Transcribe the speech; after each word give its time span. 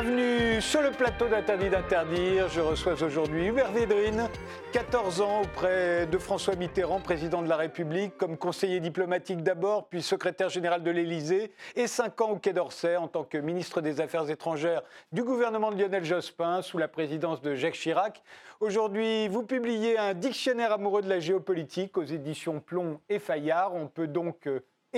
Bienvenue 0.00 0.60
sur 0.60 0.80
le 0.80 0.92
plateau 0.92 1.26
d'Interdit 1.26 1.70
d'interdire. 1.70 2.48
Je 2.50 2.60
reçois 2.60 3.02
aujourd'hui 3.02 3.46
Hubert 3.46 3.72
Védrine, 3.72 4.28
14 4.70 5.20
ans 5.22 5.42
auprès 5.42 6.06
de 6.06 6.18
François 6.18 6.54
Mitterrand, 6.54 7.00
président 7.00 7.42
de 7.42 7.48
la 7.48 7.56
République, 7.56 8.16
comme 8.16 8.36
conseiller 8.36 8.78
diplomatique 8.78 9.42
d'abord, 9.42 9.88
puis 9.88 10.00
secrétaire 10.00 10.50
général 10.50 10.84
de 10.84 10.92
l'Élysée, 10.92 11.50
et 11.74 11.88
5 11.88 12.20
ans 12.20 12.30
au 12.30 12.36
Quai 12.36 12.52
d'Orsay 12.52 12.94
en 12.94 13.08
tant 13.08 13.24
que 13.24 13.38
ministre 13.38 13.80
des 13.80 14.00
Affaires 14.00 14.30
étrangères 14.30 14.84
du 15.10 15.24
gouvernement 15.24 15.72
de 15.72 15.82
Lionel 15.82 16.04
Jospin 16.04 16.62
sous 16.62 16.78
la 16.78 16.86
présidence 16.86 17.42
de 17.42 17.56
Jacques 17.56 17.74
Chirac. 17.74 18.22
Aujourd'hui, 18.60 19.26
vous 19.26 19.42
publiez 19.42 19.98
un 19.98 20.14
dictionnaire 20.14 20.70
amoureux 20.70 21.02
de 21.02 21.08
la 21.08 21.18
géopolitique 21.18 21.98
aux 21.98 22.04
éditions 22.04 22.60
Plomb 22.60 23.00
et 23.08 23.18
Fayard. 23.18 23.74
On 23.74 23.88
peut 23.88 24.06
donc 24.06 24.46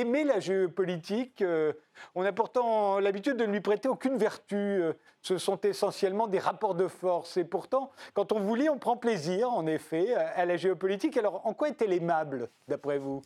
euh, 0.01 0.03
aimer 0.03 0.25
la 0.25 0.41
géopolitique. 0.41 1.43
Euh, 1.43 1.73
on 2.15 2.25
a 2.25 2.33
pourtant 2.33 2.99
l'habitude 2.99 3.37
de 3.37 3.47
ne 3.47 3.53
lui 3.53 3.61
prêter 3.61 3.89
aucune 3.89 4.17
vertu. 4.17 4.57
Euh, 4.57 4.93
Ce 5.23 5.39
sont 5.39 5.61
essentiellement 5.61 6.27
des 6.27 6.39
rapports 6.39 6.75
de 6.75 6.89
force. 6.89 7.37
Et 7.37 7.45
pourtant, 7.45 7.91
quand 8.15 8.33
on 8.33 8.41
vous 8.41 8.55
lit, 8.55 8.69
on 8.69 8.79
prend 8.79 8.97
plaisir, 8.97 9.51
en 9.51 9.67
effet, 9.67 10.15
à 10.15 10.45
la 10.45 10.57
géopolitique. 10.57 11.17
Alors, 11.17 11.47
en 11.47 11.55
quoi 11.55 11.69
est-elle 11.69 11.93
aimable, 11.93 12.49
d'après 12.69 12.99
vous? 12.99 13.23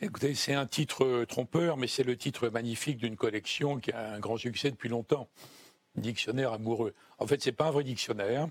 Écoutez, 0.00 0.34
c'est 0.34 0.54
un 0.54 0.66
titre 0.66 1.24
trompeur, 1.24 1.76
mais 1.76 1.86
c'est 1.86 2.02
le 2.02 2.16
titre 2.16 2.48
magnifique 2.48 2.96
d'une 2.96 3.16
collection 3.16 3.78
qui 3.78 3.92
a 3.92 4.12
un 4.12 4.18
grand 4.18 4.38
succès 4.38 4.70
depuis 4.70 4.88
longtemps. 4.88 5.28
Dictionnaire 5.94 6.52
amoureux. 6.52 6.94
En 7.18 7.26
fait, 7.26 7.42
c'est 7.42 7.52
pas 7.52 7.66
un 7.66 7.70
vrai 7.70 7.84
dictionnaire, 7.84 8.48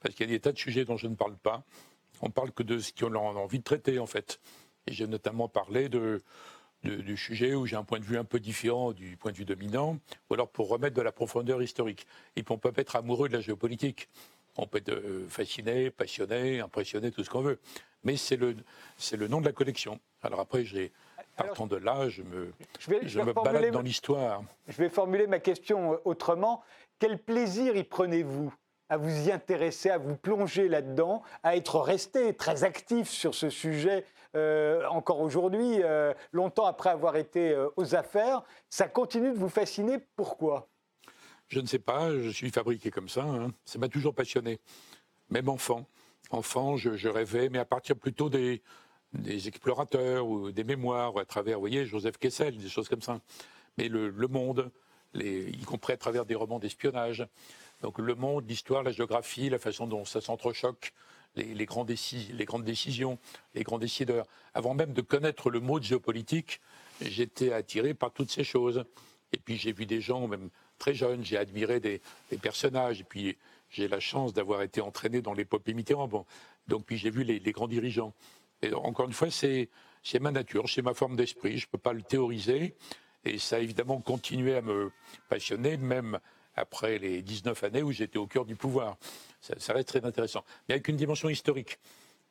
parce 0.00 0.14
qu'il 0.14 0.26
y 0.26 0.30
a 0.30 0.32
des 0.32 0.40
tas 0.40 0.52
de 0.52 0.58
sujets 0.58 0.84
dont 0.84 0.96
je 0.96 1.08
ne 1.08 1.14
parle 1.16 1.36
pas. 1.36 1.64
On 2.22 2.30
parle 2.30 2.52
que 2.52 2.62
de 2.62 2.78
ce 2.78 2.92
qu'on 2.92 3.12
a 3.14 3.18
envie 3.18 3.58
de 3.58 3.64
traiter, 3.64 3.98
en 3.98 4.06
fait. 4.06 4.40
Et 4.86 4.92
j'ai 4.92 5.06
notamment 5.06 5.48
parlé 5.48 5.88
de, 5.88 6.22
de- 6.84 6.96
du 7.02 7.16
sujet 7.16 7.54
où 7.54 7.66
j'ai 7.66 7.76
un 7.76 7.84
point 7.84 7.98
de 7.98 8.04
vue 8.04 8.18
un 8.18 8.24
peu 8.24 8.38
différent 8.40 8.92
du 8.92 9.16
point 9.16 9.32
de 9.32 9.36
vue 9.36 9.44
dominant, 9.44 9.98
ou 10.30 10.34
alors 10.34 10.48
pour 10.48 10.68
remettre 10.68 10.94
de 10.94 11.02
la 11.02 11.12
profondeur 11.12 11.62
historique. 11.62 12.06
Et 12.36 12.42
puis 12.42 12.52
on 12.54 12.58
peut 12.58 12.72
être 12.76 12.96
amoureux 12.96 13.28
de 13.28 13.34
la 13.34 13.40
géopolitique. 13.40 14.08
On 14.56 14.66
peut 14.66 14.78
être 14.78 14.90
euh, 14.92 15.26
fasciné, 15.28 15.90
passionné, 15.90 16.60
impressionné, 16.60 17.10
tout 17.10 17.24
ce 17.24 17.30
qu'on 17.30 17.42
veut. 17.42 17.58
Mais 18.04 18.16
c'est 18.16 18.36
le, 18.36 18.54
c'est 18.96 19.16
le 19.16 19.26
nom 19.26 19.40
de 19.40 19.46
la 19.46 19.52
collection. 19.52 19.98
Alors 20.22 20.38
après, 20.38 20.64
j'ai, 20.64 20.92
partant 21.36 21.66
de 21.66 21.76
là, 21.76 22.08
je 22.08 22.22
me, 22.22 22.52
Je 22.78 22.90
vais, 22.90 23.00
je 23.02 23.08
je 23.08 23.18
vais 23.18 23.24
me 23.24 23.32
balade 23.32 23.72
dans 23.72 23.80
l'histoire. 23.80 24.42
je 24.68 24.76
vais 24.76 24.88
formuler 24.90 25.26
ma 25.26 25.40
question 25.40 25.94
euh, 25.94 25.96
autrement. 26.04 26.62
Quel 27.00 27.18
plaisir 27.18 27.74
y 27.76 27.82
prenez-vous 27.82 28.54
à 28.90 28.96
vous 28.98 29.26
y 29.28 29.32
intéresser, 29.32 29.90
à 29.90 29.98
vous 29.98 30.14
plonger 30.14 30.68
là-dedans, 30.68 31.22
à 31.42 31.56
être 31.56 31.80
resté 31.80 32.34
très 32.34 32.62
actif 32.62 33.08
sur 33.08 33.34
ce 33.34 33.48
sujet 33.50 34.04
euh, 34.36 34.84
encore 34.88 35.20
aujourd'hui, 35.20 35.82
euh, 35.82 36.12
longtemps 36.32 36.66
après 36.66 36.90
avoir 36.90 37.16
été 37.16 37.52
euh, 37.52 37.68
aux 37.76 37.94
affaires 37.94 38.42
Ça 38.68 38.88
continue 38.88 39.30
de 39.30 39.38
vous 39.38 39.48
fasciner. 39.48 39.98
Pourquoi? 40.16 40.68
Je 41.48 41.60
ne 41.60 41.66
sais 41.66 41.78
pas, 41.78 42.10
je 42.10 42.30
suis 42.30 42.50
fabriqué 42.50 42.90
comme 42.90 43.08
ça. 43.08 43.22
hein. 43.22 43.52
Ça 43.64 43.78
m'a 43.78 43.88
toujours 43.88 44.14
passionné. 44.14 44.58
Même 45.30 45.48
enfant. 45.48 45.86
Enfant, 46.30 46.76
je, 46.76 47.08
rêvais, 47.08 47.48
mais 47.48 47.58
à 47.58 47.64
partir 47.64 47.96
plutôt 47.96 48.28
des, 48.28 48.62
explorateurs 49.46 50.26
ou 50.26 50.50
des 50.50 50.64
mémoires, 50.64 51.16
à 51.18 51.24
travers, 51.24 51.56
vous 51.56 51.62
voyez, 51.62 51.86
Joseph 51.86 52.18
Kessel, 52.18 52.56
des 52.56 52.68
choses 52.68 52.88
comme 52.88 53.02
ça. 53.02 53.20
Mais 53.78 53.88
le, 53.88 54.10
monde, 54.28 54.70
y 55.14 55.62
compris 55.64 55.92
à 55.92 55.96
travers 55.96 56.24
des 56.24 56.34
romans 56.34 56.58
d'espionnage. 56.58 57.26
Donc 57.82 57.98
le 57.98 58.14
monde, 58.14 58.48
l'histoire, 58.48 58.82
la 58.82 58.90
géographie, 58.90 59.50
la 59.50 59.58
façon 59.58 59.86
dont 59.86 60.04
ça 60.04 60.20
s'entrechoque, 60.20 60.92
les, 61.36 61.66
grandes 61.66 61.86
décisions, 61.86 63.18
les 63.54 63.62
grands 63.62 63.78
décideurs. 63.78 64.26
Avant 64.54 64.74
même 64.74 64.92
de 64.92 65.00
connaître 65.00 65.50
le 65.50 65.60
mot 65.60 65.78
de 65.80 65.84
géopolitique, 65.84 66.60
j'étais 67.00 67.52
attiré 67.52 67.94
par 67.94 68.12
toutes 68.12 68.30
ces 68.30 68.44
choses. 68.44 68.84
Et 69.32 69.38
puis 69.38 69.56
j'ai 69.56 69.72
vu 69.72 69.86
des 69.86 70.00
gens, 70.00 70.28
même 70.28 70.50
très 70.78 70.94
jeunes, 70.94 71.24
j'ai 71.24 71.36
admiré 71.36 71.80
des, 71.80 72.00
personnages. 72.40 73.00
Et 73.00 73.04
puis 73.04 73.36
j'ai 73.70 73.88
la 73.88 74.00
chance 74.00 74.32
d'avoir 74.32 74.62
été 74.62 74.80
entraîné 74.80 75.22
dans 75.22 75.34
l'épopée 75.34 75.74
Mitterrand. 75.74 76.08
Bon, 76.08 76.24
donc 76.68 76.86
puis 76.86 76.96
j'ai 76.96 77.10
vu 77.10 77.24
les, 77.24 77.38
les 77.38 77.52
grands 77.52 77.68
dirigeants. 77.68 78.12
Et 78.62 78.72
encore 78.72 79.06
une 79.06 79.12
fois, 79.12 79.30
c'est 79.30 79.68
c'est 80.04 80.20
ma 80.20 80.30
nature, 80.30 80.68
c'est 80.68 80.82
ma 80.82 80.94
forme 80.94 81.16
d'esprit. 81.16 81.58
Je 81.58 81.66
ne 81.66 81.70
peux 81.70 81.78
pas 81.78 81.94
le 81.94 82.02
théoriser. 82.02 82.74
Et 83.24 83.38
ça 83.38 83.56
a 83.56 83.58
évidemment 83.58 84.00
continué 84.00 84.54
à 84.54 84.60
me 84.60 84.92
passionner, 85.30 85.78
même 85.78 86.20
après 86.56 86.98
les 86.98 87.22
19 87.22 87.64
années 87.64 87.82
où 87.82 87.90
j'étais 87.90 88.18
au 88.18 88.26
cœur 88.26 88.44
du 88.44 88.54
pouvoir. 88.54 88.98
Ça, 89.44 89.54
ça 89.58 89.74
reste 89.74 89.88
très 89.88 90.02
intéressant. 90.06 90.42
Mais 90.68 90.74
avec 90.76 90.88
une 90.88 90.96
dimension 90.96 91.28
historique. 91.28 91.78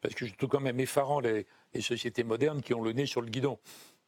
Parce 0.02 0.16
que 0.16 0.26
je 0.26 0.34
trouve 0.34 0.50
quand 0.50 0.60
même 0.60 0.80
effarant 0.80 1.20
les, 1.20 1.46
les 1.76 1.82
sociétés 1.82 2.24
modernes 2.24 2.64
qui 2.64 2.74
ont 2.74 2.82
le 2.82 2.92
nez 2.92 3.06
sur 3.06 3.22
le 3.22 3.28
guidon. 3.30 3.60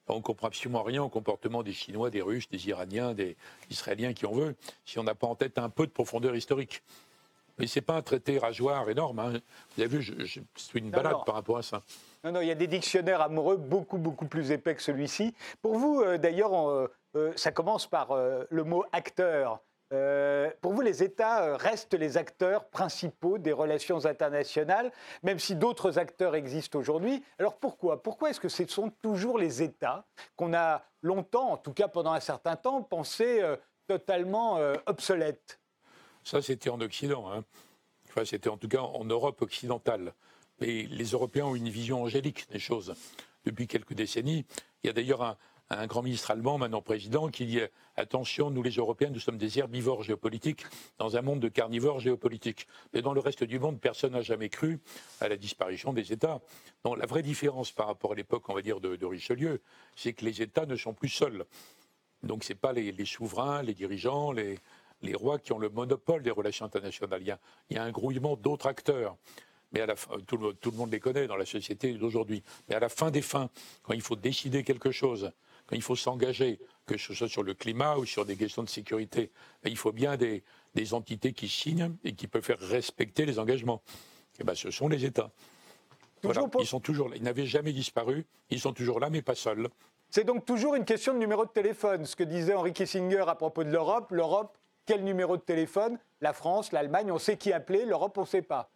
On 0.08 0.16
ne 0.16 0.22
comprend 0.22 0.48
absolument 0.48 0.82
rien 0.82 1.04
au 1.04 1.10
comportement 1.10 1.62
des 1.62 1.72
Chinois, 1.72 2.10
des 2.10 2.24
Russes, 2.24 2.50
des 2.50 2.68
Iraniens, 2.68 3.14
des 3.14 3.38
Israéliens, 3.70 4.14
qui 4.14 4.26
on 4.26 4.34
veut, 4.34 4.56
si 4.86 4.98
on 4.98 5.04
n'a 5.04 5.14
pas 5.14 5.28
en 5.28 5.36
tête 5.36 5.60
un 5.60 5.70
peu 5.70 5.86
de 5.86 5.92
profondeur 5.92 6.36
historique. 6.36 6.82
Mais 7.58 7.68
ce 7.68 7.78
n'est 7.78 7.84
pas 7.86 7.94
un 7.96 8.02
traité 8.02 8.40
rageoir 8.40 8.90
énorme. 8.90 9.20
hein. 9.20 9.34
Vous 9.76 9.84
avez 9.84 9.88
vu, 9.98 10.02
je, 10.02 10.14
je 10.26 10.42
suis 10.56 10.80
une 10.80 10.90
balade 10.90 11.14
non. 11.14 11.24
par 11.24 11.36
rapport 11.36 11.58
à 11.58 11.64
ça. 11.64 11.84
Non, 12.24 12.32
non, 12.34 12.42
il 12.42 12.48
y 12.48 12.52
a 12.52 12.56
des 12.56 12.68
dictionnaires 12.68 13.22
amoureux 13.22 13.58
beaucoup, 13.58 13.98
beaucoup 13.98 14.28
plus 14.28 14.52
épais 14.52 14.76
que 14.76 14.82
celui-ci. 14.82 15.34
Pour 15.62 15.76
vous, 15.78 16.02
euh, 16.02 16.18
d'ailleurs, 16.18 16.70
euh, 16.70 16.92
euh, 17.16 17.32
ça 17.36 17.52
commence 17.52 17.88
par 17.88 18.12
euh, 18.12 18.44
le 18.50 18.64
mot 18.64 18.84
acteur. 18.92 19.62
Euh, 19.94 20.50
pour 20.62 20.73
vous, 20.73 20.81
les 20.81 21.03
États 21.03 21.44
euh, 21.44 21.57
restent 21.57 21.94
les 21.94 22.18
acteurs 22.18 22.69
principaux 22.69 23.38
des 23.38 23.51
relations 23.51 24.06
internationales, 24.06 24.91
même 25.22 25.38
si 25.38 25.56
d'autres 25.56 26.00
acteurs 26.00 26.35
existent 26.35 26.79
aujourd'hui. 26.79 27.23
Alors 27.38 27.57
pourquoi? 27.57 28.01
Pourquoi 28.01 28.31
est-ce 28.31 28.40
que 28.40 28.50
ce 28.50 28.66
sont 28.66 28.90
toujours 29.01 29.38
les 29.38 29.62
États 29.62 30.06
qu'on 30.35 30.53
a 30.56 30.84
longtemps, 31.01 31.51
en 31.51 31.57
tout 31.57 31.73
cas 31.73 31.88
pendant 31.88 32.13
un 32.13 32.19
certain 32.19 32.56
temps, 32.56 32.81
pensé 32.81 33.41
euh, 33.41 33.57
totalement 33.88 34.57
euh, 34.57 34.73
obsolètes? 34.88 35.59
Ça, 36.23 36.41
c'était 36.41 36.72
en 36.72 36.81
Occident. 36.81 37.31
hein. 37.31 37.44
Enfin, 38.09 38.25
c'était 38.25 38.50
en 38.50 38.57
tout 38.57 38.67
cas 38.67 38.81
en 38.81 39.06
Europe 39.06 39.41
occidentale. 39.41 40.13
Mais 40.62 40.88
les 40.90 41.06
Européens 41.12 41.46
ont 41.46 41.56
une 41.56 41.69
vision 41.69 42.02
angélique 42.02 42.50
des 42.50 42.59
choses 42.59 42.96
depuis 43.44 43.67
quelques 43.67 43.94
décennies. 43.94 44.46
Il 44.81 44.88
y 44.88 44.90
a 44.90 44.94
d'ailleurs 44.94 45.22
un, 45.22 45.38
un 45.70 45.88
grand 45.88 46.03
ministre 46.03 46.31
allemand, 46.31 46.58
maintenant 46.58 46.81
président, 46.81 47.30
qui 47.30 47.46
dit 47.46 47.59
attention, 47.96 48.52
nous 48.52 48.62
les 48.62 48.72
Européens, 48.72 49.09
nous 49.09 49.20
sommes 49.20 49.38
des 49.38 49.58
herbivores 49.58 50.03
géopolitiques 50.03 50.64
dans 51.00 51.18
un 51.18 51.22
monde 51.22 51.40
de 51.40 51.48
carnivores 51.48 52.00
géopolitiques. 52.00 52.68
Mais 52.94 53.02
dans 53.02 53.14
le 53.14 53.20
reste 53.20 53.44
du 53.44 53.59
monde, 53.59 53.80
personne 53.80 54.14
n'a 54.14 54.22
jamais 54.22 54.50
cru 54.50 54.80
à 55.22 55.28
la 55.28 55.38
disparition 55.38 55.94
des 55.94 56.14
États. 56.14 56.42
Donc 56.84 56.98
la 56.98 57.06
vraie 57.06 57.24
différence 57.24 57.72
par 57.72 57.88
rapport 57.88 58.12
à 58.12 58.16
l'époque, 58.16 58.48
on 58.50 58.53
va 58.53 58.62
dire, 58.62 58.80
de, 58.80 59.06
Richelieu, 59.06 59.62
c'est 59.96 60.14
que 60.14 60.26
les 60.26 60.42
États 60.42 60.66
ne 60.66 60.76
sont 60.76 60.94
plus 60.94 61.09
seuls. 61.09 61.46
Donc 62.22 62.44
ce 62.44 62.53
n'est 62.53 62.59
pas 62.59 62.74
les, 62.74 63.06
souverains, 63.06 63.64
les 63.64 63.74
dirigeants, 63.74 64.32
les, 64.32 64.59
rois 65.14 65.40
qui 65.40 65.52
ont 65.52 65.59
le 65.59 65.70
monopole 65.70 66.22
des 66.24 66.32
relations 66.32 66.66
internationales. 66.66 67.22
Il 67.22 67.76
y 67.76 67.78
a, 67.78 67.84
un 67.84 67.92
grouillement 67.92 68.36
d'autres 68.36 68.68
acteurs. 68.68 69.18
Mais 69.72 69.82
à 69.82 69.88
la 69.88 69.96
fin, 69.96 70.18
tout 70.26 70.38
le 70.38 70.78
monde 70.78 70.92
les 70.92 71.00
connaît 71.00 71.28
dans 71.28 71.36
la 71.36 71.46
société 71.46 71.94
d'aujourd'hui. 71.94 72.44
Mais 72.70 72.76
à 72.76 72.80
la 72.80 72.88
fin 72.88 73.12
des 73.12 73.22
fins, 73.22 73.50
quand 73.84 73.94
il 73.94 74.02
faut 74.02 74.16
décider 74.16 74.64
quelque 74.64 74.92
chose, 74.92 75.32
quand 75.68 75.76
il 75.76 75.81
faut 75.81 75.96
s'engager, 75.96 76.59
que 76.86 76.98
ce 76.98 77.14
soit 77.14 77.28
sur 77.28 77.44
le 77.44 77.53
climat 77.53 77.98
ou 77.98 78.06
sur 78.06 78.26
des 78.26 78.36
questions 78.36 78.64
de 78.64 78.70
sécurité, 78.70 79.31
ben, 79.64 79.70
il 79.70 79.78
faut 79.78 79.92
bien 79.92 80.18
des, 80.18 80.44
des 80.76 80.94
entités 80.94 81.34
qui 81.34 81.50
signent 81.50 81.96
et 82.03 82.14
qui 82.14 82.28
peuvent 82.28 82.44
faire 82.44 82.59
respecter 82.59 83.26
les 83.26 83.40
engagements. 83.40 83.81
Et 84.40 84.44
ben, 84.44 84.56
ce 84.56 84.72
sont 84.72 84.88
les 84.88 85.06
États. 85.06 85.31
Voilà, 86.24 86.44
Ils 86.59 86.66
sont 86.66 86.80
toujours 86.80 87.09
là. 87.09 87.16
Ils 87.16 87.24
n'avaient 87.24 87.46
jamais 87.46 87.72
disparu. 87.72 88.26
Ils 88.50 88.59
sont 88.59 88.73
toujours 88.73 89.00
là, 89.00 89.09
mais 89.09 89.22
pas 89.22 89.35
seuls. 89.35 89.70
C'est 90.09 90.23
donc 90.23 90.46
toujours 90.46 90.76
une 90.76 90.85
question 90.85 91.14
de 91.14 91.20
numéro 91.20 91.46
de 91.46 91.52
téléphone. 91.52 92.06
Ce 92.06 92.16
que 92.16 92.23
disait 92.23 92.53
Henry 92.53 92.73
Kissinger 92.73 93.26
à 93.28 93.35
propos 93.35 93.64
de 93.64 93.70
l'Europe. 93.70 94.12
L'Europe, 94.12 94.58
quel 94.85 95.03
numéro 95.03 95.38
de 95.38 95.41
téléphone? 95.41 96.00
La 96.22 96.34
France, 96.34 96.72
l'Allemagne, 96.72 97.12
on 97.12 97.20
sait 97.20 97.38
qui 97.38 97.53
appeler. 97.53 97.85
L'Europe, 97.85 98.17
on 98.17 98.22
ne 98.22 98.28
sait 98.28 98.41
pas. 98.41 98.70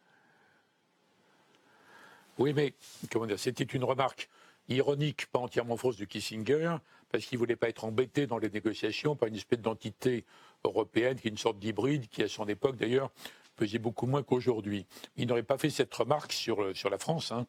Oui, 2.38 2.54
mais 2.54 2.74
comment 3.12 3.26
dire, 3.26 3.40
c'était 3.40 3.64
une 3.64 3.84
remarque 3.84 4.30
ironique, 4.70 5.28
pas 5.28 5.40
entièrement 5.40 5.78
fausse 5.78 5.98
de 5.98 6.06
Kissinger, 6.06 6.78
parce 7.10 7.26
qu'il 7.26 7.38
ne 7.38 7.40
voulait 7.40 7.56
pas 7.56 7.70
être 7.70 7.86
embêté 7.86 8.28
dans 8.28 8.38
les 8.38 8.50
négociations 8.50 9.16
par 9.16 9.28
une 9.28 9.36
espèce 9.36 9.60
d'entité 9.60 10.26
européenne 10.64 11.20
qui 11.20 11.28
est 11.28 11.32
une 11.32 11.38
sorte 11.38 11.60
d'hybride, 11.60 12.08
qui 12.08 12.24
à 12.24 12.28
son 12.28 12.48
époque 12.48 12.78
d'ailleurs 12.78 13.12
pesait 13.56 13.80
beaucoup 13.80 14.06
moins 14.06 14.24
qu'aujourd'hui. 14.24 14.86
Il 15.18 15.28
n'aurait 15.28 15.44
pas 15.44 15.58
fait 15.58 15.70
cette 15.70 15.94
remarque 15.94 16.32
sur, 16.32 16.62
euh, 16.62 16.74
la 16.90 16.98
France. 16.98 17.32
hein. 17.32 17.46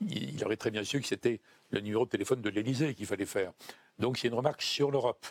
Il, 0.00 0.34
il 0.34 0.44
aurait 0.44 0.56
très 0.56 0.70
bien 0.70 0.84
su 0.84 1.00
que 1.00 1.06
c'était 1.06 1.40
le 1.70 1.80
numéro 1.80 2.04
de 2.04 2.10
téléphone 2.10 2.40
de 2.42 2.50
l'Élysée 2.50 2.94
qu'il 2.94 3.06
fallait 3.06 3.24
faire. 3.26 3.52
Donc 3.98 4.18
c'est 4.18 4.28
une 4.28 4.34
remarque 4.34 4.62
sur 4.62 4.90
l'Europe. 4.90 5.26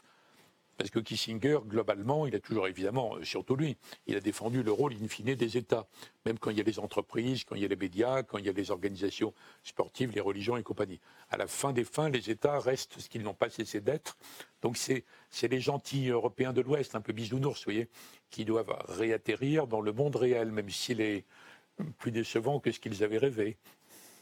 Parce 0.78 0.90
que 0.90 1.00
Kissinger, 1.00 1.60
globalement, 1.66 2.28
il 2.28 2.36
a 2.36 2.40
toujours, 2.40 2.68
évidemment, 2.68 3.16
euh, 3.16 3.24
surtout 3.24 3.56
lui, 3.56 3.78
il 4.08 4.16
a 4.18 4.20
défendu 4.20 4.62
le 4.62 4.72
rôle 4.72 4.94
in 4.94 5.08
fine 5.08 5.34
des 5.36 5.58
États. 5.58 5.88
Même 6.26 6.38
quand 6.38 6.50
il 6.50 6.58
y 6.58 6.62
a 6.62 6.64
les 6.64 6.80
entreprises, 6.80 7.46
quand 7.46 7.56
il 7.56 7.62
y 7.62 7.66
a 7.66 7.70
les 7.70 7.76
médias, 7.76 8.24
quand 8.24 8.38
il 8.38 8.46
y 8.46 8.50
a 8.50 8.52
les 8.52 8.72
organisations 8.72 9.34
sportives, 9.64 10.12
les 10.12 10.22
religions 10.22 10.58
et 10.58 10.64
compagnie. 10.64 11.00
À 11.30 11.38
la 11.38 11.48
fin 11.48 11.72
des 11.72 11.86
fins, 11.86 12.10
les 12.10 12.30
États 12.30 12.60
restent 12.60 13.00
ce 13.00 13.08
qu'ils 13.08 13.24
n'ont 13.24 13.34
pas 13.34 13.50
cessé 13.50 13.80
d'être. 13.80 14.18
Donc 14.62 14.76
c'est 14.76 15.06
c'est 15.30 15.48
les 15.48 15.62
gentils 15.62 16.10
Européens 16.10 16.54
de 16.54 16.62
l'Ouest, 16.62 16.96
un 16.96 17.02
peu 17.02 17.14
bisounours, 17.14 17.60
vous 17.60 17.72
voyez, 17.72 17.88
qui 18.30 18.44
doivent 18.44 18.76
réatterrir 18.88 19.68
dans 19.68 19.82
le 19.82 19.94
monde 19.94 20.16
réel, 20.16 20.52
même 20.52 20.70
s'il 20.70 21.00
est 21.02 21.26
plus 21.98 22.12
décevant 22.12 22.60
que 22.60 22.72
ce 22.72 22.80
qu'ils 22.80 23.04
avaient 23.04 23.18
rêvé. 23.18 23.58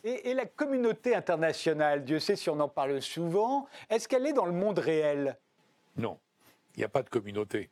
Et, 0.04 0.32
et 0.32 0.34
la 0.34 0.46
communauté 0.46 1.16
internationale, 1.16 2.04
Dieu 2.04 2.20
sait 2.20 2.36
si 2.36 2.50
on 2.50 2.60
en 2.60 2.68
parle 2.68 3.02
souvent, 3.02 3.68
est-ce 3.90 4.08
qu'elle 4.08 4.28
est 4.28 4.34
dans 4.34 4.46
le 4.46 4.52
monde 4.52 4.80
réel? 4.80 5.38
Non, 5.96 6.20
il 6.76 6.80
n'y 6.80 6.84
a 6.84 6.90
pas 6.90 7.04
de 7.04 7.10
communauté. 7.10 7.70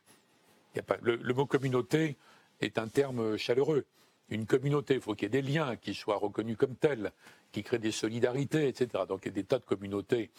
le, 1.00 1.34
mot 1.34 1.46
communauté 1.46 2.16
est 2.60 2.78
un 2.78 2.88
terme 2.88 3.36
chaleureux. 3.36 3.86
Une 4.28 4.46
communauté, 4.46 4.94
il 4.94 5.00
faut 5.00 5.14
qu'il 5.14 5.24
y 5.24 5.26
ait 5.26 5.42
des 5.42 5.42
liens 5.42 5.76
qui 5.76 5.94
soient 5.94 6.16
reconnus 6.16 6.56
comme 6.56 6.74
tels, 6.76 7.12
qui 7.50 7.62
créent 7.62 7.78
des 7.78 7.92
solidarités, 7.92 8.68
etc. 8.68 9.04
Donc 9.06 9.20
il 9.24 9.28
y 9.28 9.30
a 9.30 9.34
des 9.34 9.44
tas 9.44 9.58
de 9.58 9.64
communautés 9.64 10.30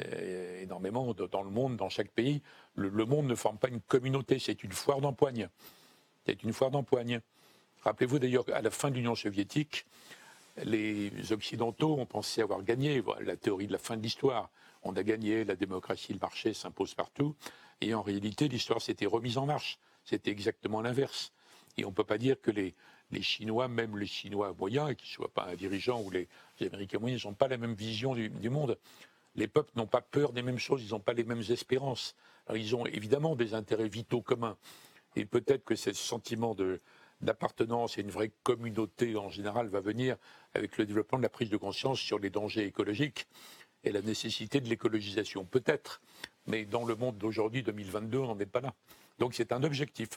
euh, 0.00 0.62
énormément 0.62 1.14
dans 1.14 1.42
le 1.42 1.50
monde, 1.50 1.76
dans 1.76 1.88
chaque 1.88 2.10
pays. 2.10 2.42
Le, 2.74 3.04
monde 3.04 3.26
ne 3.26 3.34
forme 3.34 3.58
pas 3.58 3.68
une 3.68 3.80
communauté, 3.80 4.38
c'est 4.38 4.64
une 4.64 4.72
foire 4.72 5.00
d'empoigne. 5.00 5.48
C'est 6.26 6.42
une 6.42 6.52
foire 6.52 6.70
d'empoigne. 6.70 7.20
Rappelez-vous 7.82 8.18
d'ailleurs 8.18 8.44
qu'à 8.44 8.60
la 8.60 8.70
fin 8.70 8.90
de 8.90 8.96
l'Union 8.96 9.14
soviétique, 9.14 9.86
les 10.64 11.32
Occidentaux 11.32 11.98
ont 11.98 12.06
pensé 12.06 12.42
avoir 12.42 12.62
gagné. 12.62 13.02
la 13.20 13.36
théorie 13.36 13.68
de 13.68 13.72
la 13.72 13.78
fin 13.78 13.96
de 13.96 14.02
l'histoire. 14.02 14.50
On 14.82 14.96
a 14.96 15.02
gagné, 15.02 15.44
la 15.44 15.54
démocratie, 15.54 16.12
le 16.12 16.18
marché 16.18 16.52
s'impose 16.52 16.94
partout. 16.94 17.36
Et 17.80 17.94
en 17.94 18.02
réalité, 18.02 18.48
l'histoire 18.48 18.80
s'était 18.80 19.06
remise 19.06 19.38
en 19.38 19.46
marche. 19.46 19.78
C'était 20.04 20.30
exactement 20.30 20.80
l'inverse. 20.80 21.32
Et 21.76 21.84
on 21.84 21.90
ne 21.90 21.94
peut 21.94 22.04
pas 22.04 22.18
dire 22.18 22.40
que 22.40 22.50
les, 22.50 22.74
Chinois, 23.20 23.68
même 23.68 23.98
les 23.98 24.06
Chinois 24.06 24.54
moyens, 24.58 24.94
qu'ils 24.96 25.08
ne 25.08 25.14
soient 25.14 25.34
pas 25.34 25.46
un 25.46 25.54
dirigeant 25.54 26.00
ou 26.00 26.10
les, 26.10 26.28
Américains 26.60 26.98
moyens, 26.98 27.24
n'ont 27.24 27.34
pas 27.34 27.48
la 27.48 27.58
même 27.58 27.74
vision 27.74 28.14
du, 28.14 28.50
monde. 28.50 28.78
Les 29.34 29.48
peuples 29.48 29.72
n'ont 29.76 29.86
pas 29.86 30.00
peur 30.00 30.32
des 30.32 30.42
mêmes 30.42 30.58
choses, 30.58 30.82
ils 30.82 30.90
n'ont 30.90 31.00
pas 31.00 31.12
les 31.12 31.24
mêmes 31.24 31.42
espérances. 31.50 32.14
ils 32.54 32.74
ont 32.74 32.86
évidemment 32.86 33.36
des 33.36 33.54
intérêts 33.54 33.88
vitaux 33.88 34.22
communs. 34.22 34.56
Et 35.16 35.24
peut-être 35.26 35.64
que 35.64 35.74
ce 35.74 35.92
sentiment 35.92 36.56
d'appartenance 37.20 37.98
et 37.98 38.02
une 38.02 38.10
vraie 38.10 38.30
communauté 38.42 39.16
en 39.16 39.28
général 39.28 39.68
va 39.68 39.80
venir 39.80 40.16
avec 40.54 40.78
le 40.78 40.86
développement 40.86 41.18
de 41.18 41.22
la 41.22 41.28
prise 41.28 41.50
de 41.50 41.56
conscience 41.56 41.98
sur 41.98 42.18
les 42.18 42.30
dangers 42.30 42.64
écologiques 42.64 43.26
et 43.84 43.92
la 43.92 44.02
nécessité 44.02 44.60
de 44.60 44.68
l'écologisation. 44.68 45.44
Peut-être, 45.44 46.00
mais 46.46 46.64
dans 46.64 46.84
le 46.84 46.94
monde 46.94 47.18
d'aujourd'hui, 47.18 47.62
2022, 47.62 48.18
on 48.18 48.26
n'en 48.28 48.38
est 48.38 48.46
pas 48.46 48.60
là. 48.60 48.72
Donc 49.18 49.34
c'est 49.34 49.52
un 49.52 49.62
objectif. 49.62 50.08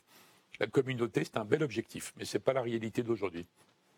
La 0.60 0.68
communauté, 0.68 1.24
c'est 1.24 1.38
un 1.38 1.46
bel 1.46 1.64
objectif, 1.64 2.14
mais 2.18 2.26
ce 2.26 2.38
n'est 2.38 2.42
pas 2.42 2.54
la 2.54 2.62
réalité 2.62 3.04
d'aujourd'hui. 3.04 3.46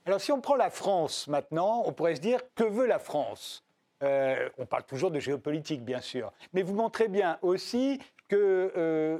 Alors 0.05 0.21
si 0.21 0.31
on 0.31 0.41
prend 0.41 0.55
la 0.55 0.69
France 0.69 1.27
maintenant, 1.27 1.83
on 1.85 1.93
pourrait 1.93 2.15
se 2.15 2.21
dire, 2.21 2.39
que 2.55 2.63
veut 2.63 2.87
la 2.87 2.99
France? 2.99 3.63
Euh, 4.03 4.49
On 4.57 4.65
parle 4.65 4.83
toujours 4.83 5.11
de 5.11 5.19
géopolitique, 5.19 5.83
bien 5.83 6.01
sûr, 6.01 6.31
mais 6.53 6.63
vous 6.63 6.73
montrez 6.73 7.07
bien 7.07 7.37
aussi 7.41 7.99
qu'il 8.29 8.39
euh, 8.39 9.19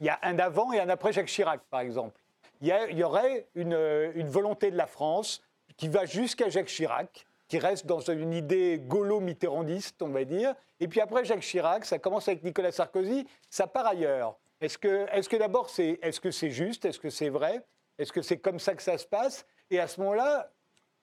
y 0.00 0.08
a 0.08 0.18
un 0.22 0.38
avant 0.38 0.72
et 0.72 0.80
un 0.80 0.88
après 0.88 1.12
Jacques 1.12 1.26
Chirac, 1.26 1.60
par 1.70 1.80
exemple. 1.80 2.20
Il 2.62 2.68
y, 2.68 3.02
aurait 3.04 3.46
une, 3.54 3.78
une 4.14 4.28
volonté 4.28 4.70
de 4.70 4.78
la 4.78 4.86
France 4.86 5.42
qui 5.76 5.88
va 5.88 6.06
jusqu'à 6.06 6.48
Jacques 6.48 6.68
Chirac, 6.68 7.26
qui 7.48 7.58
reste 7.58 7.86
dans 7.86 8.00
une 8.00 8.32
idée 8.32 8.78
gaulo-mitterrandiste, 8.78 10.02
on 10.02 10.08
va 10.08 10.24
dire. 10.24 10.54
Et 10.80 10.88
puis 10.88 11.00
après 11.00 11.24
Jacques 11.24 11.40
Chirac, 11.40 11.84
ça 11.84 11.98
commence 11.98 12.28
avec 12.28 12.42
Nicolas 12.42 12.72
Sarkozy, 12.72 13.26
ça 13.48 13.66
part 13.66 13.86
ailleurs. 13.86 14.36
Est-ce 14.60 14.78
que, 14.78 15.06
est 15.12 15.28
que 15.28 15.36
d'abord, 15.36 15.70
c'est, 15.70 15.98
est-ce 16.02 16.20
que 16.20 16.30
c'est 16.30 16.50
juste 16.50 16.84
Est-ce 16.84 16.98
que 16.98 17.10
c'est 17.10 17.28
vrai 17.28 17.64
Est-ce 17.98 18.12
que 18.12 18.22
c'est 18.22 18.38
comme 18.38 18.58
ça 18.58 18.74
que 18.74 18.82
ça 18.82 18.98
se 18.98 19.06
passe? 19.06 19.46
Et 19.70 19.78
à 19.78 19.86
ce 19.86 20.00
moment-là, 20.00 20.50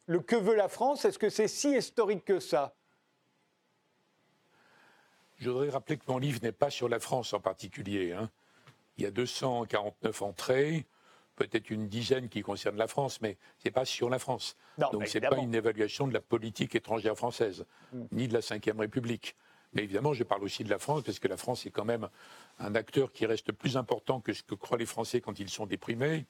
le 0.06 0.20
que 0.20 0.36
veut 0.36 0.56
la 0.56 0.68
France, 0.68 1.06
est-ce 1.06 1.20
que 1.20 1.30
c'est 1.30 1.48
si 1.48 1.76
historique 1.76 2.26
que 2.26 2.40
ça? 2.40 2.76
Je 5.38 5.50
voudrais 5.50 5.70
rappeler 5.70 5.98
que 5.98 6.06
mon 6.08 6.18
livre 6.18 6.40
n'est 6.42 6.52
pas 6.52 6.70
sur 6.70 6.90
la 6.90 7.00
France 7.00 7.34
en 7.34 7.40
particulier. 7.40 8.14
Hein. 8.14 8.30
Il 8.98 9.04
y 9.04 9.08
a 9.08 9.12
249 9.12 10.22
entrées 10.22 10.86
peut-être 11.36 11.70
une 11.70 11.88
dizaine 11.88 12.30
qui 12.30 12.42
concernent 12.42 12.78
la 12.78 12.88
France, 12.88 13.22
mais 13.22 13.38
ce 13.58 13.68
n'est 13.68 13.72
pas 13.72 13.86
sur 13.86 14.10
la 14.10 14.20
France. 14.20 14.56
Donc 14.78 15.08
ce 15.08 15.18
n'est 15.18 15.28
pas 15.28 15.38
une 15.38 15.56
évaluation 15.56 16.08
de 16.08 16.14
la 16.14 16.22
politique 16.22 16.76
étrangère 16.76 17.16
française, 17.16 17.66
mm. 17.92 18.04
ni 18.12 18.28
de 18.28 18.34
la 18.34 18.40
Ve 18.40 18.80
République. 18.80 19.36
Mais 19.74 19.84
évidemment, 19.84 20.14
je 20.14 20.24
parle 20.24 20.44
aussi 20.44 20.64
de 20.64 20.70
la 20.70 20.78
France, 20.78 21.04
parce 21.04 21.20
que 21.20 21.28
la 21.28 21.38
France 21.38 21.66
est 21.66 21.72
quand 21.72 21.86
même 21.86 22.08
un 22.60 22.76
acteur 22.76 23.12
qui 23.12 23.26
reste 23.26 23.52
plus 23.52 23.76
important 23.76 24.22
que 24.22 24.34
ce 24.34 24.44
que 24.44 24.56
croient 24.56 24.78
les 24.78 24.86
Français 24.86 25.20
quand 25.20 25.40
ils 25.40 25.50
sont 25.50 25.66
déprimés, 25.66 26.26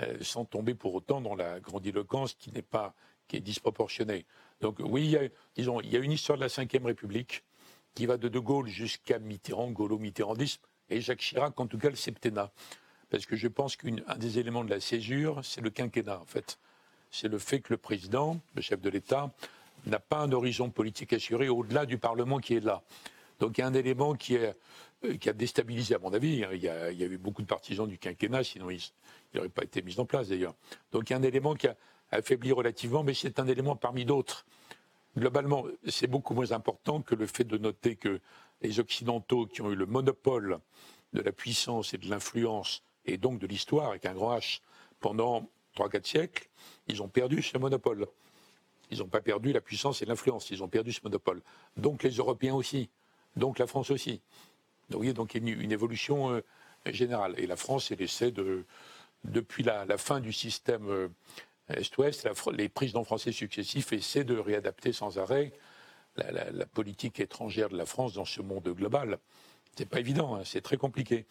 euh, 0.00 0.16
sans 0.20 0.44
tomber 0.44 0.74
pour 0.74 0.94
autant 0.94 1.20
dans 1.20 1.34
la 1.34 1.60
grandiloquence 1.60 2.34
qui 2.34 2.52
n'est 2.52 2.62
pas, 2.62 2.94
qui 3.26 3.36
est 3.36 3.40
disproportionnée. 3.40 4.26
Donc 4.60 4.78
oui, 4.78 5.04
il 5.04 5.10
y 5.10 5.16
a, 5.16 5.22
disons, 5.56 5.80
il 5.80 5.92
y 5.92 5.96
a 5.96 5.98
une 5.98 6.12
histoire 6.12 6.38
de 6.38 6.44
la 6.44 6.48
Ve 6.48 6.84
République 6.84 7.44
qui 7.94 8.06
va 8.06 8.16
de 8.16 8.28
De 8.28 8.38
Gaulle 8.38 8.68
jusqu'à 8.68 9.18
Mitterrand, 9.18 9.70
Gaulo-Mitterrandisme, 9.70 10.62
et 10.90 11.00
Jacques 11.00 11.20
Chirac, 11.20 11.58
en 11.58 11.66
tout 11.66 11.78
cas 11.78 11.90
le 11.90 11.96
septennat 11.96 12.52
parce 13.14 13.26
que 13.26 13.36
je 13.36 13.46
pense 13.46 13.76
qu'un 13.76 14.16
des 14.16 14.40
éléments 14.40 14.64
de 14.64 14.70
la 14.70 14.80
césure, 14.80 15.38
c'est 15.44 15.60
le 15.60 15.70
quinquennat, 15.70 16.18
en 16.18 16.24
fait. 16.24 16.58
C'est 17.12 17.28
le 17.28 17.38
fait 17.38 17.60
que 17.60 17.72
le 17.72 17.76
président, 17.76 18.40
le 18.56 18.60
chef 18.60 18.80
de 18.80 18.90
l'État, 18.90 19.32
n'a 19.86 20.00
pas 20.00 20.18
un 20.18 20.32
horizon 20.32 20.68
politique 20.68 21.12
assuré 21.12 21.48
au-delà 21.48 21.86
du 21.86 21.96
Parlement 21.96 22.40
qui 22.40 22.54
est 22.54 22.64
là. 22.64 22.82
Donc 23.38 23.56
il 23.56 23.60
y 23.60 23.64
a 23.64 23.68
un 23.68 23.74
élément 23.74 24.14
qui, 24.14 24.36
euh, 24.36 24.52
a 25.04 25.32
déstabilisé, 25.32 25.94
à 25.94 26.00
mon 26.00 26.12
avis. 26.12 26.44
Il 26.54 26.60
y 26.60 26.68
a, 26.68 26.90
il 26.90 26.98
y 26.98 27.04
a 27.04 27.06
eu 27.06 27.16
beaucoup 27.16 27.42
de 27.42 27.46
partisans 27.46 27.86
du 27.86 27.98
quinquennat, 27.98 28.42
sinon 28.42 28.68
il 28.68 28.80
n'aurait 29.32 29.48
pas 29.48 29.62
été 29.62 29.80
mis 29.80 30.00
en 30.00 30.06
place 30.06 30.30
d'ailleurs. 30.30 30.56
Donc 30.90 31.08
il 31.08 31.12
y 31.12 31.14
a 31.14 31.18
un 31.20 31.22
élément 31.22 31.54
qui 31.54 31.68
a 31.68 31.76
affaibli 32.10 32.50
relativement, 32.50 33.04
mais 33.04 33.14
c'est 33.14 33.38
un 33.38 33.46
élément 33.46 33.76
parmi 33.76 34.04
d'autres. 34.04 34.44
Globalement, 35.16 35.66
c'est 35.86 36.08
beaucoup 36.08 36.34
moins 36.34 36.50
important 36.50 37.00
que 37.00 37.14
le 37.14 37.28
fait 37.28 37.44
de 37.44 37.58
noter 37.58 37.94
que 37.94 38.20
les 38.60 38.80
Occidentaux 38.80 39.46
qui 39.46 39.62
ont 39.62 39.70
eu 39.70 39.76
le 39.76 39.86
monopole 39.86 40.58
de 41.12 41.20
la 41.20 41.30
puissance 41.30 41.94
et 41.94 41.98
de 41.98 42.10
l'influence 42.10 42.82
et 43.06 43.16
donc 43.16 43.38
de 43.38 43.46
l'histoire 43.46 43.90
avec 43.90 44.06
un 44.06 44.14
grand 44.14 44.36
H 44.36 44.60
pendant 45.00 45.48
3-4 45.76 46.06
siècles, 46.06 46.48
ils 46.88 47.02
ont 47.02 47.08
perdu 47.08 47.42
ce 47.42 47.58
monopole. 47.58 48.06
Ils 48.90 48.98
n'ont 48.98 49.08
pas 49.08 49.20
perdu 49.20 49.52
la 49.52 49.60
puissance 49.60 50.02
et 50.02 50.06
l'influence, 50.06 50.50
ils 50.50 50.62
ont 50.62 50.68
perdu 50.68 50.92
ce 50.92 51.00
monopole. 51.02 51.42
Donc 51.76 52.02
les 52.02 52.10
Européens 52.10 52.54
aussi, 52.54 52.90
donc 53.36 53.58
la 53.58 53.66
France 53.66 53.90
aussi. 53.90 54.20
Donc, 54.90 54.92
vous 54.92 54.98
voyez, 54.98 55.12
donc 55.12 55.34
il 55.34 55.48
y 55.48 55.50
a 55.50 55.54
une, 55.54 55.72
évolution 55.72 56.30
euh, 56.30 56.42
générale. 56.86 57.34
Et 57.38 57.46
la 57.46 57.56
France, 57.56 57.90
essaie 57.90 58.30
de, 58.30 58.64
depuis 59.24 59.62
la, 59.62 59.86
fin 59.96 60.20
du 60.20 60.32
système 60.32 60.88
euh, 60.88 61.08
Est-Ouest, 61.68 62.28
les 62.52 62.68
présidents 62.68 63.04
français 63.04 63.32
successifs 63.32 63.92
essaient 63.92 64.24
de 64.24 64.36
réadapter 64.36 64.92
sans 64.92 65.18
arrêt 65.18 65.52
la, 66.16 66.66
politique 66.66 67.20
étrangère 67.20 67.68
de 67.68 67.76
la 67.76 67.86
France 67.86 68.14
dans 68.14 68.24
ce 68.24 68.40
monde 68.42 68.68
global. 68.68 69.18
C'est 69.76 69.88
pas 69.88 70.00
évident, 70.00 70.36
hein, 70.36 70.42
c'est 70.44 70.60
très 70.60 70.76
compliqué. 70.76 71.26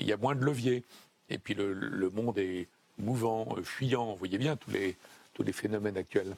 Il 0.00 0.06
y 0.06 0.12
a 0.12 0.16
moins 0.16 0.34
de 0.34 0.44
leviers. 0.44 0.84
Et 1.30 1.38
puis 1.38 1.54
le, 1.54 2.10
monde 2.10 2.38
est 2.38 2.68
mouvant, 2.98 3.46
euh, 3.56 3.62
fuyant. 3.62 4.06
Vous 4.06 4.16
voyez 4.16 4.38
bien 4.38 4.56
tous 4.56 4.70
les, 4.70 4.96
tous 5.34 5.42
les 5.42 5.52
phénomènes 5.52 5.96
actuels. 5.96 6.34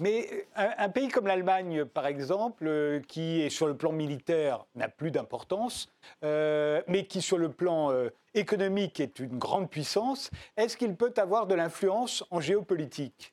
Mais 0.00 0.28
euh, 0.58 0.68
un, 0.78 0.88
pays 0.88 1.08
comme 1.08 1.26
l'Allemagne, 1.26 1.84
par 1.84 2.06
exemple, 2.06 2.66
euh, 2.66 3.00
qui 3.00 3.40
est 3.40 3.50
sur 3.50 3.66
le 3.66 3.76
plan 3.76 3.90
militaire 3.90 4.64
n'a 4.76 4.88
plus 4.88 5.10
d'importance, 5.10 5.92
mais 6.22 7.06
qui 7.08 7.20
sur 7.20 7.38
le 7.38 7.50
plan 7.50 7.92
économique 8.34 9.00
est 9.00 9.18
une 9.18 9.38
grande 9.38 9.68
puissance, 9.68 10.30
est-ce 10.56 10.76
qu'il 10.76 10.94
peut 10.94 11.12
avoir 11.16 11.46
de 11.46 11.54
l'influence 11.54 12.24
en 12.30 12.40
géopolitique? 12.40 13.32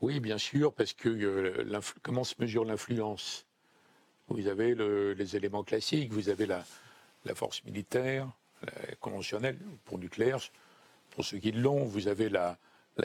Oui, 0.00 0.20
bien 0.20 0.38
sûr, 0.38 0.72
parce 0.72 0.92
que 0.92 1.64
comment 2.02 2.24
se 2.24 2.34
mesure 2.38 2.64
l'influence? 2.64 3.46
Vous 4.28 4.48
avez 4.48 4.74
les 4.74 5.36
éléments 5.36 5.62
classiques, 5.62 6.12
vous 6.12 6.28
avez 6.28 6.46
la, 6.46 6.64
la 7.24 7.34
force 7.34 7.64
militaire, 7.64 8.28
conventionnelle 9.00 9.58
pour 9.84 9.98
nucléaire. 9.98 10.38
Pour 11.10 11.24
ceux 11.24 11.38
qui 11.38 11.52
l'ont, 11.52 11.84
vous 11.84 12.08
avez 12.08 12.28
la, 12.28 12.58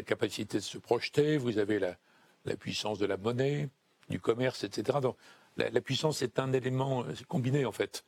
capacité 0.05 0.57
de 0.57 0.63
se 0.63 0.77
projeter, 0.77 1.37
vous 1.37 1.57
avez 1.57 1.79
la, 1.79 2.55
puissance 2.57 2.99
de 2.99 3.05
la 3.05 3.17
monnaie, 3.17 3.69
du 4.09 4.19
commerce, 4.19 4.63
etc. 4.63 4.99
Donc 5.01 5.15
la, 5.57 5.81
puissance 5.81 6.21
est 6.21 6.39
un 6.39 6.53
élément 6.53 7.05
combiné 7.27 7.65
en 7.65 7.71
fait. 7.71 8.03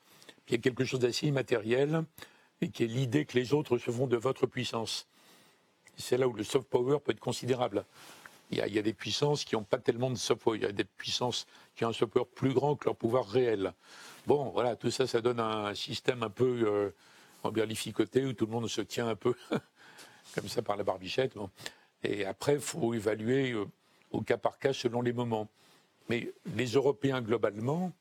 il 0.48 0.54
y 0.54 0.56
a 0.56 0.60
quelque 0.60 0.84
chose 0.84 1.00
d'assez 1.00 1.28
immatériel 1.28 2.04
et 2.62 2.70
qui 2.70 2.84
est 2.84 2.88
l'idée 2.88 3.26
que 3.26 3.38
les 3.38 3.54
autres 3.54 3.78
se 3.78 3.92
font 3.92 4.08
de 4.08 4.18
votre 4.18 4.48
puissance. 4.48 5.08
C'est 5.98 6.18
là 6.18 6.28
où 6.28 6.34
le 6.34 6.44
soft 6.44 6.68
power 6.68 7.00
peut 7.00 7.12
être 7.12 7.20
considérable. 7.20 7.86
Il 8.52 8.58
y 8.58 8.80
a, 8.80 8.82
des 8.84 8.94
puissances 8.94 9.46
qui 9.46 9.56
n'ont 9.56 9.64
pas 9.64 9.80
tellement 9.80 10.12
de 10.12 10.16
soft 10.16 10.44
power. 10.44 10.58
Il 10.58 10.64
y 10.64 10.66
a 10.66 10.72
des 10.72 10.84
puissances 10.84 11.48
qui 11.76 11.86
ont 11.86 11.90
un 11.90 11.94
soft 11.94 12.14
power 12.14 12.26
plus 12.36 12.54
grand 12.54 12.76
que 12.76 12.86
leur 12.86 12.96
pouvoir 12.96 13.28
réel. 13.28 13.74
Bon, 14.28 14.50
voilà, 14.50 14.76
tout 14.76 14.92
ça, 14.92 15.08
ça 15.08 15.22
donne 15.22 15.40
un 15.40 15.74
système 15.74 16.24
un 16.24 16.30
peu 16.30 16.64
euh, 16.68 16.92
berlificoté 17.52 18.26
où 18.26 18.34
tout 18.34 18.46
le 18.46 18.52
monde 18.52 18.68
se 18.68 18.82
tient 18.82 19.08
un 19.08 19.16
peu 19.16 19.34
comme 20.36 20.48
ça 20.48 20.62
par 20.62 20.78
la 20.78 20.84
barbichette. 20.84 21.34
Et 22.04 22.26
après, 22.26 22.56
il 22.56 22.62
faut 22.62 22.94
évaluer 22.94 23.52
euh, 23.52 23.66
au 24.12 24.22
cas 24.22 24.38
par 24.38 24.60
cas 24.60 24.74
selon 24.74 25.02
les 25.02 25.14
moments. 25.14 25.50
Mais 26.10 26.32
les 26.56 26.68
Européens, 26.68 27.22
globalement, 27.22 27.92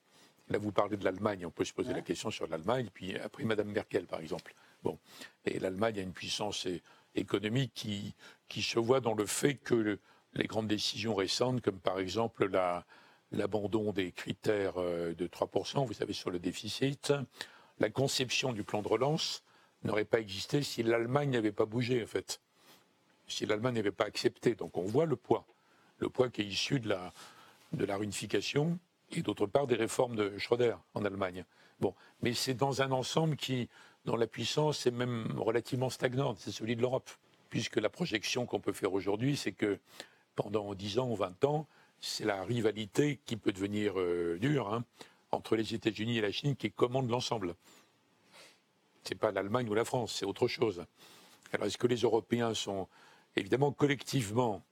là 0.48 0.58
vous 0.58 0.72
parlez 0.72 0.96
de 0.96 1.04
l'Allemagne, 1.04 1.46
on 1.46 1.50
peut 1.50 1.64
se 1.64 1.72
poser 1.72 1.92
la 1.92 2.02
question 2.02 2.30
sur 2.30 2.46
l'Allemagne, 2.48 2.88
puis 2.92 3.16
après 3.16 3.44
Madame 3.44 3.68
Merkel, 3.68 4.06
par 4.06 4.20
exemple. 4.20 4.54
Bon, 4.82 4.98
et 5.44 5.60
l'Allemagne 5.60 5.98
a 6.00 6.02
une 6.02 6.12
puissance 6.12 6.66
économique 7.14 7.72
qui, 7.74 8.14
qui 8.48 8.62
se 8.62 8.78
voit 8.78 9.00
dans 9.00 9.14
le 9.14 9.26
fait 9.26 9.54
que 9.54 9.98
les 10.34 10.46
grandes 10.46 10.66
décisions 10.66 11.14
récentes, 11.14 11.60
comme 11.60 11.78
par 11.78 11.98
exemple 11.98 12.50
l'abandon 13.30 13.92
des 13.92 14.12
critères 14.12 14.74
euh, 14.78 15.14
de 15.14 15.26
3%, 15.26 15.86
vous 15.86 15.92
savez, 15.92 16.12
sur 16.12 16.30
le 16.30 16.38
déficit, 16.38 17.12
la 17.82 17.90
conception 17.90 18.52
du 18.52 18.62
plan 18.62 18.80
de 18.80 18.86
relance 18.86 19.42
n'aurait 19.82 20.04
pas 20.04 20.20
existé 20.20 20.62
si 20.62 20.84
l'Allemagne 20.84 21.30
n'avait 21.30 21.50
pas 21.50 21.66
bougé, 21.66 22.00
en 22.00 22.06
fait. 22.06 22.40
Si 23.26 23.44
l'Allemagne 23.44 23.74
n'avait 23.74 23.90
pas 23.90 24.04
accepté. 24.04 24.54
Donc 24.54 24.78
on 24.78 24.84
voit 24.84 25.04
le 25.04 25.16
poids. 25.16 25.44
Le 25.98 26.08
poids 26.08 26.28
qui 26.28 26.42
est 26.42 26.46
issu 26.46 26.78
de 26.78 26.88
la, 26.88 27.12
de 27.72 27.84
la 27.84 27.96
réunification 27.96 28.78
et 29.10 29.22
d'autre 29.22 29.46
part 29.46 29.66
des 29.66 29.74
réformes 29.74 30.14
de 30.14 30.38
Schröder 30.38 30.76
en 30.94 31.04
Allemagne. 31.04 31.44
Bon, 31.80 31.92
mais 32.22 32.34
c'est 32.34 32.54
dans 32.54 32.82
un 32.82 32.92
ensemble 32.92 33.34
qui 33.36 33.68
dont 34.04 34.16
la 34.16 34.28
puissance 34.28 34.86
est 34.86 34.92
même 34.92 35.36
relativement 35.36 35.90
stagnante, 35.90 36.38
c'est 36.38 36.52
celui 36.52 36.76
de 36.76 36.82
l'Europe. 36.82 37.10
Puisque 37.50 37.76
la 37.76 37.88
projection 37.88 38.46
qu'on 38.46 38.60
peut 38.60 38.72
faire 38.72 38.92
aujourd'hui, 38.92 39.36
c'est 39.36 39.52
que 39.52 39.80
pendant 40.36 40.72
10 40.74 41.00
ans 41.00 41.10
ou 41.10 41.16
20 41.16 41.44
ans, 41.44 41.66
c'est 41.98 42.24
la 42.24 42.44
rivalité 42.44 43.18
qui 43.26 43.36
peut 43.36 43.52
devenir 43.52 43.98
euh, 43.98 44.38
dure 44.40 44.72
hein, 44.72 44.84
entre 45.32 45.56
les 45.56 45.74
États-Unis 45.74 46.18
et 46.18 46.20
la 46.20 46.30
Chine 46.30 46.54
qui 46.54 46.70
commande 46.70 47.10
l'ensemble. 47.10 47.56
Ce 49.04 49.10
n'est 49.12 49.18
pas 49.18 49.32
l'Allemagne 49.32 49.68
ou 49.68 49.74
la 49.74 49.84
France, 49.84 50.14
c'est 50.14 50.26
autre 50.26 50.46
chose. 50.46 50.84
Alors 51.52 51.66
est-ce 51.66 51.78
que 51.78 51.86
les 51.86 51.96
Européens 51.96 52.54
sont 52.54 52.86
évidemment 53.34 53.72
collectivement, 53.72 54.62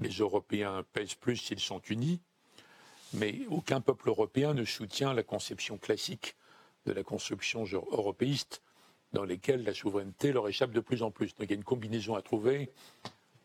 les 0.00 0.10
Européens 0.10 0.84
pèsent 0.92 1.14
plus 1.14 1.36
s'ils 1.36 1.60
sont 1.60 1.80
unis, 1.88 2.20
mais 3.14 3.40
aucun 3.48 3.80
peuple 3.80 4.08
européen 4.08 4.52
ne 4.54 4.64
soutient 4.64 5.14
la 5.14 5.22
conception 5.22 5.78
classique 5.78 6.36
de 6.86 6.92
la 6.92 7.02
construction 7.02 7.64
européiste 7.64 8.62
dans 9.12 9.24
lesquelles 9.24 9.64
la 9.64 9.74
souveraineté 9.74 10.32
leur 10.32 10.48
échappe 10.48 10.72
de 10.72 10.80
plus 10.80 11.02
en 11.02 11.10
plus. 11.10 11.34
Donc 11.34 11.48
il 11.48 11.50
y 11.50 11.54
a 11.54 11.56
une 11.56 11.64
combinaison 11.64 12.14
à 12.14 12.22
trouver. 12.22 12.70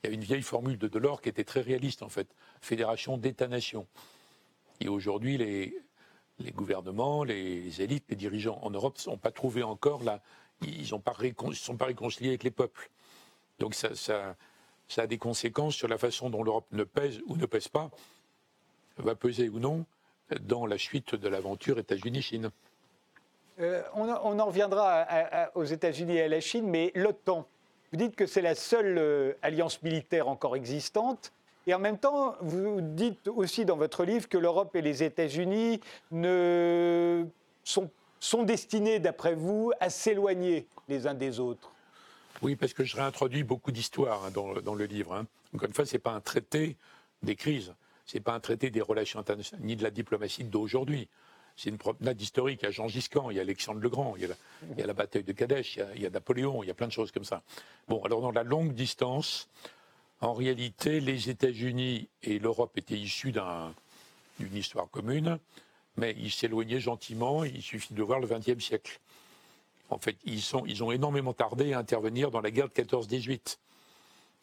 Il 0.04 0.10
y 0.10 0.12
a 0.12 0.14
une 0.14 0.24
vieille 0.24 0.44
formule 0.44 0.78
de 0.78 0.88
Delors 0.88 1.22
qui 1.22 1.30
était 1.30 1.44
très 1.44 1.62
réaliste 1.62 2.04
en 2.04 2.10
fait, 2.10 2.28
fédération 2.62 3.18
d'États-nations. 3.18 3.88
Et 4.80 4.88
aujourd'hui, 4.88 5.38
les, 5.38 5.76
les 6.40 6.52
gouvernements, 6.52 7.24
les, 7.24 7.82
élites, 7.82 8.06
les 8.10 8.16
dirigeants 8.16 8.60
en 8.62 8.70
Europe 8.70 8.98
n'ont 9.08 9.18
pas 9.18 9.32
trouvé 9.32 9.64
encore 9.64 10.04
là, 10.04 10.22
ils 10.62 10.82
ne 10.82 10.86
sont 10.86 11.00
pas 11.00 11.86
réconciliés 11.86 12.30
avec 12.30 12.44
les 12.44 12.52
peuples. 12.52 12.90
Donc 13.60 13.74
ça, 13.76 14.36
a 14.98 15.08
des 15.08 15.18
conséquences 15.18 15.76
sur 15.76 15.88
la 15.88 15.98
façon 15.98 16.30
dont 16.30 16.44
l'Europe 16.44 16.68
ne 16.72 16.84
pèse 16.84 17.22
ou 17.28 17.38
ne 17.38 17.46
pèse 17.46 17.68
pas, 17.68 17.90
va 18.98 19.16
peser 19.16 19.50
ou 19.50 19.60
non 19.60 19.86
dans 20.42 20.66
la 20.66 20.78
suite 20.78 21.16
de 21.16 21.28
l'aventure 21.28 21.80
États-Unis-Chine. 21.80 22.50
Euh, 23.60 23.84
on, 23.94 24.10
en 24.10 24.46
reviendra 24.46 25.06
aux 25.56 25.64
États-Unis 25.64 26.18
et 26.18 26.24
à 26.24 26.28
la 26.28 26.42
Chine, 26.42 26.68
mais 26.68 26.92
l'OTAN, 26.96 27.48
vous 27.92 27.98
dites 27.98 28.16
que 28.16 28.26
c'est 28.26 28.42
la 28.42 28.56
seule 28.56 28.98
euh, 28.98 29.34
alliance 29.42 29.82
militaire 29.82 30.28
encore 30.28 30.56
existante. 30.56 31.32
Et 31.68 31.74
en 31.74 31.80
même 31.80 31.98
temps, 31.98 32.36
vous 32.42 32.80
dites 32.82 33.28
aussi 33.28 33.66
dans 33.66 33.78
votre 33.78 34.06
livre 34.06 34.30
que 34.30 34.38
l'Europe 34.38 34.76
et 34.76 34.82
les 34.82 35.04
États-Unis 35.04 35.80
sont, 37.64 37.90
sont 38.20 38.44
destinés, 38.44 39.00
d'après 39.00 39.36
vous, 39.36 39.72
à 39.80 39.90
s'éloigner 39.90 40.68
les 40.88 41.08
uns 41.08 41.14
des 41.16 41.40
autres. 41.40 41.72
Oui, 42.42 42.56
parce 42.56 42.74
que 42.74 42.84
je 42.84 42.96
réintroduis 42.96 43.44
beaucoup 43.44 43.72
d'histoires 43.72 44.26
hein, 44.26 44.32
dans, 44.32 44.76
le 44.76 44.86
livre. 44.86 45.14
Hein. 45.14 45.26
Encore 45.54 45.68
une 45.68 45.74
fois, 45.74 45.86
ce 45.86 45.94
n'est 45.94 46.00
pas 46.00 46.12
un 46.12 46.22
traité 46.22 46.76
des 47.24 47.36
crises, 47.36 47.74
ce 48.06 48.18
n'est 48.18 48.22
pas 48.22 48.34
un 48.34 48.40
traité 48.40 48.70
des 48.70 48.82
relations 48.82 49.20
internationales, 49.20 49.66
ni 49.66 49.76
de 49.76 49.84
la 49.84 49.92
diplomatie 49.92 50.44
d'aujourd'hui. 50.44 51.08
C'est 51.56 51.70
une 51.70 51.78
promenade 51.78 52.22
historique. 52.22 52.60
Il 52.64 52.66
y 52.66 52.68
a 52.68 52.72
Jean 52.72 52.90
Giscard, 52.90 53.32
il 53.32 53.36
y 53.36 53.40
a 53.40 53.42
Alexandre 53.42 53.80
le 53.80 53.88
Grand, 53.88 54.16
il 54.18 54.24
y 54.78 54.82
a 54.82 54.86
la, 54.86 54.94
bataille 54.94 55.24
de 55.24 55.32
Kadesh, 55.32 55.80
il 55.96 56.02
y, 56.02 56.06
a, 56.06 56.10
Napoléon, 56.10 56.62
il 56.64 56.68
y 56.68 56.70
a 56.70 56.74
plein 56.74 56.88
de 56.88 56.92
choses 56.92 57.14
comme 57.14 57.24
ça. 57.24 57.44
Bon, 57.88 58.04
alors 58.04 58.20
dans 58.20 58.32
la 58.32 58.44
longue 58.44 58.74
distance, 58.74 59.48
en 60.22 60.34
réalité, 60.34 61.00
les 61.00 61.30
États-Unis 61.30 62.10
et 62.24 62.40
l'Europe 62.40 62.78
étaient 62.78 62.98
issus 62.98 63.32
d'une 63.32 64.56
histoire 64.56 64.90
commune, 64.90 65.40
mais 65.98 66.16
ils 66.18 66.32
s'éloignaient 66.32 66.80
gentiment. 66.80 67.44
Il 67.44 67.62
suffit 67.62 67.94
de 67.94 68.04
voir 68.04 68.20
le 68.20 68.28
XXe 68.28 68.64
siècle. 68.64 69.00
En 69.90 70.00
fait, 70.00 70.18
ils, 70.26 70.56
ont 70.84 70.92
énormément 70.92 71.34
tardé 71.34 71.74
à 71.74 71.80
intervenir 71.80 72.32
dans 72.32 72.42
la 72.42 72.50
guerre 72.50 72.70
de 72.70 72.74
14-18, 72.74 73.58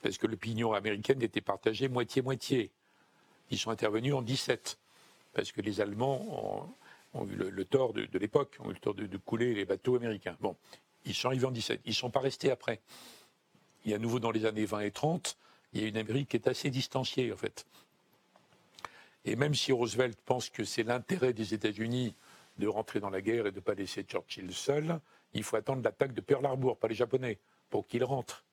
parce 0.02 0.18
que 0.18 0.26
l'opinion 0.26 0.72
américaine 0.72 1.20
était 1.22 1.40
partagée 1.40 1.88
moitié-moitié. 1.88 2.70
Ils 3.50 3.58
sont 3.58 3.70
intervenus 3.70 4.14
en 4.14 4.22
17, 4.22 4.78
parce 5.32 5.50
que 5.50 5.60
les 5.60 5.80
Allemands 5.80 6.68
ont, 7.14 7.26
eu 7.26 7.34
le, 7.34 7.64
tort 7.64 7.92
de, 7.92 8.06
l'époque, 8.18 8.56
ont 8.60 8.70
eu 8.70 8.74
le 8.74 8.78
tort 8.78 8.94
de, 8.94 9.16
couler 9.16 9.54
les 9.54 9.64
bateaux 9.64 9.96
américains. 9.96 10.36
Bon, 10.40 10.56
ils 11.04 11.14
sont 11.14 11.28
arrivés 11.28 11.46
en 11.46 11.50
17, 11.50 11.80
ils 11.84 11.90
ne 11.90 11.94
sont 11.94 12.10
pas 12.10 12.20
restés 12.20 12.50
après. 12.50 12.80
A 13.90 13.94
à 13.94 13.98
nouveau 13.98 14.20
dans 14.20 14.30
les 14.30 14.44
années 14.46 14.64
20 14.64 14.80
et 14.80 14.90
30, 14.92 15.36
il 15.72 15.82
y 15.82 15.84
a 15.84 15.88
une 15.88 15.96
Amérique 15.96 16.30
qui 16.30 16.36
est 16.36 16.48
assez 16.48 16.70
distanciée, 16.70 17.32
en 17.32 17.36
fait. 17.36 17.66
Et 19.24 19.36
même 19.36 19.54
si 19.54 19.72
Roosevelt 19.72 20.18
pense 20.24 20.50
que 20.50 20.64
c'est 20.64 20.82
l'intérêt 20.82 21.32
des 21.32 21.54
États-Unis 21.54 22.14
de 22.58 22.66
rentrer 22.66 23.00
dans 23.00 23.10
la 23.10 23.22
guerre 23.22 23.46
et 23.46 23.50
de 23.50 23.56
ne 23.56 23.60
pas 23.60 23.74
laisser 23.74 24.02
Churchill 24.02 24.52
seul, 24.52 25.00
il 25.34 25.42
faut 25.42 25.56
attendre 25.56 25.82
l'attaque 25.82 26.12
de 26.12 26.20
Pearl 26.20 26.44
Harbor, 26.44 26.76
pas 26.76 26.88
les 26.88 26.94
Japonais, 26.94 27.38
pour 27.70 27.86
qu'ils 27.86 28.04
rentrent. 28.04 28.44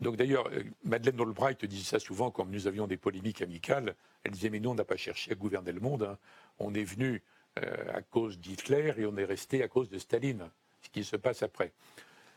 Donc 0.00 0.16
d'ailleurs, 0.16 0.48
euh, 0.48 0.64
Madeleine 0.82 1.20
Albright 1.20 1.64
disait 1.64 1.84
ça 1.84 1.98
souvent 1.98 2.30
quand 2.30 2.44
nous 2.46 2.66
avions 2.66 2.86
des 2.86 2.96
polémiques 2.96 3.42
amicales. 3.42 3.94
Elle 4.24 4.32
disait 4.32 4.50
Mais 4.50 4.60
nous, 4.60 4.70
on 4.70 4.74
n'a 4.74 4.84
pas 4.84 4.96
cherché 4.96 5.32
à 5.32 5.34
gouverner 5.34 5.72
le 5.72 5.80
monde. 5.80 6.02
Hein. 6.02 6.18
On 6.58 6.74
est 6.74 6.84
venu 6.84 7.22
euh, 7.58 7.96
à 7.96 8.02
cause 8.02 8.38
d'Hitler 8.38 8.92
et 8.96 9.06
on 9.06 9.16
est 9.16 9.24
resté 9.24 9.62
à 9.62 9.68
cause 9.68 9.88
de 9.88 9.98
Staline, 9.98 10.50
ce 10.82 10.90
qui 10.90 11.04
se 11.04 11.16
passe 11.16 11.42
après. 11.42 11.72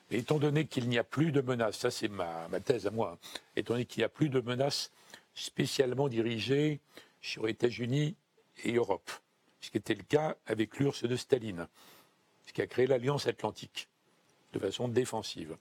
Et 0.10 0.20
étant 0.20 0.40
donné 0.40 0.66
qu'il 0.68 0.88
n'y 0.88 0.98
a 0.98 1.04
plus 1.04 1.32
de 1.32 1.42
menaces, 1.42 1.78
ça 1.78 1.92
c'est 1.92 2.08
ma, 2.08 2.48
thèse 2.64 2.88
à 2.88 2.92
moi, 2.92 3.14
hein, 3.14 3.30
étant 3.56 3.74
donné 3.74 3.86
qu'il 3.86 4.02
n'y 4.02 4.06
a 4.06 4.10
plus 4.10 4.30
de 4.30 4.40
menaces 4.40 4.92
spécialement 5.34 6.08
dirigées 6.08 6.80
sur 7.22 7.48
États-Unis 7.48 8.16
et 8.64 8.74
Europe, 8.74 9.12
ce 9.60 9.70
qui 9.70 9.78
était 9.78 9.96
le 9.96 10.04
cas 10.04 10.36
avec 10.48 10.78
l'URSS 10.78 11.04
de 11.04 11.16
Staline 11.16 11.68
ce 12.48 12.54
qui 12.54 12.62
a 12.62 12.68
créé 12.68 12.88
l'Alliance 12.88 13.28
Atlantique 13.28 13.88
de 14.54 14.60
façon 14.60 14.88
défensive. 14.88 15.58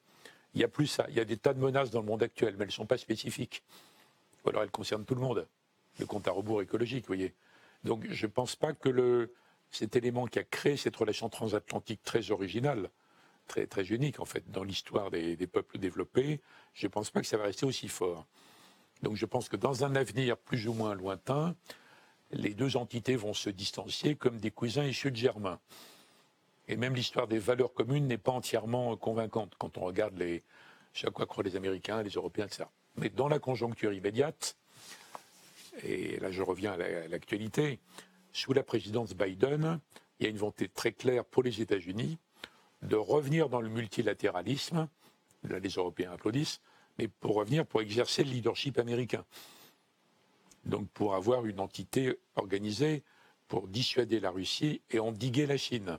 Il 0.54 0.60
y 0.60 0.64
a 0.64 0.68
plus 0.68 0.86
ça, 0.86 1.04
il 1.10 1.16
y 1.16 1.20
a 1.20 1.24
des 1.24 1.36
tas 1.36 1.52
de 1.52 1.58
menaces 1.58 1.90
dans 1.90 2.00
le 2.00 2.06
monde 2.06 2.22
actuel, 2.22 2.54
mais 2.56 2.62
elles 2.62 2.68
ne 2.68 2.72
sont 2.72 2.86
pas 2.86 2.96
spécifiques. 2.96 3.62
Ou 4.44 4.48
alors 4.48 4.62
elles 4.62 4.70
concernent 4.70 5.04
tout 5.04 5.16
le 5.16 5.20
monde. 5.20 5.46
Le 5.98 6.06
compte 6.06 6.28
à 6.28 6.30
rebours 6.30 6.62
écologique, 6.62 7.02
vous 7.02 7.14
voyez. 7.14 7.34
Donc 7.84 8.06
je 8.08 8.26
ne 8.26 8.30
pense 8.30 8.56
pas 8.56 8.72
que 8.72 9.30
cet 9.70 9.96
élément 9.96 10.26
qui 10.26 10.38
a 10.38 10.44
créé 10.44 10.76
cette 10.76 10.96
relation 10.96 11.28
transatlantique 11.28 12.02
très 12.04 12.30
originale, 12.30 12.88
très, 13.46 13.66
très 13.66 13.84
unique 13.84 14.20
en 14.20 14.24
fait 14.24 14.50
dans 14.50 14.64
l'histoire 14.64 15.10
des, 15.10 15.36
peuples 15.46 15.78
développés, 15.78 16.40
je 16.74 16.86
ne 16.86 16.90
pense 16.90 17.10
pas 17.10 17.20
que 17.20 17.26
ça 17.26 17.36
va 17.36 17.44
rester 17.44 17.66
aussi 17.66 17.88
fort. 17.88 18.26
Donc 19.02 19.16
je 19.16 19.26
pense 19.26 19.48
que 19.48 19.56
dans 19.56 19.84
un 19.84 19.94
avenir 19.94 20.36
plus 20.36 20.68
ou 20.68 20.72
moins 20.72 20.94
lointain, 20.94 21.54
les 22.30 22.54
deux 22.54 22.76
entités 22.76 23.16
vont 23.16 23.34
se 23.34 23.50
distancier 23.50 24.16
comme 24.16 24.38
des 24.38 24.50
cousins 24.50 24.84
issus 24.84 25.10
de 25.10 25.16
Germain. 25.16 25.60
Et 26.68 26.76
même 26.76 26.94
l'histoire 26.94 27.28
des 27.28 27.38
valeurs 27.38 27.72
communes 27.72 28.06
n'est 28.06 28.18
pas 28.18 28.32
entièrement 28.32 28.96
convaincante 28.96 29.54
quand 29.58 29.78
on 29.78 29.82
regarde 29.82 30.18
les, 30.18 30.42
chaque 30.92 31.12
quoi 31.12 31.26
croient 31.26 31.44
les 31.44 31.56
Américains, 31.56 32.02
les 32.02 32.10
Européens, 32.10 32.46
etc. 32.46 32.64
Mais 32.96 33.10
dans 33.10 33.28
la 33.28 33.38
conjoncture 33.38 33.92
immédiate, 33.92 34.56
et 35.84 36.18
là 36.18 36.30
je 36.30 36.42
reviens 36.42 36.72
à 36.72 37.08
l'actualité, 37.08 37.78
sous 38.32 38.52
la 38.52 38.62
présidence 38.62 39.14
Biden, 39.14 39.80
il 40.18 40.24
y 40.24 40.26
a 40.26 40.30
une 40.30 40.38
volonté 40.38 40.68
très 40.68 40.92
claire 40.92 41.24
pour 41.24 41.42
les 41.42 41.60
États-Unis 41.60 42.18
de 42.86 42.96
revenir 42.96 43.48
dans 43.48 43.60
le 43.60 43.68
multilatéralisme. 43.68 44.88
Là, 45.44 45.58
les 45.58 45.70
Européens 45.70 46.12
applaudissent, 46.12 46.60
mais 46.98 47.08
pour 47.08 47.36
revenir, 47.36 47.66
pour 47.66 47.82
exercer 47.82 48.24
le 48.24 48.30
leadership 48.30 48.78
américain. 48.78 49.24
Donc 50.64 50.88
pour 50.90 51.14
avoir 51.14 51.46
une 51.46 51.60
entité 51.60 52.18
organisée 52.34 53.04
pour 53.48 53.68
dissuader 53.68 54.18
la 54.20 54.30
Russie 54.30 54.82
et 54.90 54.98
endiguer 54.98 55.46
la 55.46 55.56
Chine. 55.56 55.98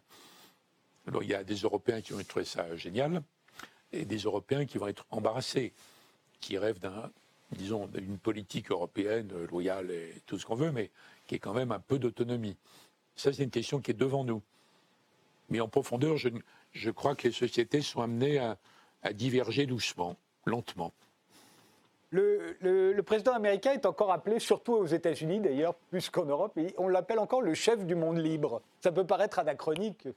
Il 1.22 1.28
y 1.28 1.34
a 1.34 1.44
des 1.44 1.56
Européens 1.56 2.02
qui 2.02 2.12
vont 2.12 2.24
trouver 2.24 2.46
ça 2.46 2.76
génial 2.76 3.24
et 3.94 4.04
des 4.04 4.18
Européens 4.18 4.66
qui 4.66 4.78
vont 4.78 4.88
être 4.88 5.06
embarrassés, 5.10 5.74
qui 6.42 6.58
rêvent 6.58 6.80
d'un, 6.80 7.10
disons, 7.52 7.88
d'une 7.88 8.18
politique 8.18 8.72
européenne 8.72 9.32
loyale 9.50 9.92
et 9.92 10.22
tout 10.26 10.38
ce 10.38 10.46
qu'on 10.46 10.56
veut, 10.56 10.74
mais 10.74 10.92
qui 11.26 11.36
est 11.36 11.40
quand 11.40 11.54
même 11.54 11.72
un 11.72 11.80
peu 11.80 11.98
d'autonomie. 11.98 12.58
Ça, 13.16 13.32
c'est 13.32 13.44
une 13.44 13.50
question 13.50 13.80
qui 13.80 13.92
est 13.92 13.94
devant 13.94 14.26
nous. 14.26 14.44
Mais 15.50 15.60
en 15.60 15.68
profondeur, 15.68 16.18
je, 16.18 16.30
je 16.72 16.92
crois 16.92 17.16
que 17.16 17.28
les 17.28 17.34
sociétés 17.34 17.82
sont 17.82 18.02
amenées 18.02 18.40
à, 18.40 18.58
diverger 19.14 19.66
doucement, 19.66 20.18
lentement. 20.46 20.92
Le, 22.10 22.58
le, 22.62 23.02
président 23.04 23.34
américain 23.34 23.72
est 23.72 23.86
encore 23.86 24.12
appelé, 24.12 24.40
surtout 24.40 24.74
aux 24.74 24.86
États-Unis 24.86 25.40
d'ailleurs, 25.40 25.76
plus 25.76 26.10
qu'en 26.10 26.26
Europe, 26.26 26.58
et 26.58 26.74
on 26.78 26.90
l'appelle 26.90 27.20
encore 27.20 27.42
le 27.42 27.54
chef 27.54 27.86
du 27.86 27.96
monde 27.96 28.18
libre. 28.18 28.62
Ça 28.82 28.92
peut 28.92 29.06
paraître 29.06 29.40
anachronique. 29.40 30.08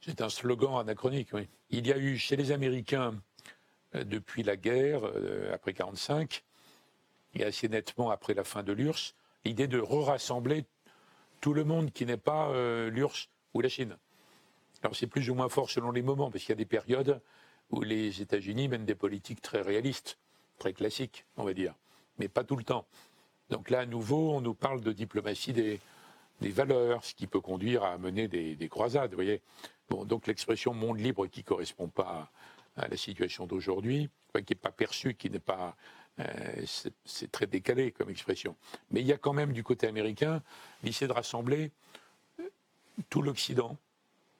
C'est 0.00 0.20
un 0.22 0.28
slogan 0.28 0.74
anachronique, 0.78 1.28
oui. 1.32 1.48
Il 1.70 1.86
y 1.86 1.92
a 1.92 1.98
eu 1.98 2.16
chez 2.16 2.34
les 2.34 2.50
Américains, 2.50 3.14
euh, 3.94 4.04
depuis 4.04 4.42
la 4.42 4.56
guerre, 4.56 5.04
euh, 5.04 5.54
après 5.54 5.72
1945, 5.72 6.42
et 7.34 7.44
assez 7.44 7.68
nettement 7.68 8.10
après 8.10 8.34
la 8.34 8.44
fin 8.44 8.62
de 8.62 8.72
l'URSS, 8.72 9.14
l'idée 9.44 9.68
de 9.68 9.78
re-rassembler 9.78 10.64
tout 11.40 11.52
le 11.52 11.64
monde 11.64 11.92
qui 11.92 12.06
n'est 12.06 12.16
pas 12.16 12.48
euh, 12.48 12.90
l'URSS 12.90 13.28
ou 13.54 13.60
la 13.60 13.68
Chine. 13.68 13.96
Alors 14.82 14.96
c'est 14.96 15.06
plus 15.06 15.30
ou 15.30 15.34
moins 15.34 15.48
fort 15.48 15.70
selon 15.70 15.90
les 15.90 16.02
moments, 16.02 16.30
parce 16.30 16.44
qu'il 16.44 16.50
y 16.50 16.52
a 16.52 16.56
des 16.56 16.64
périodes 16.64 17.20
où 17.70 17.82
les 17.82 18.20
États-Unis 18.20 18.68
mènent 18.68 18.84
des 18.84 18.94
politiques 18.94 19.40
très 19.40 19.62
réalistes, 19.62 20.18
très 20.58 20.72
classiques, 20.72 21.24
on 21.36 21.44
va 21.44 21.54
dire, 21.54 21.74
mais 22.18 22.28
pas 22.28 22.44
tout 22.44 22.56
le 22.56 22.64
temps. 22.64 22.86
Donc 23.50 23.70
là, 23.70 23.80
à 23.80 23.86
nouveau, 23.86 24.32
on 24.32 24.40
nous 24.40 24.54
parle 24.54 24.80
de 24.80 24.92
diplomatie 24.92 25.52
des, 25.52 25.80
valeurs, 26.40 27.04
ce 27.04 27.14
qui 27.14 27.26
peut 27.26 27.40
conduire 27.40 27.84
à 27.84 27.98
mener 27.98 28.26
des, 28.26 28.56
des 28.56 28.68
croisades, 28.68 29.10
vous 29.10 29.16
voyez 29.16 29.40
donc 30.06 30.26
l'expression 30.26 30.74
monde 30.74 30.98
libre 30.98 31.26
qui 31.26 31.40
ne 31.40 31.44
correspond 31.44 31.88
pas 31.88 32.30
à 32.76 32.88
la 32.88 32.96
situation 32.96 33.46
d'aujourd'hui, 33.46 34.08
qui 34.34 34.52
n'est 34.52 34.60
pas 34.60 34.72
perçue, 34.72 35.14
qui 35.14 35.30
n'est 35.30 35.38
pas. 35.38 35.76
Euh, 36.18 36.64
c'est 37.04 37.32
très 37.32 37.46
décalé 37.46 37.90
comme 37.90 38.10
expression. 38.10 38.56
Mais 38.90 39.00
il 39.00 39.06
y 39.06 39.12
a 39.12 39.18
quand 39.18 39.32
même 39.32 39.52
du 39.52 39.62
côté 39.62 39.86
américain 39.86 40.42
l'idée 40.82 41.06
de 41.06 41.12
rassembler 41.12 41.70
euh, 42.40 42.48
tout 43.08 43.22
l'Occident, 43.22 43.78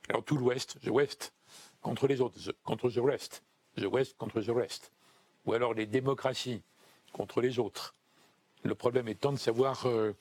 alors 0.08 0.24
tout 0.24 0.36
l'Ouest, 0.36 0.76
l'Ouest, 0.84 1.32
contre 1.80 2.06
les 2.06 2.20
autres, 2.20 2.38
contre 2.64 2.90
the 2.90 2.98
rest, 2.98 3.42
the 3.76 3.84
West 3.84 4.16
contre 4.16 4.40
the 4.40 4.50
rest, 4.50 4.92
ou 5.46 5.52
alors 5.52 5.74
les 5.74 5.86
démocraties 5.86 6.62
contre 7.12 7.40
les 7.40 7.58
autres. 7.58 7.94
Le 8.62 8.74
problème 8.74 9.08
étant 9.08 9.32
de 9.32 9.38
savoir 9.38 9.86
euh, 9.86 10.12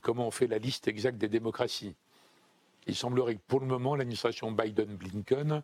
comment 0.00 0.26
on 0.26 0.30
fait 0.30 0.46
la 0.46 0.58
liste 0.58 0.88
exacte 0.88 1.18
des 1.18 1.28
démocraties. 1.28 1.94
Il 2.86 2.94
semblerait 2.94 3.36
que 3.36 3.42
pour 3.46 3.60
le 3.60 3.66
moment, 3.66 3.96
l'administration 3.96 4.50
Biden-Blinken 4.52 5.62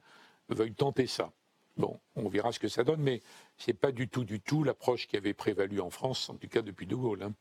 veuille 0.48 0.74
tenter 0.74 1.06
ça. 1.06 1.32
Bon, 1.76 1.98
on 2.16 2.28
verra 2.28 2.52
ce 2.52 2.58
que 2.58 2.68
ça 2.68 2.84
donne, 2.84 3.00
mais 3.00 3.22
ce 3.56 3.70
n'est 3.70 3.76
pas 3.76 3.92
du 3.92 4.08
tout, 4.08 4.24
du 4.24 4.40
tout 4.40 4.62
l'approche 4.62 5.06
qui 5.06 5.16
avait 5.16 5.32
prévalu 5.32 5.80
en 5.80 5.88
France, 5.88 6.28
en 6.28 6.34
tout 6.34 6.48
cas 6.48 6.60
depuis 6.60 6.86
De 6.86 6.94
Gaulle. 6.94 7.22
Hein. 7.22 7.32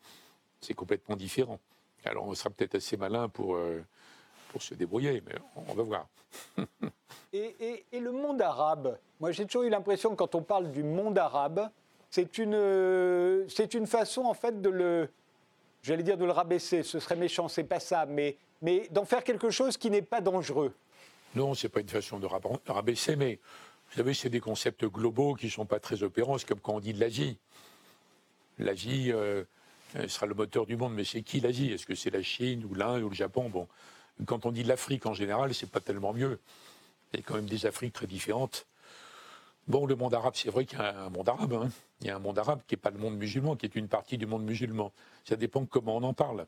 C'est 0.61 0.73
complètement 0.73 1.17
différent. 1.17 1.59
Alors 2.05 2.27
on 2.27 2.33
sera 2.33 2.49
peut-être 2.49 2.75
assez 2.75 2.95
malin 2.95 3.27
pour, 3.27 3.55
euh, 3.55 3.81
pour 4.51 4.61
se 4.61 4.73
débrouiller, 4.73 5.23
mais 5.25 5.35
on 5.55 5.73
va 5.73 5.83
voir. 5.83 6.07
et, 7.33 7.83
le 7.93 8.11
monde 8.11 8.41
arabe 8.41 8.97
Moi 9.19 9.31
j'ai 9.31 9.45
toujours 9.45 9.63
eu 9.63 9.69
l'impression 9.69 10.11
que 10.11 10.15
quand 10.15 10.35
on 10.35 10.41
parle 10.41 10.71
du 10.71 10.83
monde 10.83 11.17
arabe, 11.17 11.69
c'est 12.09 12.37
une, 12.37 13.45
c'est 13.47 13.73
une 13.73 13.87
façon 13.87 14.23
en 14.23 14.33
fait 14.33 14.61
de 14.61 14.69
le, 14.69 15.09
j'allais 15.83 16.03
dire 16.03 16.17
de 16.17 16.25
le 16.25 16.31
rabaisser, 16.31 16.83
ce 16.83 16.99
serait 16.99 17.15
méchant, 17.15 17.47
c'est 17.47 17.63
pas 17.63 17.79
ça, 17.79 18.05
mais, 18.05 18.35
mais 18.61 18.87
d'en 18.91 19.05
faire 19.05 19.23
quelque 19.23 19.49
chose 19.49 19.77
qui 19.77 19.89
n'est 19.89 20.01
pas 20.01 20.21
dangereux. 20.21 20.73
Non, 21.35 21.53
c'est 21.53 21.69
pas 21.69 21.79
une 21.79 21.89
façon 21.89 22.19
de 22.19 22.27
rabaisser, 22.67 23.15
mais 23.15 23.39
vous 23.91 23.97
savez, 23.97 24.13
c'est 24.13 24.29
des 24.29 24.39
concepts 24.39 24.85
globaux 24.85 25.35
qui 25.35 25.47
ne 25.47 25.51
sont 25.51 25.65
pas 25.65 25.79
très 25.79 26.01
opérants. 26.01 26.37
C'est 26.37 26.47
comme 26.47 26.61
quand 26.61 26.75
on 26.75 26.79
dit 26.79 26.93
de 26.93 26.99
l'Asie. 26.99 27.37
L'Asie 28.57 29.11
euh, 29.11 29.43
sera 30.07 30.27
le 30.27 30.33
moteur 30.33 30.65
du 30.65 30.77
monde, 30.77 30.93
mais 30.93 31.03
c'est 31.03 31.21
qui 31.23 31.41
l'Asie? 31.41 31.71
Est-ce 31.71 31.85
que 31.85 31.95
c'est 31.95 32.09
la 32.09 32.21
Chine 32.21 32.63
ou 32.63 32.73
l'Inde 32.73 33.03
ou 33.03 33.09
le 33.09 33.15
Japon? 33.15 33.49
Bon, 33.49 33.67
quand 34.25 34.45
on 34.45 34.51
dit 34.51 34.63
l'Afrique 34.63 35.05
en 35.05 35.13
général, 35.13 35.53
c'est 35.53 35.69
pas 35.69 35.79
tellement 35.79 36.13
mieux. 36.13 36.39
Il 37.13 37.19
y 37.19 37.23
a 37.23 37.25
quand 37.25 37.35
même 37.35 37.45
des 37.45 37.65
Afriques 37.65 37.93
très 37.93 38.07
différentes. 38.07 38.65
Bon, 39.67 39.85
le 39.85 39.95
monde 39.95 40.13
arabe, 40.13 40.33
c'est 40.35 40.49
vrai 40.49 40.65
qu'il 40.65 40.79
y 40.79 40.81
a 40.81 41.05
un 41.05 41.09
monde 41.09 41.29
arabe. 41.29 41.53
Hein. 41.53 41.69
Il 42.01 42.07
y 42.07 42.09
a 42.09 42.15
un 42.15 42.19
monde 42.19 42.39
arabe 42.39 42.61
qui 42.67 42.73
n'est 42.73 42.81
pas 42.81 42.89
le 42.89 42.97
monde 42.97 43.17
musulman, 43.17 43.55
qui 43.55 43.65
est 43.65 43.75
une 43.75 43.87
partie 43.87 44.17
du 44.17 44.25
monde 44.25 44.43
musulman. 44.43 44.91
Ça 45.23 45.35
dépend 45.35 45.65
comment 45.65 45.97
on 45.97 46.03
en 46.03 46.13
parle. 46.13 46.47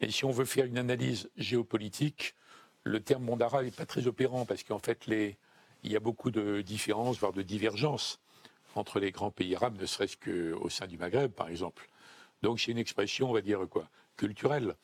Et 0.00 0.10
si 0.10 0.24
on 0.24 0.30
veut 0.30 0.44
faire 0.44 0.64
une 0.64 0.78
analyse 0.78 1.30
géopolitique, 1.36 2.34
le 2.84 3.00
terme 3.00 3.24
monde 3.24 3.42
arabe 3.42 3.64
n'est 3.64 3.70
pas 3.70 3.86
très 3.86 4.06
opérant 4.06 4.44
parce 4.44 4.62
qu'en 4.62 4.78
fait, 4.78 5.06
il 5.08 5.92
y 5.92 5.96
a 5.96 6.00
beaucoup 6.00 6.30
de 6.30 6.60
différences, 6.62 7.18
voire 7.18 7.32
de 7.32 7.42
divergences 7.42 8.20
entre 8.74 8.98
les 8.98 9.10
grands 9.10 9.30
pays 9.30 9.54
arabes, 9.54 9.80
ne 9.80 9.86
serait-ce 9.86 10.16
qu'au 10.16 10.68
sein 10.68 10.86
du 10.86 10.96
Maghreb, 10.96 11.30
par 11.30 11.48
exemple. 11.48 11.88
Donc 12.42 12.58
c'est 12.58 12.72
une 12.72 12.78
expression, 12.78 13.30
on 13.30 13.32
va 13.32 13.42
dire 13.42 13.60
quoi, 13.68 13.88
culturelle, 14.16 14.74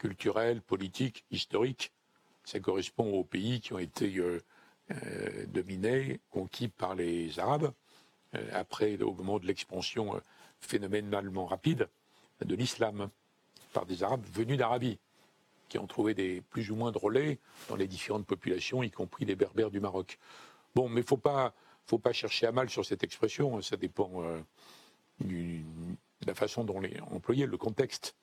culturelle, 0.00 0.62
politique, 0.62 1.24
historique. 1.30 1.92
Ça 2.44 2.58
correspond 2.58 3.12
aux 3.12 3.22
pays 3.22 3.60
qui 3.60 3.74
ont 3.74 3.78
été 3.78 4.16
euh, 4.16 4.42
euh, 4.90 5.46
dominés, 5.46 6.20
conquis 6.30 6.68
par 6.68 6.94
les 6.94 7.38
Arabes, 7.38 7.70
euh, 8.34 8.50
après, 8.52 9.00
au 9.02 9.12
moment 9.12 9.38
de 9.38 9.46
l'expansion 9.46 10.20
phénoménalement 10.58 11.44
rapide 11.44 11.88
de 12.44 12.54
l'islam, 12.54 13.10
par 13.74 13.84
des 13.84 14.02
Arabes 14.02 14.24
venus 14.32 14.56
d'Arabie, 14.56 14.98
qui 15.68 15.78
ont 15.78 15.86
trouvé 15.86 16.14
des 16.14 16.40
plus 16.40 16.70
ou 16.70 16.76
moins 16.76 16.92
de 16.92 16.98
relais 16.98 17.38
dans 17.68 17.76
les 17.76 17.86
différentes 17.86 18.26
populations, 18.26 18.82
y 18.82 18.90
compris 18.90 19.26
les 19.26 19.36
Berbères 19.36 19.70
du 19.70 19.80
Maroc. 19.80 20.18
Bon, 20.74 20.88
mais 20.88 21.02
faut 21.02 21.18
pas, 21.18 21.54
faut 21.84 21.98
pas 21.98 22.12
chercher 22.12 22.46
à 22.46 22.52
mal 22.52 22.70
sur 22.70 22.86
cette 22.86 23.04
expression, 23.04 23.58
hein, 23.58 23.62
ça 23.62 23.76
dépend 23.76 24.22
de 25.20 25.62
la 26.26 26.34
façon 26.34 26.64
dont 26.64 26.82
est 26.82 27.00
employé, 27.00 27.44
le 27.44 27.58
contexte. 27.58 28.16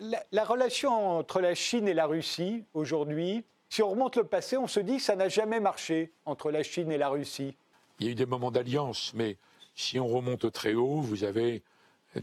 La, 0.00 0.44
relation 0.44 1.18
entre 1.18 1.40
la 1.40 1.54
Chine 1.54 1.88
et 1.88 1.94
la 1.94 2.06
Russie 2.06 2.64
aujourd'hui, 2.74 3.44
si 3.68 3.82
on 3.82 3.90
remonte 3.90 4.16
le 4.16 4.24
passé, 4.24 4.56
on 4.56 4.66
se 4.66 4.80
dit 4.80 4.96
que 4.96 5.02
ça 5.02 5.16
n'a 5.16 5.28
jamais 5.28 5.60
marché 5.60 6.12
entre 6.26 6.50
la 6.50 6.62
Chine 6.62 6.92
et 6.92 6.98
la 6.98 7.08
Russie. 7.08 7.56
Il 7.98 8.06
y 8.06 8.08
a 8.08 8.12
eu 8.12 8.14
des 8.14 8.26
moments 8.26 8.50
d'alliance, 8.50 9.12
mais 9.14 9.36
si 9.74 9.98
on 9.98 10.06
remonte 10.06 10.50
très 10.52 10.74
haut, 10.74 11.00
vous 11.00 11.24
avez 11.24 11.62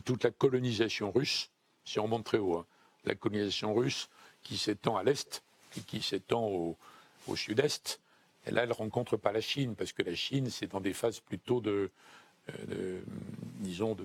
toute 0.06 0.24
la 0.24 0.32
colonisation 0.32 1.12
russe, 1.12 1.50
si 1.86 2.00
on 2.00 2.04
remonte 2.04 2.24
très 2.24 2.38
haut, 2.38 2.58
hein, 2.58 2.66
la 3.06 3.16
colonisation 3.16 3.74
russe 3.74 4.10
qui 4.44 4.58
s'étend 4.58 4.98
à 4.98 5.04
l'est 5.04 5.44
et 5.78 5.82
qui 5.82 6.02
s'étend 6.02 6.48
au, 6.48 6.78
sud-est. 7.36 8.02
Et 8.46 8.52
là, 8.52 8.64
elle 8.64 8.70
ne 8.70 8.74
rencontre 8.74 9.16
pas 9.16 9.32
la 9.32 9.40
Chine, 9.40 9.76
parce 9.76 9.94
que 9.94 10.04
la 10.04 10.16
Chine, 10.16 10.50
c'est 10.50 10.68
dans 10.68 10.82
des 10.82 10.92
phases 10.92 11.22
plutôt 11.22 11.62
de, 11.62 11.90
euh, 12.50 13.02
disons, 13.60 13.96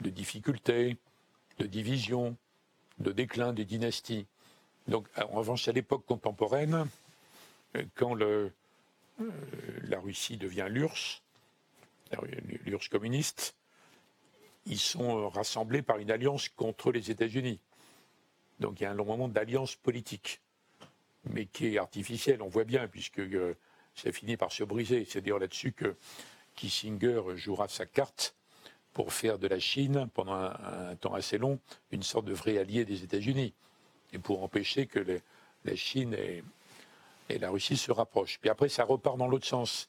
de 0.00 0.10
difficultés, 0.10 0.98
de 1.62 1.66
division, 1.68 2.36
de 2.98 3.12
déclin 3.12 3.52
des 3.52 3.64
dynasties. 3.64 4.26
Donc, 4.88 5.06
en 5.16 5.36
revanche, 5.38 5.68
à 5.68 5.72
l'époque 5.72 6.04
contemporaine, 6.06 6.88
euh, 7.76 7.84
quand 7.94 8.20
euh, 8.20 8.50
la 9.84 10.00
Russie 10.00 10.36
devient 10.36 10.66
l'URSS, 10.68 11.22
l'URSS 12.66 12.88
communiste, 12.88 13.54
ils 14.66 14.78
sont 14.78 15.28
rassemblés 15.28 15.82
par 15.82 15.98
une 15.98 16.10
alliance 16.10 16.48
contre 16.48 16.90
les 16.90 17.10
États-Unis. 17.10 17.60
Donc 18.58 18.80
il 18.80 18.84
y 18.84 18.86
a 18.86 18.90
un 18.90 18.94
long 18.94 19.04
moment 19.04 19.28
d'alliance 19.28 19.76
politique, 19.76 20.40
mais 21.24 21.46
qui 21.46 21.74
est 21.74 21.78
artificielle, 21.78 22.42
on 22.42 22.48
voit 22.48 22.64
bien, 22.64 22.86
puisque 22.88 23.20
euh, 23.20 23.56
ça 23.94 24.12
finit 24.12 24.36
par 24.36 24.52
se 24.52 24.64
briser. 24.64 25.06
C'est 25.08 25.20
dire 25.20 25.38
là-dessus 25.38 25.72
que 25.72 25.96
Kissinger 26.56 27.22
jouera 27.36 27.68
sa 27.68 27.86
carte 27.86 28.34
pour 28.92 29.12
faire 29.12 29.38
de 29.38 29.46
la 29.46 29.58
Chine, 29.58 30.08
pendant 30.14 30.34
un 30.34 30.94
temps 30.96 31.14
assez 31.14 31.38
long, 31.38 31.58
une 31.90 32.02
sorte 32.02 32.26
de 32.26 32.34
vrai 32.34 32.58
allié 32.58 32.84
des 32.84 33.04
États-Unis 33.04 33.54
et 34.12 34.18
pour 34.18 34.42
empêcher 34.42 34.86
que 34.86 35.20
la 35.64 35.76
Chine 35.76 36.14
et, 36.14 36.42
la 37.38 37.48
Russie 37.48 37.78
se 37.78 37.90
rapprochent. 37.90 38.38
Puis 38.40 38.50
après, 38.50 38.68
ça 38.68 38.84
repart 38.84 39.16
dans 39.16 39.26
l'autre 39.26 39.46
sens. 39.46 39.88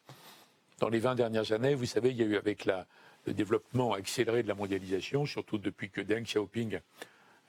Dans 0.80 0.88
les 0.88 1.00
20 1.00 1.16
dernières 1.16 1.52
années, 1.52 1.76
vous 1.76 1.86
savez, 1.86 2.12
il 2.12 2.18
y 2.18 2.24
a 2.24 2.26
eu 2.26 2.38
avec 2.38 2.66
le 2.66 3.34
développement 3.34 3.94
accéléré 3.94 4.44
de 4.44 4.48
la 4.48 4.56
mondialisation, 4.56 5.26
surtout 5.26 5.58
depuis 5.58 5.90
que 5.90 6.00
Deng 6.00 6.24
Xiaoping 6.24 6.80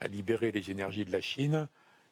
a 0.00 0.08
libéré 0.08 0.50
les 0.50 0.70
énergies 0.72 1.04
de 1.04 1.12
la 1.12 1.20
Chine, 1.20 1.68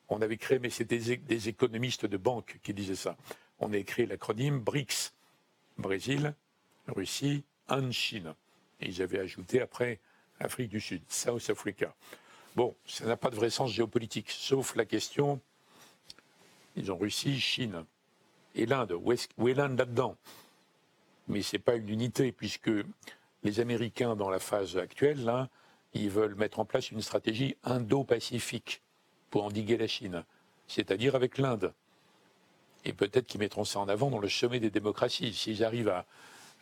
on 0.09 0.21
avait 0.21 0.37
créé, 0.37 0.59
mais 0.59 0.71
c'était 0.71 0.99
des, 1.17 1.49
économistes 1.49 2.07
de 2.07 2.17
banque 2.17 2.59
qui 2.63 2.75
disaient 2.75 2.95
ça, 2.95 3.17
on 3.59 3.73
a 3.73 3.81
créé 3.83 4.07
l'acronyme 4.07 4.61
BRICS, 4.61 5.13
Brésil, 5.79 6.35
Russie, 6.89 7.45
Inde, 7.69 7.93
Chine. 7.93 8.35
Et 8.83 8.89
ils 8.89 9.01
avaient 9.01 9.21
ajouté 9.21 9.61
après 9.61 10.01
Afrique 10.41 10.69
du 10.69 10.81
Sud, 10.81 11.03
South 11.09 11.49
Africa. 11.51 11.95
Bon, 12.57 12.75
ça 12.85 13.07
n'a 13.07 13.17
pas 13.17 13.31
de 13.31 13.37
vrai 13.37 13.49
sens 13.49 13.71
géopolitique, 13.71 14.31
sauf 14.31 14.75
la 14.77 14.85
question, 14.85 15.41
ils 16.77 16.91
ont 16.91 16.99
Russie, 16.99 17.41
Chine 17.41 17.85
et 18.55 18.67
l'Inde. 18.67 18.93
Où 18.93 19.13
est, 19.13 19.55
l'Inde 19.55 19.79
là-dedans? 19.79 20.17
Mais 21.29 21.43
ce 21.43 21.57
n'est 21.57 21.63
pas 21.63 21.77
une 21.77 21.89
unité, 21.89 22.33
puisque 22.33 22.71
les 23.45 23.61
Américains, 23.61 24.17
dans 24.17 24.29
la 24.29 24.41
phase 24.41 24.77
actuelle, 24.77 25.25
là, 25.25 25.49
ils 25.95 26.11
veulent 26.11 26.35
mettre 26.35 26.59
en 26.59 26.65
place 26.65 26.91
une 26.91 27.03
stratégie 27.03 27.57
indo-pacifique 27.65 28.83
pour 29.31 29.45
endiguer 29.45 29.77
la 29.77 29.87
Chine, 29.87 30.25
c'est-à-dire 30.67 31.15
avec 31.15 31.39
l'Inde. 31.39 31.73
Et 32.85 32.93
peut-être 32.93 33.27
qu'ils 33.27 33.41
mettront 33.41 33.65
ça 33.65 33.79
en 33.79 33.89
avant 33.89 34.11
dans 34.11 34.19
le 34.19 34.29
sommet 34.29 34.59
des 34.59 34.71
démocraties, 34.71 35.33
s'ils 35.33 35.63
arrivent 35.65 35.89
à, 35.89 36.05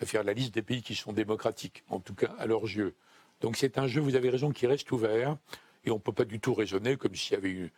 à 0.00 0.06
faire 0.06 0.24
la 0.24 0.32
liste 0.32 0.54
des 0.54 0.62
pays 0.62 0.82
qui 0.82 0.94
sont 0.94 1.12
démocratiques, 1.12 1.84
en 1.88 2.00
tout 2.00 2.14
cas 2.14 2.34
à 2.38 2.46
leurs 2.46 2.64
yeux. 2.64 2.94
Donc 3.40 3.56
c'est 3.56 3.78
un 3.78 3.86
jeu, 3.86 4.00
vous 4.00 4.16
avez 4.16 4.30
raison, 4.30 4.50
qui 4.50 4.66
reste 4.66 4.90
ouvert. 4.92 5.36
Et 5.84 5.90
on 5.90 5.94
ne 5.94 6.00
peut 6.00 6.12
pas 6.12 6.24
du 6.24 6.40
tout 6.40 6.54
raisonner 6.54 6.96
comme 6.96 7.14
s'il 7.14 7.32
y 7.32 7.36
avait 7.36 7.50
une, 7.50 7.70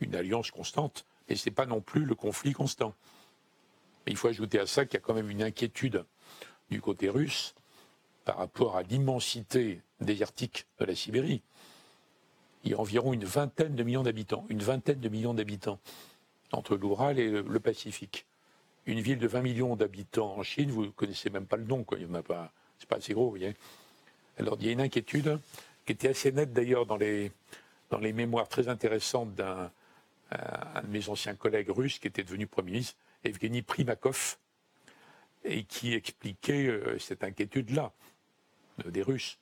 une 0.00 0.14
alliance 0.14 0.50
constante. 0.50 1.04
Et 1.28 1.36
ce 1.36 1.48
n'est 1.48 1.54
pas 1.54 1.66
non 1.66 1.80
plus 1.80 2.04
le 2.04 2.14
conflit 2.14 2.52
constant. 2.52 2.94
Mais 4.06 4.12
il 4.12 4.16
faut 4.16 4.28
ajouter 4.28 4.58
à 4.58 4.66
ça 4.66 4.84
qu'il 4.84 4.94
y 4.94 4.96
a 4.96 5.00
quand 5.00 5.14
même 5.14 5.30
une 5.30 5.42
inquiétude 5.42 6.04
du 6.70 6.80
côté 6.80 7.08
russe 7.08 7.54
par 8.24 8.38
rapport 8.38 8.76
à 8.76 8.82
l'immensité 8.82 9.82
désertique 10.00 10.66
de 10.78 10.84
la 10.84 10.94
Sibérie. 10.94 11.42
Il 12.64 12.72
y 12.72 12.74
a 12.74 12.78
environ 12.80 13.12
une 13.12 13.24
vingtaine 13.24 13.74
de 13.74 13.82
millions 13.82 14.02
d'habitants, 14.02 14.46
une 14.48 14.62
vingtaine 14.62 15.00
de 15.00 15.08
millions 15.08 15.34
d'habitants 15.34 15.78
entre 16.52 16.76
l'Oural 16.76 17.18
et 17.18 17.30
le, 17.30 17.60
Pacifique. 17.60 18.26
Une 18.86 19.00
ville 19.00 19.18
de 19.18 19.26
20 19.26 19.42
millions 19.42 19.76
d'habitants 19.76 20.36
en 20.36 20.42
Chine, 20.42 20.70
vous 20.70 20.86
ne 20.86 20.90
connaissez 20.90 21.30
même 21.30 21.46
pas 21.46 21.56
le 21.56 21.64
nom, 21.64 21.84
quoi. 21.84 21.98
Il 21.98 22.08
n'est 22.08 22.22
pas, 22.22 22.52
c'est 22.78 22.88
pas 22.88 22.96
assez 22.96 23.12
gros, 23.12 23.24
vous 23.24 23.30
voyez. 23.30 23.54
Alors 24.38 24.56
il 24.58 24.66
y 24.66 24.68
a 24.70 24.72
une 24.72 24.80
inquiétude 24.80 25.38
qui 25.84 25.92
était 25.92 26.08
assez 26.08 26.32
nette 26.32 26.52
d'ailleurs 26.52 26.86
dans 26.86 26.96
les, 26.96 27.32
mémoires 27.90 28.48
très 28.48 28.68
intéressantes 28.68 29.34
d'un 29.34 29.70
de 30.30 30.88
mes 30.88 31.08
anciens 31.08 31.34
collègues 31.34 31.70
russes 31.70 31.98
qui 31.98 32.08
était 32.08 32.22
devenu 32.22 32.46
Premier 32.46 32.72
ministre, 32.72 32.96
Evgeny 33.24 33.62
Primakov, 33.62 34.38
et 35.44 35.64
qui 35.64 35.94
expliquait 35.94 36.66
euh, 36.66 36.98
cette 36.98 37.24
inquiétude-là 37.24 37.92
des 38.86 39.02
Russes. 39.02 39.38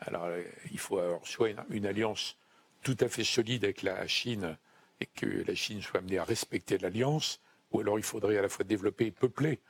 Alors, 0.00 0.24
euh, 0.24 0.42
il 0.70 0.78
faut 0.78 0.98
avoir 0.98 1.26
soit 1.26 1.50
une, 1.70 1.86
alliance 1.86 2.36
tout 2.82 2.96
à 3.00 3.08
fait 3.08 3.24
solide 3.24 3.64
avec 3.64 3.82
la 3.82 4.06
Chine 4.06 4.56
et 5.00 5.06
que 5.06 5.44
la 5.46 5.54
Chine 5.54 5.82
soit 5.82 6.00
amenée 6.00 6.18
à 6.18 6.24
respecter 6.24 6.78
l'alliance, 6.78 7.40
ou 7.72 7.80
alors 7.80 7.98
il 7.98 8.04
faudrait 8.04 8.38
à 8.38 8.42
la 8.42 8.48
fois 8.48 8.64
développer 8.64 9.06
et 9.06 9.10
peupler 9.10 9.60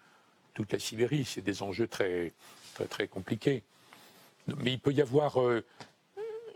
toute 0.54 0.72
la 0.72 0.78
Sibérie. 0.78 1.24
C'est 1.24 1.42
des 1.42 1.62
enjeux 1.62 1.88
très, 1.88 2.32
très, 2.74 2.86
très 2.86 3.08
compliqués. 3.08 3.62
Mais 4.58 4.72
il 4.72 4.80
peut 4.80 4.92
y 4.92 5.02
avoir 5.02 5.40
euh, 5.40 5.64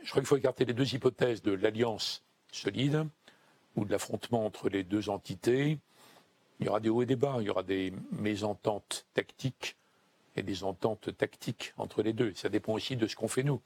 je 0.02 0.10
crois 0.10 0.22
qu'il 0.22 0.28
faut 0.28 0.36
écarter 0.36 0.64
les 0.64 0.72
deux 0.72 0.94
hypothèses 0.94 1.42
de 1.42 1.52
l'alliance 1.52 2.22
solide 2.52 3.06
ou 3.76 3.84
de 3.84 3.90
l'affrontement 3.90 4.44
entre 4.44 4.68
les 4.68 4.84
deux 4.84 5.08
entités 5.08 5.78
il 6.60 6.66
y 6.66 6.68
aura 6.68 6.80
des 6.80 6.90
hauts 6.90 7.02
et 7.02 7.06
des 7.06 7.16
bas, 7.16 7.36
il 7.40 7.46
y 7.46 7.50
aura 7.50 7.62
des 7.62 7.92
mésententes 8.12 9.06
tactiques 9.14 9.76
et 10.36 10.42
des 10.42 10.62
ententes 10.62 11.16
tactiques 11.16 11.72
entre 11.78 12.02
les 12.02 12.12
deux. 12.12 12.34
Ça 12.34 12.50
dépend 12.50 12.74
aussi 12.74 12.96
de 12.96 13.06
ce 13.06 13.16
qu'on 13.16 13.28
fait 13.28 13.42
nous. 13.42 13.60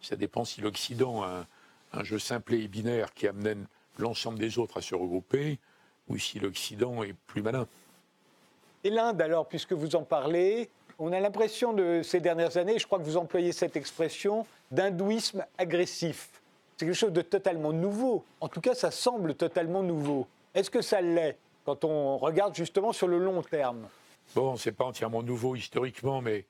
Ça 0.00 0.16
dépend 0.16 0.44
si 0.44 0.60
l'Occident 0.60 1.22
a 1.22 1.46
un, 1.92 2.04
jeu 2.04 2.18
simple 2.18 2.54
et 2.54 2.66
binaire 2.66 3.14
qui 3.14 3.28
amène 3.28 3.66
l'ensemble 3.96 4.40
des 4.40 4.58
autres 4.58 4.78
à 4.78 4.82
se 4.82 4.94
regrouper, 4.96 5.60
ou 6.08 6.18
si 6.18 6.38
l'Occident 6.38 7.02
est 7.02 7.14
plus 7.26 7.42
malin. 7.42 7.66
Et 8.84 8.90
l'Inde, 8.90 9.20
alors, 9.20 9.46
puisque 9.46 9.72
vous 9.72 9.96
en 9.96 10.02
parlez, 10.02 10.68
on 10.98 11.12
a 11.12 11.20
l'impression 11.20 11.72
de 11.72 12.02
ces 12.02 12.20
dernières 12.20 12.56
années, 12.56 12.78
je 12.78 12.86
crois 12.86 12.98
que 12.98 13.04
vous 13.04 13.16
employez 13.16 13.52
cette 13.52 13.76
expression, 13.76 14.46
d'hindouisme 14.70 15.44
agressif. 15.58 16.28
C'est 16.76 16.86
quelque 16.86 16.94
chose 16.94 17.12
de 17.12 17.22
totalement 17.22 17.72
nouveau. 17.72 18.24
En 18.40 18.48
tout 18.48 18.60
cas, 18.60 18.74
ça 18.74 18.90
semble 18.90 19.34
totalement 19.34 19.82
nouveau. 19.82 20.26
Est-ce 20.54 20.70
que 20.70 20.82
ça 20.82 21.00
l'est 21.00 21.36
quand 21.64 21.84
on 21.84 22.18
regarde 22.18 22.54
justement 22.54 22.92
sur 22.92 23.08
le 23.08 23.18
long 23.18 23.42
terme? 23.42 23.88
Bon, 24.34 24.56
c'est 24.56 24.72
pas 24.72 24.84
entièrement 24.84 25.22
nouveau 25.22 25.56
historiquement, 25.56 26.20
mais 26.20 26.46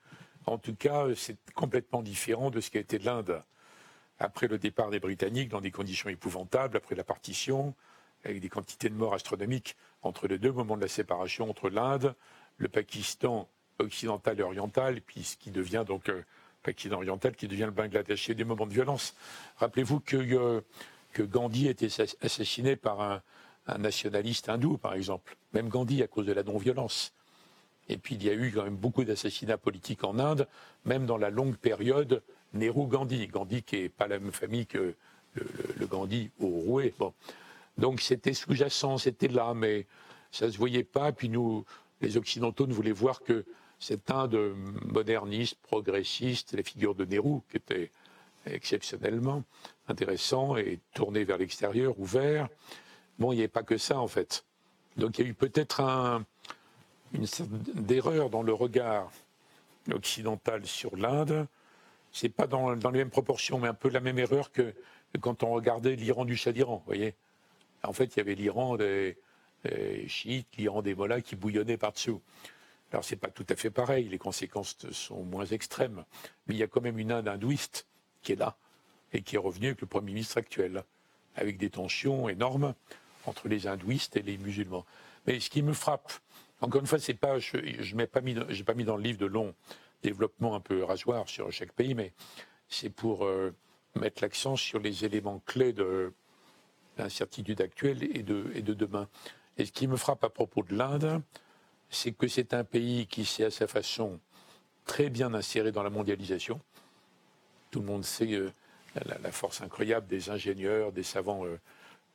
en 0.47 0.59
tout 0.59 0.75
cas, 0.75 1.07
c'est 1.17 1.37
complètement 1.55 2.03
différent 2.03 2.51
de 2.51 2.61
ce 2.61 2.71
qui 2.71 2.79
a 2.79 2.81
été 2.81 2.99
l'Inde. 2.99 3.43
Après 4.19 4.49
le 4.49 4.59
départ 4.59 4.91
des 4.91 4.99
Britanniques, 4.99 5.49
dans 5.49 5.61
des 5.61 5.71
conditions 5.71 6.09
épouvantables, 6.09 6.77
après 6.77 6.95
la 6.95 7.05
partition, 7.05 7.75
avec 8.25 8.41
des 8.41 8.49
quantités 8.49 8.89
de 8.89 8.95
morts 8.95 9.15
astronomiques 9.15 9.77
entre 10.03 10.29
les 10.29 10.39
deux 10.39 10.53
moments 10.53 10.77
de 10.77 10.83
la 10.83 10.89
séparation 10.89 11.49
entre 11.49 11.71
l'Inde, 11.71 12.15
le 12.57 12.69
Pakistan 12.69 13.49
occidental 13.79 14.39
et 14.41 14.43
oriental, 14.43 15.01
puis 15.01 15.23
ce 15.23 15.37
qui 15.37 15.51
devient 15.51 15.85
donc 15.87 16.09
euh, 16.09 16.25
Pakistan 16.63 16.97
oriental, 16.97 17.35
qui 17.35 17.49
devient 17.49 17.67
le 17.67 17.71
Bangladesh. 17.71 18.27
Il 18.27 18.31
y 18.31 18.33
a 18.33 18.35
des 18.35 18.45
moments 18.45 18.67
de 18.67 18.73
violence. 18.73 19.15
Rappelez-vous 19.57 20.01
que, 20.01 20.17
euh, 20.17 20.61
que 21.13 21.23
Gandhi 21.23 21.69
a 21.69 21.71
été 21.71 21.89
assassiné 22.21 22.77
par 22.77 23.01
un, 23.01 23.23
nationaliste 23.79 24.49
hindou, 24.49 24.79
par 24.79 24.95
exemple. 24.95 25.37
Même 25.53 25.69
Gandhi 25.69 26.03
à 26.03 26.07
cause 26.07 26.25
de 26.25 26.33
la 26.33 26.43
non-violence. 26.43 27.13
Et 27.91 27.99
puis 27.99 28.15
il 28.15 28.25
y 28.25 28.31
a 28.31 28.33
eu 28.33 28.51
quand 28.51 28.65
même 28.65 28.77
beaucoup 28.77 29.05
d'assassinats 29.05 29.59
politiques 29.59 30.05
en 30.05 30.19
Inde, 30.19 30.49
même 30.87 31.05
dans 31.05 31.19
la 31.19 31.29
longue 31.29 31.57
période 31.57 32.23
Nehru-Gandhi. 32.55 33.27
Gandhi 33.27 33.63
qui 33.63 33.83
n'est 33.83 33.89
pas 33.91 34.09
la 34.09 34.19
même 34.19 34.33
famille 34.33 34.67
que 34.67 34.95
le, 35.35 35.87
Gandhi 35.87 36.31
au 36.41 36.47
Rouet. 36.47 36.95
Donc 37.79 38.01
c'était 38.01 38.35
sous-jacent, 38.35 38.99
c'était 38.99 39.29
là, 39.29 39.55
mais 39.55 39.87
ça 40.31 40.47
ne 40.47 40.51
se 40.51 40.59
voyait 40.59 40.85
pas. 40.85 41.13
Puis 41.13 41.29
nous, 41.29 41.65
les 42.01 42.17
Occidentaux, 42.17 42.67
ne 42.67 42.73
voulaient 42.73 42.93
voir 42.93 43.23
que 43.23 43.45
cette 43.79 44.11
Inde 44.11 44.55
moderniste, 44.85 45.57
progressiste, 45.63 46.53
la 46.55 46.63
figure 46.63 46.95
de 46.95 47.05
Nehru, 47.05 47.41
qui 47.51 47.57
était 47.57 47.93
exceptionnellement 48.47 49.45
intéressant 49.89 50.57
et 50.57 50.81
tourné 50.95 51.25
vers 51.25 51.39
l'extérieur, 51.39 51.99
ouvert. 51.99 52.49
Bon, 53.19 53.33
il 53.33 53.37
n'y 53.37 53.43
avait 53.43 53.49
pas 53.49 53.63
que 53.63 53.79
ça, 53.79 53.99
en 54.01 54.09
fait. 54.09 54.45
Donc 54.97 55.19
il 55.19 55.25
y 55.25 55.29
a 55.29 55.31
eu 55.31 55.35
peut-être 55.35 55.81
un, 55.81 56.25
une 57.13 57.27
sorte 57.27 57.51
d'erreur 57.51 58.31
dans 58.31 58.43
le 58.43 58.53
regard 58.53 59.11
occidental 59.93 60.67
sur 60.67 60.97
l'Inde. 60.97 61.47
C'est 62.13 62.29
pas 62.29 62.47
dans, 62.47 62.73
les 62.73 62.99
mêmes 62.99 63.11
proportions, 63.11 63.59
mais 63.59 63.69
un 63.69 63.75
peu 63.75 63.91
la 63.91 64.01
même 64.01 64.19
erreur 64.19 64.51
que, 64.51 64.75
quand 65.21 65.43
on 65.43 65.53
regardait 65.53 65.95
l'Iran 65.95 66.25
du 66.25 66.37
Shah 66.37 66.53
d'Iran. 66.53 66.83
voyez 66.87 67.15
En 67.83 67.93
fait, 67.93 68.17
il 68.17 68.19
y 68.19 68.21
avait 68.21 68.35
l'Iran 68.35 68.77
des, 68.77 69.17
chiites, 70.07 70.49
l'Iran 70.57 70.83
des 70.83 70.95
mollahs 70.95 71.23
qui 71.23 71.37
bouillonnaient 71.37 71.77
par-dessous. 71.77 72.21
Alors, 72.93 73.05
c'est 73.05 73.17
pas 73.17 73.29
tout 73.29 73.47
à 73.49 73.57
fait 73.57 73.71
pareil, 73.71 74.09
les 74.09 74.19
conséquences 74.19 74.77
sont 74.93 75.23
moins 75.23 75.45
extrêmes, 75.45 76.05
mais 76.47 76.55
il 76.55 76.59
y 76.59 76.63
a 76.63 76.67
quand 76.67 76.81
même 76.81 76.99
une 76.99 77.13
Inde 77.13 77.29
hindouiste 77.29 77.87
qui 78.23 78.33
est 78.33 78.37
là 78.37 78.57
et 79.13 79.23
qui 79.23 79.37
est 79.37 79.39
revenue 79.39 79.69
avec 79.69 79.81
le 79.81 79.87
Premier 79.87 80.13
ministre 80.13 80.39
actuel, 80.39 80.85
avec 81.37 81.59
des 81.59 81.71
tensions 81.71 82.29
énormes 82.29 82.75
entre 83.27 83.49
les 83.49 83.67
hindouistes 83.67 84.17
et 84.17 84.23
les 84.23 84.39
musulmans. 84.39 84.87
Mais 85.27 85.41
ce 85.41 85.51
qui 85.51 85.63
me 85.63 85.73
frappe, 85.73 86.13
encore 86.61 86.81
une 86.81 86.87
fois, 86.87 86.99
c'est 86.99 87.15
pas, 87.15 87.39
je 87.39 87.95
n'ai 87.95 88.07
pas, 88.07 88.21
mis, 88.21 88.35
dans 88.35 88.97
le 88.97 89.03
livre 89.03 89.19
de 89.19 89.27
long 89.27 89.55
développement 90.03 90.55
un 90.55 90.61
peu 90.61 90.83
rasoir 90.83 91.29
sur 91.29 91.51
chaque 91.53 91.73
pays, 91.73 91.95
mais 91.95 92.13
c'est 92.69 92.91
pour 92.91 93.25
euh, 93.25 93.55
mettre 93.95 94.23
l'accent 94.23 94.57
sur 94.57 94.81
les 94.81 95.05
éléments 95.05 95.43
clés 95.47 95.73
de 95.73 96.13
l'incertitude 96.99 97.61
actuelle 97.61 98.03
et 98.03 98.23
de, 98.23 98.75
demain. 98.75 99.09
Et 99.57 99.65
ce 99.65 99.73
qui 99.73 99.87
me 99.87 99.97
frappe 99.97 100.25
à 100.25 100.31
propos 100.31 100.63
de 100.63 100.77
l'Inde, 100.77 101.23
c'est 101.91 102.13
que 102.13 102.29
c'est 102.29 102.55
un 102.55 102.65
pays 102.65 103.07
qui 103.07 103.25
s'est 103.25 103.45
à 103.45 103.51
sa 103.51 103.67
façon 103.67 104.21
très 104.85 105.11
bien 105.11 105.35
inséré 105.35 105.73
dans 105.73 105.83
la 105.83 105.91
mondialisation. 105.91 106.61
Tout 107.71 107.81
le 107.81 107.87
monde 107.87 108.05
sait 108.05 108.35
euh, 108.35 108.53
la, 109.05 109.33
force 109.33 109.61
incroyable 109.61 110.07
des 110.07 110.31
ingénieurs, 110.31 110.93
des 110.93 111.03
savants 111.03 111.45
euh, 111.45 111.59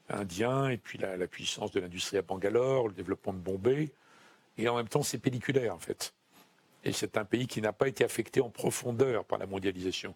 indiens, 0.10 0.70
et 0.70 0.78
puis 0.78 0.98
la, 0.98 1.18
la 1.18 1.28
puissance 1.28 1.72
de 1.72 1.80
l'industrie 1.80 2.18
à 2.18 2.22
Bangalore, 2.22 2.88
le 2.88 2.94
développement 2.94 3.34
de 3.34 3.40
Bombay. 3.40 3.92
Et 4.58 4.68
en 4.70 4.76
même 4.76 4.88
temps, 4.88 5.04
c'est 5.04 5.18
pelliculaire, 5.18 5.76
en 5.76 5.80
fait. 5.80 6.14
Et 6.84 6.92
c'est 6.92 7.18
un 7.18 7.26
pays 7.26 7.48
qui 7.48 7.62
n'a 7.62 7.74
pas 7.74 7.88
été 7.88 8.04
affecté 8.04 8.42
en 8.42 8.50
profondeur 8.50 9.26
par 9.26 9.40
la 9.40 9.46
mondialisation. 9.46 10.16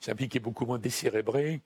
C'est 0.00 0.12
un 0.12 0.14
pays 0.14 0.28
qui 0.28 0.38
est 0.38 0.40
beaucoup 0.40 0.64
moins 0.64 0.78
décérébré, 0.78 1.60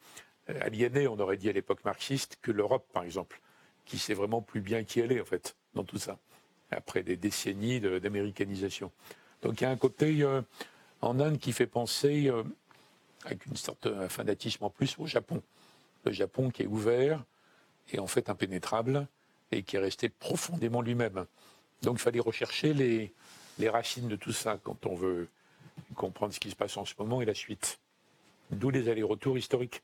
euh, 0.50 0.60
aliéné, 0.60 1.08
on 1.08 1.18
aurait 1.18 1.36
dit 1.36 1.48
à 1.48 1.52
l'époque 1.52 1.84
marxiste, 1.84 2.38
que 2.42 2.50
l'Europe, 2.50 2.86
par 2.92 3.04
exemple, 3.04 3.40
qui 3.84 3.98
sait 3.98 4.14
vraiment 4.14 4.42
plus 4.42 4.60
bien 4.60 4.84
qui 4.84 5.00
elle 5.00 5.12
est, 5.12 5.20
en 5.20 5.24
fait, 5.24 5.56
dans 5.74 5.84
tout 5.84 5.98
ça, 5.98 6.18
après 6.70 7.02
des 7.02 7.16
décennies 7.16 7.80
d'américanisation. 7.80 8.90
Donc 9.42 9.60
il 9.60 9.64
y 9.64 9.66
a 9.66 9.70
un 9.70 9.76
côté 9.76 10.22
euh, 10.22 10.42
en 11.00 11.20
Inde 11.20 11.38
qui 11.38 11.52
fait 11.52 11.66
penser, 11.66 12.28
euh, 12.28 12.42
avec 13.24 13.46
une 13.46 13.56
sorte 13.56 13.88
de 13.88 14.08
fanatisme 14.08 14.64
en 14.64 14.70
plus, 14.70 14.96
au 14.98 15.06
Japon. 15.06 15.42
Le 16.04 16.12
Japon 16.12 16.50
qui 16.50 16.62
est 16.62 16.66
ouvert 16.66 17.22
et 17.92 17.98
en 17.98 18.06
fait 18.06 18.28
impénétrable 18.28 19.06
et 19.52 19.62
qui 19.62 19.76
est 19.76 19.80
resté 19.80 20.08
profondément 20.08 20.82
lui-même. 20.82 21.26
Donc 21.82 21.96
il 21.96 22.02
fallait 22.02 22.20
rechercher 22.20 22.74
les, 22.74 23.12
les 23.58 23.68
racines 23.68 24.08
de 24.08 24.16
tout 24.16 24.32
ça 24.32 24.58
quand 24.62 24.86
on 24.86 24.94
veut 24.94 25.28
comprendre 25.94 26.32
ce 26.32 26.40
qui 26.40 26.50
se 26.50 26.56
passe 26.56 26.76
en 26.76 26.84
ce 26.84 26.94
moment 26.98 27.22
et 27.22 27.24
la 27.24 27.34
suite. 27.34 27.78
D'où 28.50 28.70
les 28.70 28.88
allers-retours 28.88 29.38
historiques. 29.38 29.82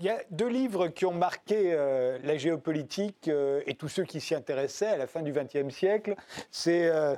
Il 0.00 0.06
y 0.06 0.10
a 0.10 0.22
deux 0.30 0.46
livres 0.46 0.86
qui 0.88 1.06
ont 1.06 1.12
marqué 1.12 1.72
euh, 1.72 2.18
la 2.22 2.36
géopolitique 2.36 3.26
euh, 3.26 3.62
et 3.66 3.74
tous 3.74 3.88
ceux 3.88 4.04
qui 4.04 4.20
s'y 4.20 4.32
intéressaient 4.32 4.86
à 4.86 4.96
la 4.96 5.08
fin 5.08 5.22
du 5.22 5.32
XXe 5.32 5.74
siècle. 5.74 6.14
C'est 6.52 6.86
euh, 6.86 7.16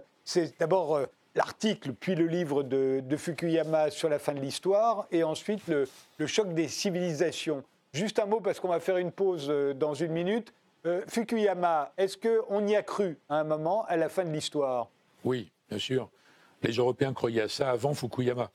d'abord 0.59 0.99
l'article, 1.35 1.93
puis 1.93 2.15
le 2.15 2.27
livre 2.27 2.63
de, 2.63 3.17
Fukuyama 3.19 3.91
sur 3.91 4.09
la 4.09 4.19
fin 4.19 4.33
de 4.33 4.41
l'histoire, 4.41 5.07
et 5.11 5.23
ensuite 5.25 5.67
le, 5.69 5.87
le, 6.17 6.27
choc 6.27 6.55
des 6.55 6.69
civilisations. 6.69 7.63
Juste 7.93 8.19
un 8.19 8.25
mot, 8.25 8.41
parce 8.41 8.61
qu'on 8.61 8.69
va 8.69 8.81
faire 8.81 8.97
une 8.97 9.13
pause 9.13 9.53
dans 9.77 9.95
une 9.95 10.13
minute. 10.13 10.53
Fukuyama, 11.07 11.93
est-ce 11.99 12.17
qu'on 12.17 12.67
y 12.67 12.77
a 12.77 12.83
cru 12.83 13.19
à 13.29 13.41
un 13.41 13.45
moment, 13.45 13.85
à 13.87 13.97
la 13.97 14.09
fin 14.09 14.25
de 14.25 14.31
l'histoire? 14.31 14.89
Oui, 15.23 15.51
bien 15.69 15.79
sûr. 15.79 16.09
Les 16.63 16.73
Européens 16.73 17.13
croyaient 17.13 17.43
à 17.43 17.49
ça 17.49 17.71
avant 17.71 17.93
Fukuyama. 17.93 18.51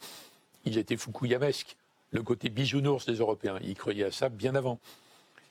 Ils 0.65 0.77
étaient 0.77 0.97
fukuyamesques 0.97 1.77
le 2.11 2.23
côté 2.23 2.49
bisounours 2.49 3.05
des 3.05 3.15
Européens. 3.15 3.59
Ils 3.63 3.75
croyaient 3.75 4.05
à 4.05 4.11
ça 4.11 4.29
bien 4.29 4.55
avant. 4.55 4.79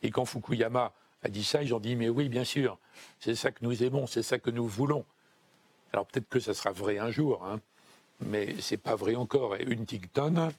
Et 0.02 0.10
quand 0.10 0.24
Fukuyama 0.24 0.92
a 1.22 1.28
dit 1.28 1.44
ça, 1.44 1.62
ils 1.62 1.74
ont 1.74 1.80
dit 1.80 1.96
Mais 1.96 2.08
oui, 2.08 2.28
bien 2.28 2.44
sûr, 2.44 2.78
c'est 3.20 3.34
ça 3.34 3.50
que 3.50 3.64
nous 3.64 3.82
aimons, 3.82 4.06
c'est 4.06 4.22
ça 4.22 4.38
que 4.38 4.50
nous 4.50 4.66
voulons. 4.66 5.04
Alors 5.92 6.06
peut-être 6.06 6.28
que 6.28 6.40
ça 6.40 6.54
sera 6.54 6.72
vrai 6.72 6.98
un 6.98 7.10
jour, 7.10 7.44
hein, 7.44 7.60
mais 8.20 8.54
c'est 8.60 8.76
pas 8.76 8.96
vrai 8.96 9.14
encore. 9.14 9.56
Et 9.56 9.66
Huntington, 9.66 10.50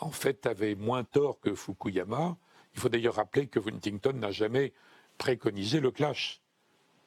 en 0.00 0.10
fait, 0.10 0.46
avait 0.46 0.74
moins 0.74 1.04
tort 1.04 1.40
que 1.40 1.54
Fukuyama. 1.54 2.36
Il 2.74 2.80
faut 2.80 2.88
d'ailleurs 2.88 3.16
rappeler 3.16 3.46
que 3.46 3.58
Huntington 3.58 4.12
n'a 4.14 4.30
jamais 4.30 4.72
préconisé 5.16 5.80
le 5.80 5.90
clash. 5.90 6.40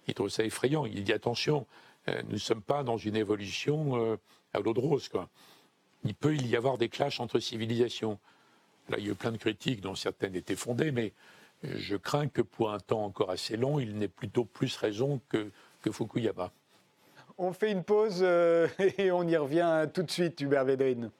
Il 0.07 0.13
trouve 0.13 0.29
ça 0.29 0.43
effrayant. 0.43 0.85
Il 0.85 1.03
dit 1.03 1.13
attention, 1.13 1.67
euh, 2.09 2.21
nous 2.25 2.33
ne 2.33 2.37
sommes 2.37 2.61
pas 2.61 2.83
dans 2.83 2.97
une 2.97 3.15
évolution 3.15 3.95
euh, 3.95 4.17
à 4.53 4.59
l'eau 4.59 4.73
de 4.73 4.79
rose. 4.79 5.07
Quoi 5.07 5.29
il 6.03 6.15
peut 6.15 6.35
y 6.35 6.55
avoir 6.55 6.77
des 6.77 6.89
clashs 6.89 7.19
entre 7.19 7.39
civilisations. 7.39 8.19
Là, 8.89 8.97
il 8.97 9.05
y 9.05 9.09
a 9.09 9.11
eu 9.11 9.15
plein 9.15 9.31
de 9.31 9.37
critiques 9.37 9.81
dont 9.81 9.95
certaines 9.95 10.35
étaient 10.35 10.55
fondées, 10.55 10.91
mais 10.91 11.13
je 11.63 11.95
crains 11.95 12.27
que 12.27 12.41
pour 12.41 12.71
un 12.71 12.79
temps 12.79 13.05
encore 13.05 13.29
assez 13.29 13.57
long, 13.57 13.79
il 13.79 13.97
n'ait 13.97 14.07
plutôt 14.07 14.45
plus 14.45 14.75
raison 14.75 15.21
que, 15.29 15.51
que 15.81 15.91
Fukuyama. 15.91 16.51
On 17.37 17.53
fait 17.53 17.71
une 17.71 17.83
pause 17.83 18.19
euh, 18.21 18.67
et 18.97 19.11
on 19.11 19.23
y 19.23 19.37
revient 19.37 19.87
tout 19.93 20.03
de 20.03 20.11
suite, 20.11 20.41
Hubert 20.41 20.65
Védrine. 20.65 21.11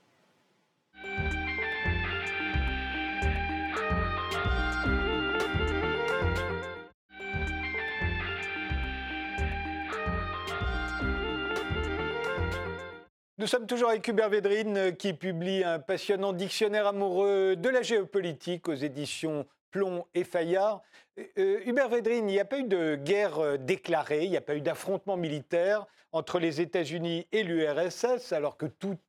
Nous 13.41 13.47
sommes 13.47 13.65
toujours 13.65 13.89
avec 13.89 14.07
Hubert 14.07 14.29
Védrine 14.29 14.77
euh, 14.77 14.91
qui 14.91 15.13
publie 15.13 15.63
un 15.63 15.79
passionnant 15.79 16.31
dictionnaire 16.31 16.85
amoureux 16.85 17.55
de 17.55 17.69
la 17.69 17.81
géopolitique 17.81 18.69
aux 18.69 18.75
éditions 18.75 19.47
Plomb 19.71 20.05
et 20.13 20.23
Fayard. 20.23 20.83
Euh, 21.17 21.23
euh, 21.39 21.59
Hubert 21.65 21.89
Védrine, 21.89 22.29
il 22.29 22.33
n'y 22.33 22.39
a 22.39 22.45
pas 22.45 22.59
eu 22.59 22.65
de 22.65 22.93
guerre 22.93 23.57
déclarée, 23.57 24.25
il 24.25 24.29
n'y 24.29 24.37
a 24.37 24.41
pas 24.41 24.53
eu 24.53 24.61
d'affrontement 24.61 25.17
militaire 25.17 25.87
entre 26.11 26.37
les 26.37 26.61
États-Unis 26.61 27.25
et 27.31 27.41
l'URSS, 27.41 28.31
alors 28.31 28.57
que 28.57 28.67
tout, 28.67 28.99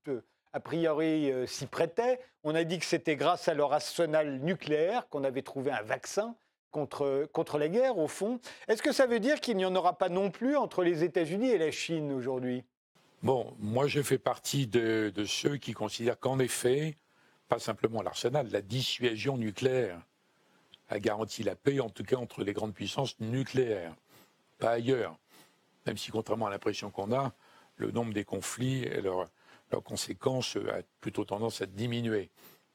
a 0.54 0.60
priori, 0.60 1.30
s'y 1.46 1.66
prêtait. 1.66 2.18
On 2.42 2.54
a 2.54 2.64
dit 2.64 2.78
que 2.78 2.86
c'était 2.86 3.16
grâce 3.16 3.48
à 3.48 3.54
leur 3.54 3.74
arsenal 3.74 4.38
nucléaire 4.38 5.10
qu'on 5.10 5.24
avait 5.24 5.42
trouvé 5.42 5.72
un 5.72 5.82
vaccin 5.82 6.36
contre, 6.70 7.28
contre 7.34 7.58
la 7.58 7.68
guerre, 7.68 7.98
au 7.98 8.08
fond. 8.08 8.40
Est-ce 8.66 8.82
que 8.82 8.92
ça 8.92 9.06
veut 9.06 9.20
dire 9.20 9.42
qu'il 9.42 9.58
n'y 9.58 9.66
en 9.66 9.76
aura 9.76 9.98
pas 9.98 10.08
non 10.08 10.30
plus 10.30 10.56
entre 10.56 10.84
les 10.84 11.04
États-Unis 11.04 11.50
et 11.50 11.58
la 11.58 11.70
Chine 11.70 12.12
aujourd'hui? 12.12 12.64
Bon, 13.22 13.54
moi 13.60 13.86
je 13.86 14.02
fais 14.02 14.18
partie 14.18 14.66
de, 14.66 15.12
ceux 15.26 15.56
qui 15.56 15.74
considèrent 15.74 16.18
qu'en 16.18 16.40
effet, 16.40 16.96
pas 17.48 17.60
simplement 17.60 18.02
l'arsenal, 18.02 18.48
la 18.50 18.62
dissuasion 18.62 19.36
nucléaire 19.36 20.02
a 20.88 20.98
garanti 20.98 21.44
la 21.44 21.54
paix, 21.54 21.78
en 21.78 21.88
tout 21.88 22.02
cas 22.02 22.16
entre 22.16 22.42
les 22.42 22.52
grandes 22.52 22.74
puissances 22.74 23.18
nucléaires, 23.20 23.94
pas 24.58 24.72
ailleurs. 24.72 25.16
Même 25.86 25.96
si, 25.96 26.10
contrairement 26.10 26.48
à 26.48 26.50
l'impression 26.50 26.90
qu'on 26.90 27.12
a, 27.12 27.32
le 27.76 27.92
nombre 27.92 28.12
des 28.12 28.24
conflits 28.24 28.82
et 28.82 29.00
leurs 29.00 29.28
conséquences 29.84 30.56
a 30.56 30.82
plutôt 31.00 31.24
tendance 31.24 31.62
à 31.62 31.66
diminuer. 31.66 32.28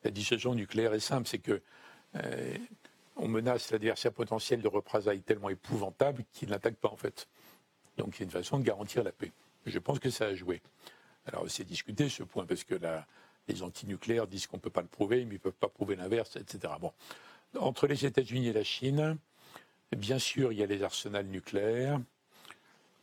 La 0.03 0.11
dissuasion 0.11 0.55
nucléaire 0.55 0.93
est 0.93 1.01
simple, 1.01 1.27
c'est 1.27 1.39
que 1.39 1.61
euh, 2.15 2.57
menace 3.19 3.71
l'adversaire 3.71 4.13
potentiel 4.13 4.61
de 4.61 4.67
représailles 4.69 5.21
tellement 5.21 5.49
épouvantables 5.49 6.23
qu'il 6.31 6.49
n'attaque 6.49 6.75
pas 6.75 6.89
en 6.89 6.95
fait. 6.95 7.27
Donc 7.97 8.15
c'est 8.15 8.23
une 8.23 8.31
façon 8.31 8.59
de 8.59 8.63
garantir 8.63 9.03
la 9.03 9.11
paix. 9.11 9.31
Je 9.67 9.79
pense 9.79 9.99
que 9.99 10.09
ça 10.09 10.25
a 10.27 10.33
joué. 10.33 10.61
Alors 11.25 11.45
c'est 11.49 11.65
discuté 11.65 12.07
ce 12.07 12.23
point 12.23 12.45
parce 12.45 12.63
que 12.63 12.79
les 13.47 13.63
antinucléaires 13.63 14.27
disent 14.27 14.47
qu'on 14.47 14.57
ne 14.57 14.61
peut 14.61 14.69
pas 14.69 14.81
le 14.81 14.87
prouver, 14.87 15.25
mais 15.25 15.35
ils 15.35 15.39
ne 15.39 15.41
peuvent 15.43 15.51
pas 15.53 15.67
prouver 15.67 15.95
l'inverse, 15.95 16.37
etc. 16.37 16.73
Bon. 16.79 16.93
Entre 17.59 17.87
les 17.87 18.05
États-Unis 18.05 18.47
et 18.47 18.53
la 18.53 18.63
Chine, 18.63 19.17
bien 19.95 20.19
sûr, 20.19 20.51
il 20.51 20.59
y 20.59 20.63
a 20.63 20.65
les 20.65 20.83
arsenals 20.83 21.27
nucléaires, 21.27 21.99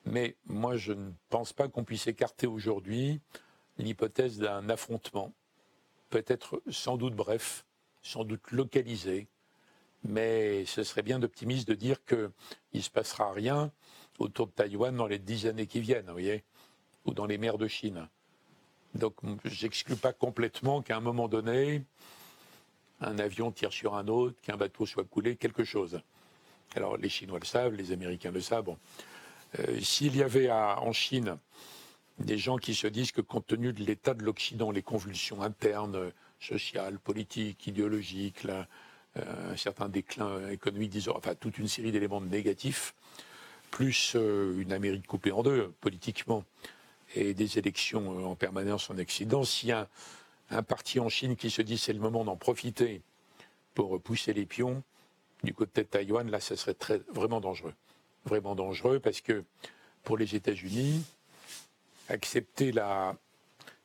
mais 0.06 0.36
moi 0.46 0.76
je 0.76 0.92
ne 0.92 1.12
pense 1.28 1.52
pas 1.52 1.68
qu'on 1.68 1.84
puisse 1.84 2.06
écarter 2.06 2.46
aujourd'hui 2.46 3.20
l'hypothèse 3.78 4.38
d'un 4.38 4.68
affrontement, 4.70 5.32
peut-être 6.10 6.62
sans 6.70 6.96
doute 6.96 7.14
bref, 7.14 7.66
sans 8.02 8.24
doute 8.24 8.50
localisé, 8.52 9.28
mais 10.04 10.64
ce 10.66 10.82
serait 10.82 11.02
bien 11.02 11.18
d'optimiste 11.18 11.66
de 11.68 11.74
dire 11.74 12.04
qu'il 12.04 12.30
ne 12.74 12.80
se 12.80 12.90
passera 12.90 13.32
rien 13.32 13.72
autour 14.18 14.46
de 14.46 14.52
Taïwan 14.52 14.94
dans 14.94 15.06
les 15.06 15.18
dix 15.18 15.46
années 15.46 15.66
qui 15.66 15.80
viennent, 15.80 16.06
vous 16.06 16.12
voyez, 16.12 16.44
ou 17.04 17.14
dans 17.14 17.26
les 17.26 17.38
mers 17.38 17.58
de 17.58 17.68
Chine. 17.68 18.08
Donc, 18.94 19.14
j'exclus 19.44 19.96
pas 19.96 20.12
complètement 20.12 20.82
qu'à 20.82 20.96
un 20.96 21.00
moment 21.00 21.28
donné, 21.28 21.82
un 23.00 23.18
avion 23.18 23.50
tire 23.50 23.72
sur 23.72 23.94
un 23.94 24.08
autre, 24.08 24.36
qu'un 24.42 24.56
bateau 24.56 24.86
soit 24.86 25.04
coulé, 25.04 25.36
quelque 25.36 25.64
chose. 25.64 26.00
Alors, 26.76 26.96
les 26.96 27.08
Chinois 27.08 27.38
le 27.38 27.44
savent, 27.44 27.74
les 27.74 27.92
Américains 27.92 28.30
le 28.30 28.40
savent. 28.40 28.76
Euh, 29.58 29.80
s'il 29.80 30.16
y 30.16 30.22
avait 30.22 30.50
en 30.50 30.92
Chine 30.92 31.38
des 32.18 32.38
gens 32.38 32.56
qui 32.56 32.74
se 32.74 32.86
disent 32.86 33.12
que 33.12 33.20
compte 33.20 33.46
tenu 33.46 33.72
de 33.72 33.82
l'état 33.82 34.14
de 34.14 34.22
l'Occident, 34.22 34.70
les 34.70 34.82
convulsions 34.82 35.42
internes, 35.42 36.12
sociales, 36.40 36.98
politiques, 36.98 37.66
idéologiques, 37.66 38.46
euh, 38.46 39.52
un 39.52 39.56
certain 39.56 39.88
déclin 39.88 40.48
économique, 40.50 40.90
disons, 40.90 41.14
enfin 41.16 41.34
toute 41.34 41.58
une 41.58 41.68
série 41.68 41.92
d'éléments 41.92 42.20
négatifs, 42.20 42.94
plus 43.70 44.14
euh, 44.14 44.58
une 44.60 44.72
Amérique 44.72 45.06
coupée 45.06 45.32
en 45.32 45.42
deux 45.42 45.72
politiquement 45.80 46.44
et 47.14 47.34
des 47.34 47.58
élections 47.58 48.18
euh, 48.18 48.24
en 48.24 48.34
permanence 48.34 48.90
en 48.90 48.98
Occident, 48.98 49.44
s'il 49.44 49.70
y 49.70 49.72
a 49.72 49.88
un, 50.50 50.62
parti 50.62 51.00
en 51.00 51.08
Chine 51.08 51.36
qui 51.36 51.50
se 51.50 51.62
dit 51.62 51.78
c'est 51.78 51.92
le 51.92 52.00
moment 52.00 52.24
d'en 52.24 52.36
profiter 52.36 53.02
pour 53.74 54.00
pousser 54.00 54.32
les 54.32 54.46
pions 54.46 54.82
du 55.42 55.52
côté 55.52 55.82
de 55.82 55.88
Taïwan, 55.88 56.30
là, 56.30 56.40
ça 56.40 56.56
serait 56.56 56.76
vraiment 57.08 57.40
dangereux. 57.40 57.74
Vraiment 58.24 58.54
dangereux 58.54 59.00
parce 59.00 59.20
que 59.20 59.44
pour 60.02 60.16
les 60.16 60.34
États-Unis, 60.34 61.04
accepter 62.08 62.72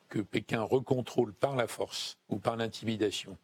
que 0.08 0.20
Pékin 0.20 0.62
recontrôle 0.62 1.34
par 1.34 1.56
la 1.56 1.68
force 1.68 2.18
ou 2.30 2.38
par 2.38 2.56
l'intimidation 2.56 3.38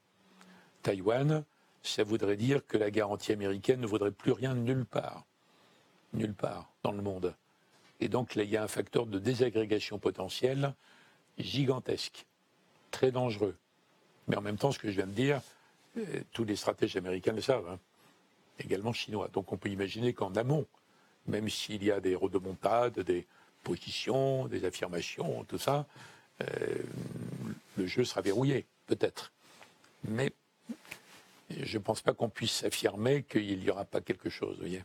Taïwan, 0.82 1.44
ça 1.84 2.04
voudrait 2.04 2.38
dire 2.38 2.66
que 2.68 2.78
la 2.78 2.92
garantie 2.92 3.32
américaine 3.32 3.82
ne 3.82 3.88
vaudrait 3.88 4.12
plus 4.12 4.32
rien 4.32 4.54
nulle 4.54 4.86
part 4.86 5.26
nulle 6.16 6.34
part 6.34 6.72
dans 6.84 6.92
le 6.92 7.02
monde. 7.02 7.36
Et 8.00 8.08
donc 8.08 8.36
là, 8.36 8.44
il 8.44 8.50
y 8.50 8.58
a 8.58 8.64
un 8.64 8.68
facteur 8.68 9.06
de 9.06 9.20
désagrégation 9.20 10.00
potentielle 10.00 10.74
gigantesque, 11.38 12.26
très 12.92 13.12
dangereux. 13.12 13.56
Mais 14.28 14.36
en 14.36 14.42
même 14.42 14.58
temps, 14.58 14.72
ce 14.72 14.80
que 14.80 14.90
je 14.90 14.96
viens 14.96 15.08
de 15.08 15.12
dire, 15.12 15.42
euh, 15.98 16.22
tous 16.34 16.44
les 16.44 16.56
stratèges 16.56 16.96
américains 16.96 17.34
le 17.34 17.42
savent, 17.42 17.70
hein. 17.70 17.80
également 18.60 18.94
chinois. 18.94 19.30
Donc 19.34 19.52
on 19.52 19.58
peut 19.58 19.70
imaginer 19.70 20.14
qu'en 20.14 20.34
amont, 20.36 20.66
même 21.28 21.50
s'il 21.50 21.84
y 21.84 21.92
a 21.92 22.00
des 22.00 22.16
rodomontades, 22.16 23.00
des 23.00 23.26
positions, 23.64 24.48
des 24.48 24.66
affirmations, 24.66 25.44
tout 25.46 25.58
ça, 25.58 25.86
euh, 26.42 26.78
le 27.78 27.88
jeu 27.88 28.04
sera 28.04 28.22
verrouillé, 28.22 28.66
peut-être. 28.88 29.32
Mais 30.08 30.32
je 31.50 31.78
ne 31.78 31.84
pense 31.84 32.02
pas 32.02 32.14
qu'on 32.14 32.30
puisse 32.30 32.64
affirmer 32.64 33.24
qu'il 33.24 33.60
n'y 33.60 33.70
aura 33.70 33.86
pas 33.86 34.02
quelque 34.02 34.30
chose, 34.30 34.56
vous 34.56 34.62
voyez 34.62 34.84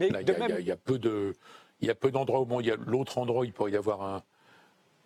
il, 0.00 0.66
y 0.66 0.70
a, 0.70 0.76
peu 0.76 0.98
de, 0.98 1.34
il 1.80 1.88
y 1.88 1.90
a 1.90 1.94
peu 1.94 2.10
d'endroits 2.10 2.40
au 2.40 2.46
monde. 2.46 2.64
Il 2.64 2.68
y 2.68 2.72
a 2.72 2.76
l'autre 2.76 3.18
endroit 3.18 3.42
où 3.42 3.44
il 3.44 3.52
pourrait 3.52 3.72
y 3.72 3.76
avoir 3.76 4.02
un, 4.02 4.22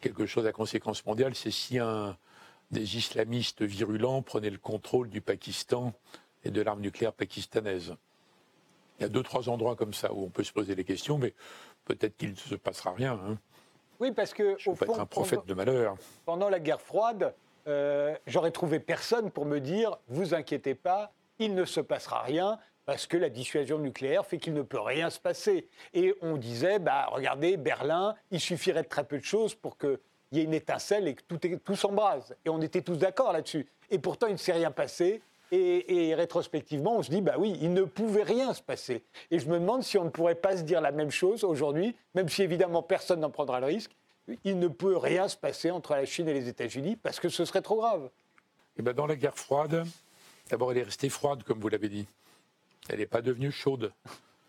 quelque 0.00 0.26
chose 0.26 0.46
à 0.46 0.52
conséquence 0.52 1.06
mondiale, 1.06 1.34
c'est 1.34 1.50
si 1.50 1.78
un 1.78 2.16
des 2.70 2.96
islamistes 2.96 3.62
virulents 3.62 4.22
prenait 4.22 4.50
le 4.50 4.58
contrôle 4.58 5.08
du 5.08 5.20
Pakistan 5.20 5.92
et 6.44 6.50
de 6.50 6.60
l'arme 6.60 6.80
nucléaire 6.80 7.12
pakistanaise. 7.12 7.94
Il 8.98 9.02
y 9.02 9.06
a 9.06 9.08
deux, 9.08 9.22
trois 9.22 9.48
endroits 9.48 9.76
comme 9.76 9.94
ça 9.94 10.12
où 10.12 10.24
on 10.24 10.30
peut 10.30 10.44
se 10.44 10.52
poser 10.52 10.74
des 10.74 10.84
questions, 10.84 11.18
mais 11.18 11.34
peut-être 11.84 12.16
qu'il 12.16 12.30
ne 12.30 12.36
se 12.36 12.54
passera 12.54 12.92
rien. 12.92 13.18
Hein. 13.26 13.38
Oui, 14.00 14.10
parce 14.12 14.34
que. 14.34 14.56
Je 14.58 14.70
au 14.70 14.74
fond, 14.74 14.86
être 14.86 15.00
un 15.00 15.06
prophète 15.06 15.46
de 15.46 15.54
malheur. 15.54 15.96
Pendant 16.24 16.48
la 16.48 16.60
guerre 16.60 16.80
froide, 16.80 17.34
euh, 17.66 18.16
j'aurais 18.26 18.50
trouvé 18.50 18.80
personne 18.80 19.30
pour 19.30 19.44
me 19.44 19.60
dire 19.60 19.98
vous 20.08 20.34
inquiétez 20.34 20.74
pas, 20.74 21.12
il 21.38 21.54
ne 21.54 21.64
se 21.64 21.80
passera 21.80 22.22
rien 22.22 22.58
parce 22.84 23.06
que 23.06 23.16
la 23.16 23.28
dissuasion 23.28 23.78
nucléaire 23.78 24.26
fait 24.26 24.38
qu'il 24.38 24.54
ne 24.54 24.62
peut 24.62 24.80
rien 24.80 25.10
se 25.10 25.20
passer. 25.20 25.68
Et 25.94 26.14
on 26.20 26.36
disait, 26.36 26.78
bah, 26.78 27.06
regardez, 27.10 27.56
Berlin, 27.56 28.14
il 28.30 28.40
suffirait 28.40 28.82
de 28.82 28.88
très 28.88 29.04
peu 29.04 29.18
de 29.18 29.24
choses 29.24 29.54
pour 29.54 29.78
qu'il 29.78 29.98
y 30.32 30.40
ait 30.40 30.44
une 30.44 30.54
étincelle 30.54 31.06
et 31.08 31.14
que 31.14 31.22
tout, 31.22 31.76
s'embrase. 31.76 32.34
Et 32.44 32.48
on 32.48 32.60
était 32.60 32.82
tous 32.82 32.96
d'accord 32.96 33.32
là-dessus. 33.32 33.66
Et 33.90 33.98
pourtant, 33.98 34.26
il 34.26 34.32
ne 34.32 34.38
s'est 34.38 34.52
rien 34.52 34.70
passé. 34.70 35.22
Et, 35.54 36.14
rétrospectivement, 36.14 36.96
on 36.96 37.02
se 37.02 37.10
dit, 37.10 37.20
bah 37.20 37.34
oui, 37.38 37.58
il 37.60 37.74
ne 37.74 37.82
pouvait 37.82 38.22
rien 38.22 38.54
se 38.54 38.62
passer. 38.62 39.04
Et 39.30 39.38
je 39.38 39.46
me 39.48 39.58
demande 39.58 39.82
si 39.82 39.98
on 39.98 40.04
ne 40.04 40.08
pourrait 40.08 40.34
pas 40.34 40.56
se 40.56 40.62
dire 40.62 40.80
la 40.80 40.92
même 40.92 41.10
chose 41.10 41.44
aujourd'hui, 41.44 41.94
même 42.14 42.30
si 42.30 42.42
évidemment 42.42 42.82
personne 42.82 43.20
n'en 43.20 43.28
prendra 43.28 43.60
le 43.60 43.66
risque. 43.66 43.94
Il 44.44 44.58
ne 44.58 44.68
peut 44.68 44.96
rien 44.96 45.28
se 45.28 45.36
passer 45.36 45.70
entre 45.70 45.92
la 45.92 46.06
Chine 46.06 46.26
et 46.26 46.32
les 46.32 46.48
États-Unis 46.48 46.96
parce 46.96 47.20
que 47.20 47.28
ce 47.28 47.44
serait 47.44 47.60
trop 47.60 47.76
grave. 47.76 48.08
Eh 48.78 48.82
ben 48.82 48.94
dans 48.94 49.06
la 49.06 49.16
guerre 49.16 49.36
froide, 49.36 49.84
d'abord 50.48 50.72
elle 50.72 50.78
est 50.78 50.84
restée 50.84 51.10
froide, 51.10 51.42
comme 51.42 51.60
vous 51.60 51.68
l'avez 51.68 51.90
dit. 51.90 52.06
Elle 52.88 52.98
n'est 52.98 53.06
pas 53.06 53.22
devenue 53.22 53.52
chaude. 53.52 53.92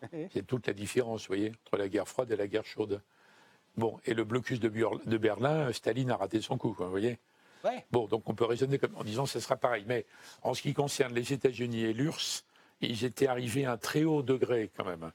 C'est 0.34 0.46
toute 0.46 0.68
la 0.68 0.74
différence, 0.74 1.22
vous 1.22 1.28
voyez, 1.28 1.54
entre 1.66 1.78
la 1.78 1.88
guerre 1.88 2.08
froide 2.08 2.32
et 2.32 2.36
la 2.36 2.48
guerre 2.48 2.66
chaude. 2.66 3.02
Bon, 3.78 4.00
et 4.06 4.14
le 4.14 4.24
blocus 4.24 4.60
de, 4.60 4.70
de 4.70 5.18
Berlin, 5.18 5.72
Staline 5.72 6.12
a 6.12 6.18
raté 6.18 6.42
son 6.42 6.58
coup, 6.58 6.76
vous 6.78 6.90
voyez 6.90 7.20
Bon, 7.92 8.08
donc 8.08 8.28
on 8.30 8.36
peut 8.36 8.46
raisonner 8.46 8.78
comme, 8.78 8.96
en 8.96 9.04
disant 9.04 9.24
que 9.24 9.30
ce 9.30 9.40
sera 9.40 9.56
pareil. 9.56 9.86
Mais 9.88 10.06
en 10.42 10.54
ce 10.54 10.62
qui 10.62 10.74
concerne 10.74 11.14
les 11.14 11.34
États-Unis 11.34 11.84
et 11.84 11.94
l'URSS, 11.94 12.46
ils 12.82 13.06
étaient 13.06 13.28
arrivés 13.28 13.66
à 13.66 13.74
un 13.74 13.78
très 13.78 14.04
haut 14.04 14.22
degré, 14.22 14.70
quand 14.76 14.86
même, 14.86 15.12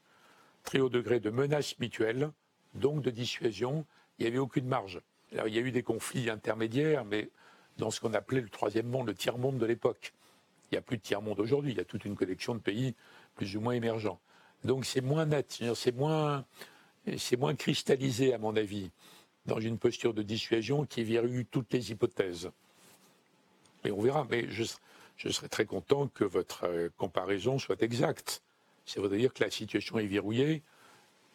très 0.65 0.81
haut 0.81 0.89
degré 0.89 1.21
de 1.21 1.31
menace 1.31 1.79
mutuelle, 1.79 2.31
donc 2.75 3.03
de 3.03 3.11
dissuasion. 3.11 3.85
Il 4.19 4.23
n'y 4.23 4.29
avait 4.29 4.39
aucune 4.39 4.67
marge. 4.67 5.01
Alors, 5.33 5.49
il 5.49 5.55
y 5.55 5.59
a 5.59 5.61
eu 5.61 5.71
des 5.71 5.83
conflits 5.83 6.31
intermédiaires, 6.31 7.05
mais 7.05 7.29
dans 7.77 7.91
ce 7.91 8.01
qu'on 8.01 8.15
appelait 8.15 8.41
le 8.41 8.49
troisième 8.49 8.87
monde, 8.87 9.09
le 9.09 9.15
tiers-monde 9.15 9.59
de 9.59 9.67
l'époque. 9.67 10.15
Il 10.71 10.75
n'y 10.75 10.79
a 10.79 10.83
plus 10.83 10.99
de 10.99 11.03
tiers-monde 11.03 11.41
aujourd'hui, 11.41 11.73
il 11.73 11.79
y 11.79 11.81
a 11.81 11.85
toute 11.85 12.05
une 12.05 12.15
collection 12.15 12.55
de 12.55 12.61
pays 12.61 12.95
plus 13.37 13.57
ou 13.57 13.61
moins 13.61 13.73
émergents. 13.73 14.21
Donc 14.65 14.85
c'est 14.85 15.01
moins 15.01 15.25
net, 15.25 15.63
c'est 15.75 15.95
moins, 15.95 16.45
moins 17.39 17.55
cristallisé, 17.55 18.35
à 18.35 18.39
mon 18.39 18.57
avis, 18.57 18.91
dans 19.47 19.61
une 19.61 19.79
posture 19.79 20.13
de 20.13 20.23
dissuasion 20.23 20.85
qui 20.85 21.05
verrouille 21.05 21.47
toutes 21.47 21.73
les 21.73 21.91
hypothèses. 21.91 22.51
Et 23.85 23.91
on 23.91 24.01
verra, 24.01 24.27
mais 24.29 24.51
je, 24.51 24.65
je 25.17 25.29
serais 25.31 25.49
très 25.49 25.65
content 25.65 26.09
que 26.09 26.25
votre 26.25 26.65
euh, 26.65 26.89
comparaison 26.97 27.59
soit 27.59 27.81
exacte. 27.83 28.43
Ça 28.85 29.01
veut 29.01 29.17
dire 29.17 29.33
que 29.33 29.45
la 29.45 29.51
situation 29.51 29.99
est 29.99 30.07
verrouillée 30.07 30.63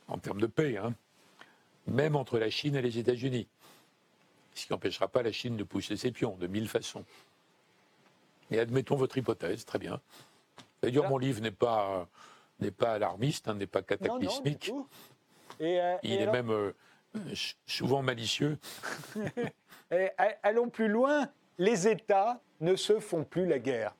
en 0.07 0.17
termes 0.17 0.41
de 0.41 0.47
paix, 0.47 0.77
hein, 0.77 0.93
même 1.87 2.15
entre 2.15 2.37
la 2.37 2.49
Chine 2.49 2.75
et 2.75 2.81
les 2.81 2.97
États-Unis. 2.97 3.47
Ce 4.53 4.65
qui 4.65 4.73
n'empêchera 4.73 5.07
pas 5.07 5.23
la 5.23 5.31
Chine 5.31 5.57
de 5.57 5.63
pousser 5.63 5.97
ses 5.97 6.11
pions 6.11 6.35
de 6.37 6.47
mille 6.47 6.67
façons. 6.67 7.05
Et 8.53 8.59
admettons 8.59 8.95
votre 8.95 9.17
hypothèse, 9.17 9.65
très 9.65 9.79
bien. 9.79 9.99
D'ailleurs, 10.83 11.09
mon 11.09 11.17
livre 11.17 11.41
n'est 11.41 11.51
pas, 11.51 12.07
n'est 12.59 12.71
pas 12.71 12.93
alarmiste, 12.93 13.47
hein, 13.47 13.55
n'est 13.55 13.65
pas 13.65 13.81
cataclysmique. 13.81 14.71
Euh, 15.59 15.97
Il 16.03 16.21
est 16.21 16.31
même 16.31 16.51
euh, 16.51 16.71
souvent 17.65 18.03
malicieux. 18.03 18.59
allons 20.43 20.69
plus 20.69 20.87
loin. 20.87 21.27
Les 21.57 21.87
États 21.87 22.41
ne 22.61 22.75
se 22.75 22.99
font 22.99 23.23
plus 23.23 23.47
la 23.47 23.57
guerre. 23.57 23.95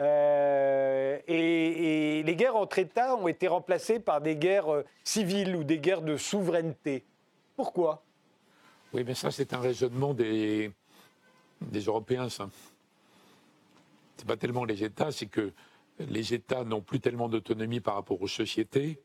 Euh, 0.00 1.18
et, 1.28 2.18
et, 2.18 2.22
les 2.22 2.36
guerres 2.36 2.56
entre 2.56 2.78
États 2.78 3.14
ont 3.14 3.28
été 3.28 3.46
remplacées 3.46 4.00
par 4.00 4.22
des 4.22 4.36
guerres 4.36 4.84
civiles 5.04 5.54
ou 5.54 5.64
des 5.64 5.78
guerres 5.78 6.00
de 6.00 6.16
souveraineté. 6.16 7.04
Pourquoi? 7.56 8.02
Oui, 8.94 9.04
mais 9.04 9.14
ça, 9.14 9.30
c'est 9.30 9.52
un 9.52 9.60
raisonnement 9.60 10.14
des, 10.14 10.72
des 11.60 11.80
Européens, 11.80 12.30
ça 12.30 12.48
n'est 14.22 14.28
pas 14.28 14.36
tellement 14.36 14.64
les 14.64 14.84
États, 14.84 15.12
c'est 15.12 15.26
que 15.26 15.52
les 15.98 16.34
États 16.34 16.64
n'ont 16.64 16.80
plus 16.80 17.00
tellement 17.00 17.28
d'autonomie 17.28 17.80
par 17.80 17.94
rapport 17.94 18.20
aux 18.20 18.28
sociétés. 18.28 19.00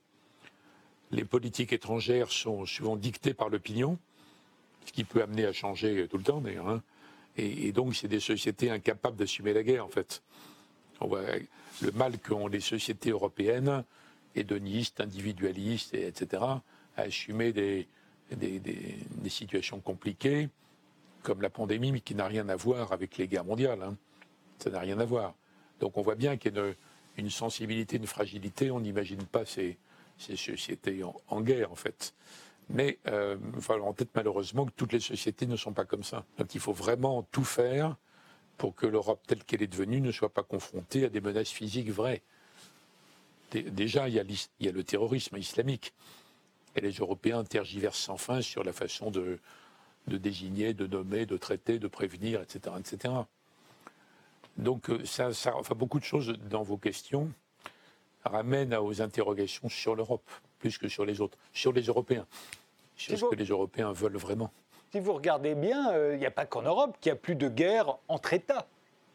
Les 1.11 1.25
politiques 1.25 1.73
étrangères 1.73 2.31
sont 2.31 2.65
souvent 2.65 2.95
dictées 2.95 3.33
par 3.33 3.49
l'opinion, 3.49 3.97
ce 4.85 4.91
qui 4.91 5.03
peut 5.03 5.21
amener 5.21 5.45
à 5.45 5.53
changer 5.53 6.07
tout 6.07 6.17
le 6.17 6.23
temps 6.23 6.41
d'ailleurs. 6.41 6.67
Hein. 6.67 6.81
Et, 7.37 7.71
donc, 7.71 7.95
c'est 7.95 8.07
des 8.07 8.19
sociétés 8.19 8.71
incapables 8.71 9.15
d'assumer 9.15 9.53
la 9.53 9.61
guerre, 9.61 9.85
en 9.85 9.89
fait. 9.89 10.23
On 10.99 11.07
voit 11.07 11.21
le 11.83 11.91
mal 11.91 12.17
qu'ont 12.17 12.47
les 12.47 12.59
sociétés 12.59 13.11
européennes, 13.11 13.83
hédonistes, 14.33 14.99
individualistes, 15.01 15.93
etc., 15.93 16.41
à 16.95 17.01
assumer 17.01 17.53
des, 17.53 17.87
des, 18.31 19.29
situations 19.29 19.79
compliquées, 19.79 20.49
comme 21.21 21.43
la 21.43 21.51
pandémie, 21.51 21.91
mais 21.91 21.99
qui 21.99 22.15
n'a 22.15 22.25
rien 22.25 22.49
à 22.49 22.55
voir 22.55 22.91
avec 22.91 23.17
les 23.17 23.27
guerres 23.27 23.45
mondiales. 23.45 23.83
Hein. 23.83 23.95
Ça 24.59 24.69
n'a 24.69 24.79
rien 24.79 24.99
à 24.99 25.05
voir. 25.05 25.35
Donc 25.79 25.97
on 25.97 26.01
voit 26.01 26.15
bien 26.15 26.37
qu'il 26.37 26.55
y 26.55 26.59
a 26.59 26.73
une, 27.17 27.29
sensibilité, 27.29 27.97
une 27.97 28.07
fragilité. 28.07 28.71
On 28.71 28.79
n'imagine 28.79 29.23
pas 29.23 29.45
ces, 29.45 29.77
sociétés 30.17 31.03
en, 31.03 31.41
guerre, 31.41 31.71
en 31.71 31.75
fait. 31.75 32.13
Mais 32.69 32.99
euh, 33.07 33.37
il 33.55 33.81
en 33.81 33.93
tête 33.93 34.09
malheureusement 34.13 34.65
que 34.65 34.71
toutes 34.75 34.91
les 34.93 34.99
sociétés 34.99 35.45
ne 35.45 35.55
sont 35.55 35.73
pas 35.73 35.85
comme 35.85 36.03
ça. 36.03 36.25
Donc 36.37 36.53
il 36.55 36.59
faut 36.59 36.73
vraiment 36.73 37.23
tout 37.31 37.45
faire 37.45 37.95
pour 38.57 38.75
que 38.75 38.87
l'Europe 38.87 39.21
telle 39.27 39.43
qu'elle 39.43 39.61
est 39.61 39.67
devenue 39.67 40.01
ne 40.01 40.11
soit 40.11 40.33
pas 40.33 40.43
confrontée 40.43 41.05
à 41.05 41.09
des 41.09 41.21
menaces 41.21 41.51
physiques 41.51 41.91
vraies. 41.91 42.23
Déjà, 43.51 44.09
il 44.09 44.15
y, 44.15 44.19
a, 44.19 44.23
il 44.23 44.65
y 44.65 44.67
a 44.67 44.71
le 44.73 44.83
terrorisme 44.83 45.37
islamique. 45.37 45.93
Et 46.75 46.81
les 46.81 46.91
Européens 46.91 47.43
tergiversent 47.45 47.99
sans 47.99 48.17
fin 48.17 48.41
sur 48.41 48.63
la 48.63 48.73
façon 48.73 49.09
de, 49.09 49.39
de 50.07 50.17
désigner, 50.17 50.73
de 50.73 50.87
nommer, 50.87 51.25
de 51.25 51.37
traiter, 51.37 51.79
de 51.79 51.87
prévenir, 51.87 52.41
etc. 52.41 52.75
etc. 52.79 53.13
Donc, 54.57 54.89
euh, 54.89 55.05
ça, 55.05 55.33
ça, 55.33 55.55
enfin, 55.55 55.75
beaucoup 55.75 55.99
de 55.99 56.03
choses 56.03 56.33
dans 56.49 56.63
vos 56.63 56.77
questions 56.77 57.29
ramènent 58.25 58.75
aux 58.75 59.01
interrogations 59.01 59.69
sur 59.69 59.95
l'Europe, 59.95 60.29
plus 60.59 60.77
que 60.77 60.87
sur 60.87 61.05
les 61.05 61.21
autres, 61.21 61.37
sur 61.53 61.71
les 61.71 61.83
Européens, 61.83 62.25
sur 62.95 63.17
ce 63.17 63.25
que 63.25 63.35
les 63.35 63.45
Européens 63.45 63.91
veulent 63.93 64.17
vraiment. 64.17 64.51
Si 64.91 64.99
vous 64.99 65.13
regardez 65.13 65.55
bien, 65.55 65.91
euh, 65.91 66.15
il 66.15 66.19
n'y 66.19 66.25
a 66.25 66.31
pas 66.31 66.45
qu'en 66.45 66.63
Europe 66.63 66.97
qu'il 66.99 67.11
n'y 67.11 67.17
a 67.17 67.21
plus 67.21 67.35
de 67.35 67.47
guerre 67.47 67.97
entre 68.07 68.33
États. 68.33 68.65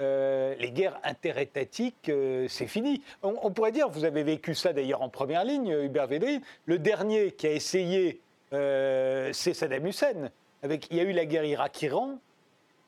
Euh, 0.01 0.55
les 0.59 0.71
guerres 0.71 0.99
interétatiques, 1.05 2.11
c'est 2.49 2.67
fini. 2.67 3.03
On, 3.23 3.51
pourrait 3.51 3.73
dire, 3.73 3.89
vous 3.89 4.05
avez 4.05 4.23
vécu 4.23 4.55
ça 4.55 4.73
d'ailleurs 4.73 5.03
en 5.03 5.09
première 5.09 5.45
ligne, 5.45 5.71
Hubert 5.85 6.07
Védrine, 6.07 6.41
le 6.67 6.79
dernier 6.79 7.33
qui 7.33 7.47
a 7.47 7.53
essayé, 7.53 8.21
c'est 8.51 9.55
Saddam 9.55 9.87
Hussein. 9.87 10.31
Avec, 10.63 10.89
il 10.91 10.97
y 10.97 11.01
a 11.01 11.05
eu 11.05 11.13
la 11.13 11.25
guerre 11.25 11.45
Irak-Iran, 11.45 12.19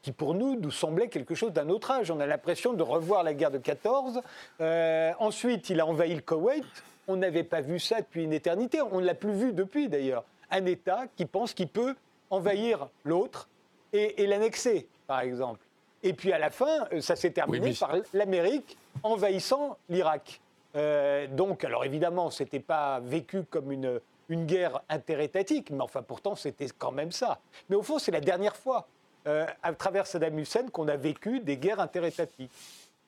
qui 0.05 0.13
pour 0.13 0.35
nous 0.35 0.61
nous 0.61 0.71
semblait 0.71 1.09
quelque 1.09 1.35
chose 1.35 1.53
d'un 1.53 1.71
autre 1.71 1.91
âge. 1.91 2.11
On 2.11 2.21
a 2.21 2.27
l'impression 2.27 2.75
de 2.75 2.83
revoir 2.83 3.23
la 3.23 3.33
guerre 3.33 3.51
de 3.51 3.57
14. 3.57 4.21
Euh, 4.61 5.13
ensuite, 5.19 5.71
il 5.71 5.81
a 5.81 5.87
envahi 5.87 6.15
le 6.15 6.21
Koweït. 6.21 6.63
On 7.09 7.17
n'avait 7.17 7.43
pas 7.43 7.63
vu 7.63 7.81
ça 7.81 8.03
depuis 8.03 8.23
une 8.23 8.35
éternité. 8.35 8.83
On 8.83 9.01
ne 9.01 9.07
l'a 9.07 9.15
plus 9.15 9.33
vu 9.33 9.55
depuis 9.55 9.89
d'ailleurs. 9.89 10.25
Un 10.51 10.67
État 10.67 11.05
qui 11.17 11.25
pense 11.25 11.55
qu'il 11.55 11.69
peut 11.69 11.95
envahir 12.29 12.89
l'autre 13.05 13.49
et, 13.95 14.27
l'annexer, 14.27 14.87
par 15.07 15.21
exemple. 15.21 15.61
Et 16.03 16.13
puis 16.13 16.35
à 16.35 16.39
la 16.39 16.51
fin, 16.51 16.87
euh, 16.93 17.01
ça 17.01 17.17
s'est 17.17 17.31
terminé 17.31 17.73
par 17.73 17.97
l'Amérique 18.13 18.77
envahissant 19.03 19.79
l'Irak. 19.89 20.43
Euh, 20.77 21.27
donc, 21.29 21.65
alors 21.65 21.87
évidemment, 21.87 22.31
ce 22.31 22.43
n'était 22.43 22.61
pas 22.61 23.01
vécu 23.01 23.45
comme 23.45 23.73
une, 23.73 24.01
une 24.29 24.45
guerre 24.45 24.83
interétatique, 24.91 25.71
mais 25.71 25.83
enfin 25.83 26.03
pourtant 26.03 26.35
c'était 26.35 26.67
quand 26.77 26.93
même 26.93 27.11
ça. 27.11 27.41
Mais 27.71 27.77
au 27.77 27.83
fond, 27.83 27.99
c'est 27.99 28.13
la 28.13 28.21
dernière 28.21 28.57
fois 28.57 28.87
euh, 29.27 29.47
à 29.63 29.73
travers 29.73 30.07
Saddam 30.07 30.39
Hussein 30.39 30.69
qu'on 30.69 30.89
a 30.89 30.97
vécu 30.97 31.41
des 31.41 31.57
guerres 31.57 31.81
interétatiques. 31.81 32.51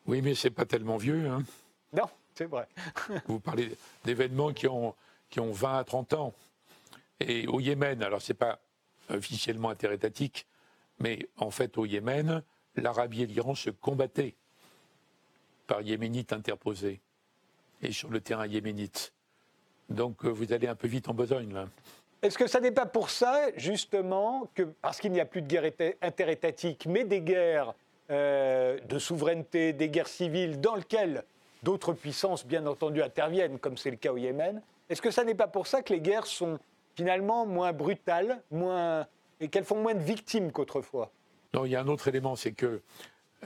Oui, 0.07 0.23
mais 0.23 0.35
c'est 0.35 0.51
pas 0.51 0.65
tellement 0.65 0.97
vieux. 0.97 1.27
Hein. 1.27 1.43
Non, 1.93 2.09
c'est 2.35 2.47
vrai. 2.47 2.67
Vous 3.27 3.41
parlez 3.41 3.77
d'événements 4.05 4.53
qui 4.53 4.67
ont, 4.67 4.95
qui 5.31 5.41
ont 5.41 5.53
20 5.53 5.79
à 5.79 5.85
30 5.85 6.13
ans. 6.15 6.35
Et 7.21 7.47
au 7.47 7.61
Yémen, 7.61 8.03
alors 8.03 8.23
c'est 8.23 8.35
pas 8.35 8.61
officiellement 9.09 9.71
interétatique, 9.71 10.47
mais 10.99 11.29
en 11.37 11.51
fait 11.51 11.79
au 11.79 11.87
Yémen, 11.87 12.43
l'Arabie 12.77 13.23
et 13.23 13.27
l'Iran 13.27 13.55
se 13.55 13.71
combattaient 13.71 14.35
par 15.67 15.81
yéménites 15.83 16.33
interposés 16.33 17.01
et 17.83 17.93
sur 17.93 18.11
le 18.11 18.21
terrain 18.21 18.47
yéménite. 18.47 19.13
Donc 19.89 20.25
euh, 20.25 20.29
vous 20.29 20.53
allez 20.53 20.69
un 20.69 20.75
peu 20.75 20.89
vite 20.89 21.09
en 21.09 21.15
besogne 21.15 21.53
là. 21.53 21.69
Est-ce 22.23 22.39
que 22.39 22.47
ça 22.47 22.61
n'est 22.61 22.73
pas 22.73 22.87
pour 22.87 23.11
ça, 23.11 23.51
justement, 23.57 24.49
que 24.55 24.63
parce 24.63 25.01
qu'il 25.01 25.13
n'y 25.13 25.21
a 25.21 25.27
plus 25.27 25.43
de 25.43 25.47
guerre 25.47 25.71
interétatique, 26.03 26.87
mais 26.87 27.05
des 27.05 27.21
guerres 27.21 27.75
euh, 28.11 28.79
de 28.89 28.99
souveraineté, 28.99 29.73
des 29.73 29.89
guerres 29.89 30.09
civiles 30.09 30.61
dans 30.61 30.77
lesquelles 30.77 31.25
d'autres 31.63 31.93
puissances, 31.93 32.47
bien 32.47 32.67
entendu, 32.67 33.03
interviennent, 33.03 33.59
comme 33.59 33.77
c'est 33.77 33.91
le 33.91 33.97
cas 33.97 34.13
au 34.13 34.17
Yémen, 34.17 34.63
est-ce 34.89 35.03
que 35.03 35.11
ça 35.11 35.25
n'est 35.25 35.35
pas 35.35 35.49
pour 35.49 35.67
ça 35.67 35.83
que 35.83 35.93
les 35.93 36.01
guerres 36.01 36.27
sont 36.27 36.59
finalement 36.95 37.45
moins 37.45 37.73
brutales, 37.73 38.41
moins, 38.51 39.07
et 39.41 39.49
qu'elles 39.49 39.65
font 39.65 39.83
moins 39.83 39.95
de 39.95 40.03
victimes 40.03 40.53
qu'autrefois? 40.53 41.11
Non, 41.53 41.65
il 41.65 41.73
y 41.73 41.77
a 41.77 41.81
un 41.81 41.89
autre 41.89 42.09
élément, 42.09 42.37
c'est 42.37 42.53
que 42.53 42.81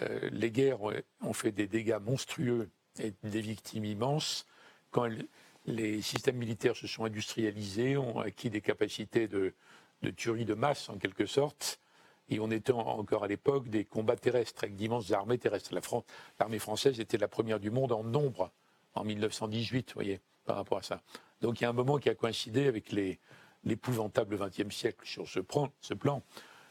euh, 0.00 0.28
les 0.30 0.50
guerres 0.50 0.78
ont 1.22 1.32
fait 1.32 1.50
des 1.50 1.66
dégâts 1.66 1.98
monstrueux 2.00 2.68
et 3.02 3.12
des 3.24 3.40
victimes 3.40 3.84
immenses 3.84 4.46
quand 4.90 5.06
elles, 5.06 5.26
les 5.70 6.02
systèmes 6.02 6.36
militaires 6.36 6.76
se 6.76 6.86
sont 6.86 7.04
industrialisés, 7.04 7.96
ont 7.96 8.20
acquis 8.20 8.50
des 8.50 8.60
capacités 8.60 9.28
de, 9.28 9.54
tuerie 10.16 10.44
de 10.44 10.54
masse 10.54 10.88
en 10.88 10.96
quelque 10.96 11.26
sorte. 11.26 11.80
Et 12.28 12.38
on 12.38 12.50
était 12.50 12.72
encore 12.72 13.24
à 13.24 13.28
l'époque 13.28 13.68
des 13.68 13.84
combats 13.84 14.16
terrestres 14.16 14.64
avec 14.64 14.76
d'immenses 14.76 15.10
armées 15.10 15.38
terrestres. 15.38 15.74
L'armée 16.38 16.58
française 16.58 17.00
était 17.00 17.18
la 17.18 17.26
première 17.26 17.58
du 17.58 17.70
monde 17.70 17.92
en 17.92 18.04
nombre 18.04 18.52
en 18.94 19.04
1918, 19.04 19.88
vous 19.88 19.94
voyez, 19.94 20.20
par 20.44 20.56
rapport 20.56 20.78
à 20.78 20.82
ça. 20.82 21.02
Donc 21.40 21.60
il 21.60 21.64
y 21.64 21.66
a 21.66 21.70
un 21.70 21.74
moment 21.74 21.98
qui 21.98 22.08
a 22.08 22.14
coïncidé 22.14 22.68
avec 22.68 22.94
l'épouvantable 23.64 24.38
XXe 24.38 24.74
siècle 24.74 25.04
sur 25.04 25.28
ce 25.28 25.40
plan, 25.40 26.22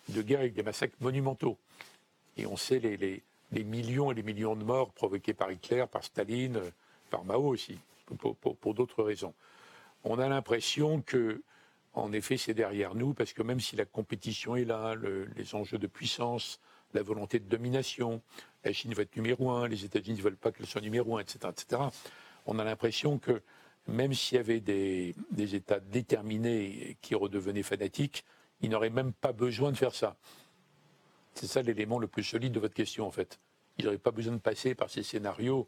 de 0.09 0.21
guerre 0.21 0.39
avec 0.39 0.53
des 0.53 0.63
massacres 0.63 0.95
monumentaux. 1.01 1.57
Et 2.38 2.45
on 2.45 2.55
sait 2.55 2.79
les, 2.79 3.21
les 3.51 3.63
millions 3.63 4.12
et 4.12 4.15
les 4.15 4.23
millions 4.23 4.55
de 4.55 4.63
morts 4.63 4.91
provoqués 4.93 5.33
par 5.33 5.51
Hitler, 5.51 5.85
par 5.91 6.05
Staline, 6.05 6.62
par 7.09 7.25
Mao 7.25 7.45
aussi 7.45 7.77
pour, 8.15 8.74
d'autres 8.74 9.04
raisons. 9.04 9.34
On 10.04 10.19
a 10.19 10.28
l'impression 10.28 11.02
que, 11.02 11.41
en 11.93 12.12
effet, 12.13 12.38
c'est 12.38 12.54
derrière 12.54 12.95
nous, 12.95 13.13
parce 13.13 13.34
que 13.34 13.43
même 13.43 13.60
si 13.60 13.76
la 13.76 13.86
compétition 13.86 14.56
est 14.56 14.65
là, 14.65 14.95
les 15.36 15.56
enjeux 15.56 15.78
de 15.78 15.88
puissance, 15.88 16.60
la 16.93 17.02
volonté 17.02 17.39
de 17.39 17.48
domination, 17.48 18.22
la 18.63 18.74
Chine 18.74 18.93
veut 18.93 19.04
être 19.04 19.15
numéro 19.15 19.52
un, 19.52 19.67
les 19.67 19.86
États-Unis 19.86 20.17
ne 20.17 20.24
veulent 20.24 20.38
pas 20.38 20.52
qu'elle 20.52 20.65
soit 20.65 20.82
numéro 20.82 21.17
un, 21.17 21.22
etc., 21.22 21.39
etc., 21.50 21.82
on 22.45 22.58
a 22.58 22.63
l'impression 22.63 23.19
que 23.19 23.41
même 23.88 24.13
s'il 24.13 24.38
y 24.38 24.39
avait 24.39 24.60
des, 24.60 25.15
des, 25.32 25.56
États 25.56 25.80
déterminés 25.80 26.98
qui 27.02 27.15
redevenaient 27.15 27.63
fanatiques, 27.63 28.24
ils 28.62 28.69
n'auraient 28.69 28.89
même 28.89 29.13
pas 29.13 29.34
besoin 29.34 29.72
de 29.72 29.78
faire 29.78 29.93
ça. 29.93 30.15
C'est 31.34 31.48
ça 31.48 31.62
l'élément 31.62 32.00
le 32.00 32.08
plus 32.08 32.24
solide 32.24 32.54
de 32.54 32.60
votre 32.60 32.74
question, 32.74 33.06
en 33.06 33.12
fait. 33.12 33.39
Ils 33.78 33.86
n'auraient 33.86 33.98
pas 33.98 34.12
besoin 34.12 34.34
de 34.34 34.39
passer 34.39 34.76
par 34.76 34.89
ces 34.89 35.04
scénarios 35.04 35.67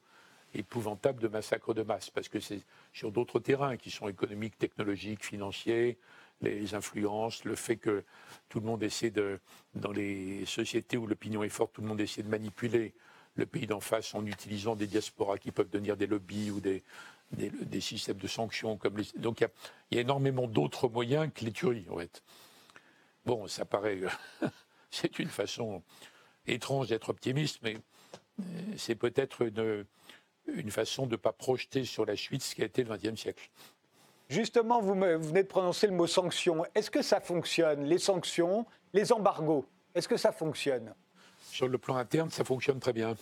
épouvantable 0.53 1.21
de 1.21 1.27
massacres 1.27 1.73
de 1.73 1.83
masse, 1.83 2.09
parce 2.09 2.29
que 2.29 2.39
c'est 2.39 2.61
sur 2.93 3.11
d'autres 3.11 3.39
terrains 3.39 3.77
qui 3.77 3.91
sont 3.91 4.07
économiques, 4.07 4.57
technologiques, 4.57 5.23
financiers, 5.23 5.97
les 6.41 6.73
influences, 6.73 7.43
le 7.45 7.55
fait 7.55 7.77
que 7.77 8.03
tout 8.49 8.59
le 8.59 8.65
monde 8.65 8.83
essaie 8.83 9.11
de, 9.11 9.39
dans 9.75 9.91
les 9.91 10.45
sociétés 10.45 10.97
où 10.97 11.07
l'opinion 11.07 11.43
est 11.43 11.49
forte, 11.49 11.73
tout 11.73 11.81
le 11.81 11.87
monde 11.87 12.01
essaie 12.01 12.23
de 12.23 12.29
manipuler 12.29 12.93
le 13.35 13.45
pays 13.45 13.67
d'en 13.67 13.79
face 13.79 14.13
en 14.13 14.25
utilisant 14.25 14.75
des 14.75 14.87
diasporas 14.87 15.37
qui 15.37 15.51
peuvent 15.51 15.69
devenir 15.69 15.95
des 15.95 16.07
lobbies 16.07 16.51
ou 16.51 16.59
des, 16.59 16.83
des, 17.31 17.81
systèmes 17.81 18.17
de 18.17 18.27
sanctions. 18.27 18.77
Donc 19.15 19.41
il 19.41 19.95
y, 19.95 19.97
a 19.97 20.01
énormément 20.01 20.47
d'autres 20.47 20.89
moyens 20.89 21.29
que 21.33 21.45
les 21.45 21.51
tueries, 21.51 21.87
en 21.89 21.97
fait. 21.97 22.23
Bon, 23.25 23.47
ça 23.47 23.65
paraît. 23.65 23.99
c'est 24.91 25.19
une 25.19 25.29
façon 25.29 25.83
étrange 26.47 26.87
d'être 26.89 27.09
optimiste, 27.09 27.59
mais 27.63 27.77
euh, 28.39 28.43
c'est 28.77 28.95
peut-être 28.95 29.43
une 29.43 29.85
une 30.55 30.71
façon 30.71 31.05
de 31.05 31.11
ne 31.11 31.17
pas 31.17 31.31
projeter 31.31 31.85
sur 31.85 32.05
la 32.05 32.15
suite 32.15 32.41
ce 32.41 32.55
qui 32.55 32.61
a 32.61 32.65
été 32.65 32.83
le 32.83 32.95
XXe 32.95 33.19
siècle. 33.19 33.49
Justement, 34.29 34.81
vous, 34.81 34.93
venez 34.93 35.43
de 35.43 35.47
prononcer 35.47 35.87
le 35.87 35.93
mot 35.93 36.07
sanction. 36.07 36.65
Est-ce 36.73 36.89
que 36.89 37.01
ça 37.01 37.19
fonctionne 37.19 37.83
Les 37.83 37.97
sanctions, 37.97 38.65
les 38.93 39.11
embargos, 39.11 39.65
est-ce 39.93 40.07
que 40.07 40.17
ça 40.17 40.31
fonctionne? 40.31 40.93
Sur 41.51 41.67
le 41.67 41.77
plan 41.77 41.97
interne, 41.97 42.29
ça 42.29 42.45
fonctionne 42.45 42.79
très 42.79 42.93
bien. 42.93 43.15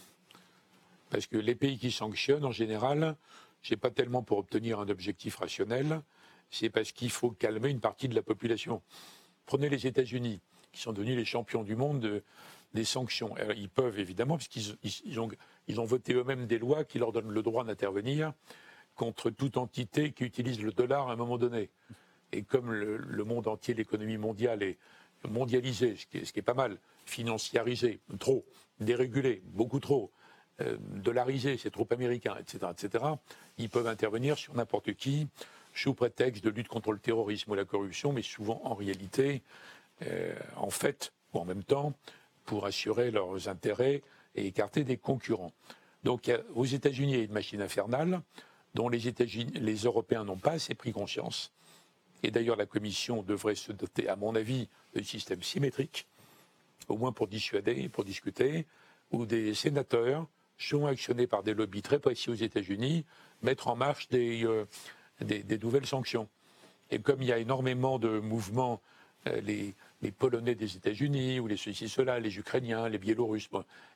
Parce 1.10 1.26
que 1.26 1.38
les 1.38 1.56
pays 1.56 1.80
qui 1.80 1.92
sanctionnent, 1.92 2.46
en 2.46 2.52
général, 2.52 3.16
ce 3.64 3.74
n'est 3.74 3.78
pas 3.78 3.90
tellement 3.90 4.22
pour 4.22 4.38
obtenir 4.38 4.80
un 4.80 4.90
objectif 4.90 5.38
rationnel, 5.38 6.02
c'est 6.52 6.70
parce 6.70 6.92
qu'il 6.92 7.10
faut 7.10 7.32
calmer 7.32 7.70
une 7.70 7.80
partie 7.80 8.08
de 8.08 8.16
la 8.16 8.22
population. 8.22 8.82
Prenez 9.46 9.70
les 9.70 9.88
États-Unis, 9.88 10.42
qui 10.72 10.82
sont 10.82 10.94
devenus 10.94 11.18
les 11.18 11.26
champions 11.26 11.64
du 11.64 11.76
monde 11.76 12.22
des 12.74 12.86
sanctions. 12.86 13.34
ils 13.56 13.70
peuvent 13.70 14.00
évidemment, 14.00 14.38
puisqu'ils 14.38 15.20
ont 15.20 15.30
ils 15.70 15.80
ont 15.80 15.86
voté 15.86 16.14
eux-mêmes 16.14 16.48
des 16.48 16.58
lois 16.58 16.84
qui 16.84 17.00
leur 17.00 17.14
donnent 17.14 17.32
le 17.32 17.44
droit 17.44 17.64
d'intervenir 17.64 18.34
contre 18.96 19.30
toute 19.30 19.56
entité 19.56 20.12
qui 20.12 20.26
utilise 20.26 20.62
le 20.62 20.72
dollar 20.72 21.10
à 21.10 21.14
un 21.14 21.16
moment 21.16 21.38
donné. 21.38 21.70
Et 22.34 22.44
comme 22.44 22.74
le, 22.74 23.24
monde 23.24 23.48
entier, 23.48 23.74
l'économie 23.76 24.18
mondiale 24.18 24.64
est 24.64 24.78
mondialisée, 25.28 25.96
ce 25.96 26.06
qui 26.06 26.18
est, 26.18 26.42
pas 26.42 26.54
mal, 26.54 26.78
financiarisée, 27.06 28.00
trop, 28.20 28.46
dérégulée, 28.80 29.42
beaucoup 29.46 29.80
trop, 29.80 30.12
euh, 30.62 30.76
dollariser 30.80 31.58
ces 31.58 31.72
troupes 31.72 31.92
américaines, 31.92 32.34
etc., 32.40 32.72
etc., 32.72 33.06
ils 33.58 33.70
peuvent 33.70 33.88
intervenir 33.88 34.38
sur 34.38 34.54
n'importe 34.56 34.94
qui 34.94 35.28
sous 35.74 35.94
prétexte 35.94 36.44
de 36.44 36.50
lutte 36.50 36.68
contre 36.68 36.92
le 36.92 37.00
terrorisme 37.00 37.52
ou 37.52 37.56
la 37.56 37.66
corruption, 37.66 38.12
mais 38.12 38.24
souvent 38.24 38.60
en 38.64 38.74
réalité, 38.74 39.44
euh, 40.02 40.34
en 40.58 40.72
fait, 40.72 41.14
ou 41.34 41.40
en 41.40 41.46
même 41.46 41.64
temps, 41.64 41.94
pour 42.46 42.66
assurer 42.66 43.12
leurs 43.12 43.48
intérêts 43.48 44.02
et 44.36 44.48
écarter 44.48 44.84
des 44.84 44.98
concurrents. 44.98 45.54
Donc 46.04 46.32
aux 46.56 46.66
États-Unis, 46.66 47.14
il 47.14 47.18
y 47.18 47.22
a 47.22 47.26
une 47.26 47.32
machine 47.32 47.62
infernale 47.62 48.22
dont 48.74 48.90
les, 48.90 49.14
les 49.54 49.76
Européens 49.76 50.24
n'ont 50.24 50.38
pas 50.38 50.52
assez 50.52 50.76
pris 50.76 50.92
conscience. 50.92 51.52
Et 52.24 52.32
d'ailleurs, 52.32 52.58
la 52.58 52.66
Commission 52.66 53.24
devrait 53.24 53.56
se 53.56 53.72
doter, 53.72 54.10
à 54.10 54.16
mon 54.16 54.36
avis, 54.36 54.68
d'un 54.94 55.04
système 55.04 55.42
symétrique, 55.42 56.08
au 56.88 56.98
moins 56.98 57.12
pour 57.12 57.28
dissuader, 57.28 57.90
pour 57.90 58.04
discuter, 58.04 58.66
où 59.12 59.26
des 59.26 59.54
sénateurs 59.54 60.28
sont 60.58 60.86
actionnés 60.86 61.28
par 61.28 61.44
des 61.44 61.54
lobbies 61.54 61.82
très 61.82 62.00
précis 62.00 62.30
aux 62.30 62.36
États-Unis, 62.36 63.06
mettre 63.42 63.70
en 63.70 63.76
marche 63.76 64.10
des, 64.10 64.44
euh, 64.46 64.66
nouvelles 65.62 65.86
sanctions. 65.86 66.28
Et 66.92 67.00
comme 67.00 67.22
il 67.22 67.30
y 67.30 67.32
a 67.32 67.38
énormément 67.38 68.00
de 68.00 68.20
mouvements, 68.20 68.82
euh, 69.28 69.40
les, 69.42 69.74
les, 70.02 70.12
Polonais 70.12 70.56
des 70.56 70.76
États-Unis, 70.76 71.40
ou 71.40 71.48
les 71.48 71.58
ceci, 71.58 71.90
cela, 71.90 72.20
les 72.20 72.38
Ukrainiens, 72.38 72.90
les 72.90 72.98
Biélorusses, 72.98 73.50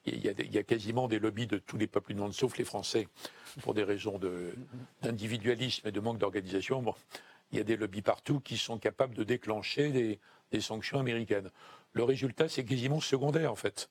il, 0.05 0.23
y 0.23 0.29
a 0.29 0.33
il, 0.37 0.53
y 0.53 0.57
a 0.57 0.63
quasiment 0.63 1.07
des 1.07 1.19
lobbies 1.19 1.47
de 1.47 1.57
tous 1.57 1.77
les 1.77 1.87
peuples 1.87 2.13
du 2.13 2.19
monde, 2.19 2.33
sauf 2.33 2.57
les 2.57 2.65
Français, 2.65 3.07
pour 3.61 3.73
des 3.73 3.83
raisons 3.83 4.19
d'individualisme 5.01 5.87
et 5.87 5.91
de 5.91 5.99
manque 5.99 6.17
d'organisation. 6.17 6.81
Bon, 6.81 6.95
il 7.51 7.57
y 7.57 7.61
a 7.61 7.63
des 7.63 7.77
lobbies 7.77 8.01
partout 8.01 8.39
qui 8.39 8.57
sont 8.57 8.77
capables 8.77 9.15
de 9.15 9.23
déclencher 9.23 9.91
des, 9.91 10.61
sanctions 10.61 10.99
américaines. 10.99 11.49
Le 11.93 12.03
résultat, 12.03 12.47
c'est 12.47 12.63
quasiment 12.63 12.99
secondaire, 12.99 13.51
en 13.51 13.55
fait 13.55 13.89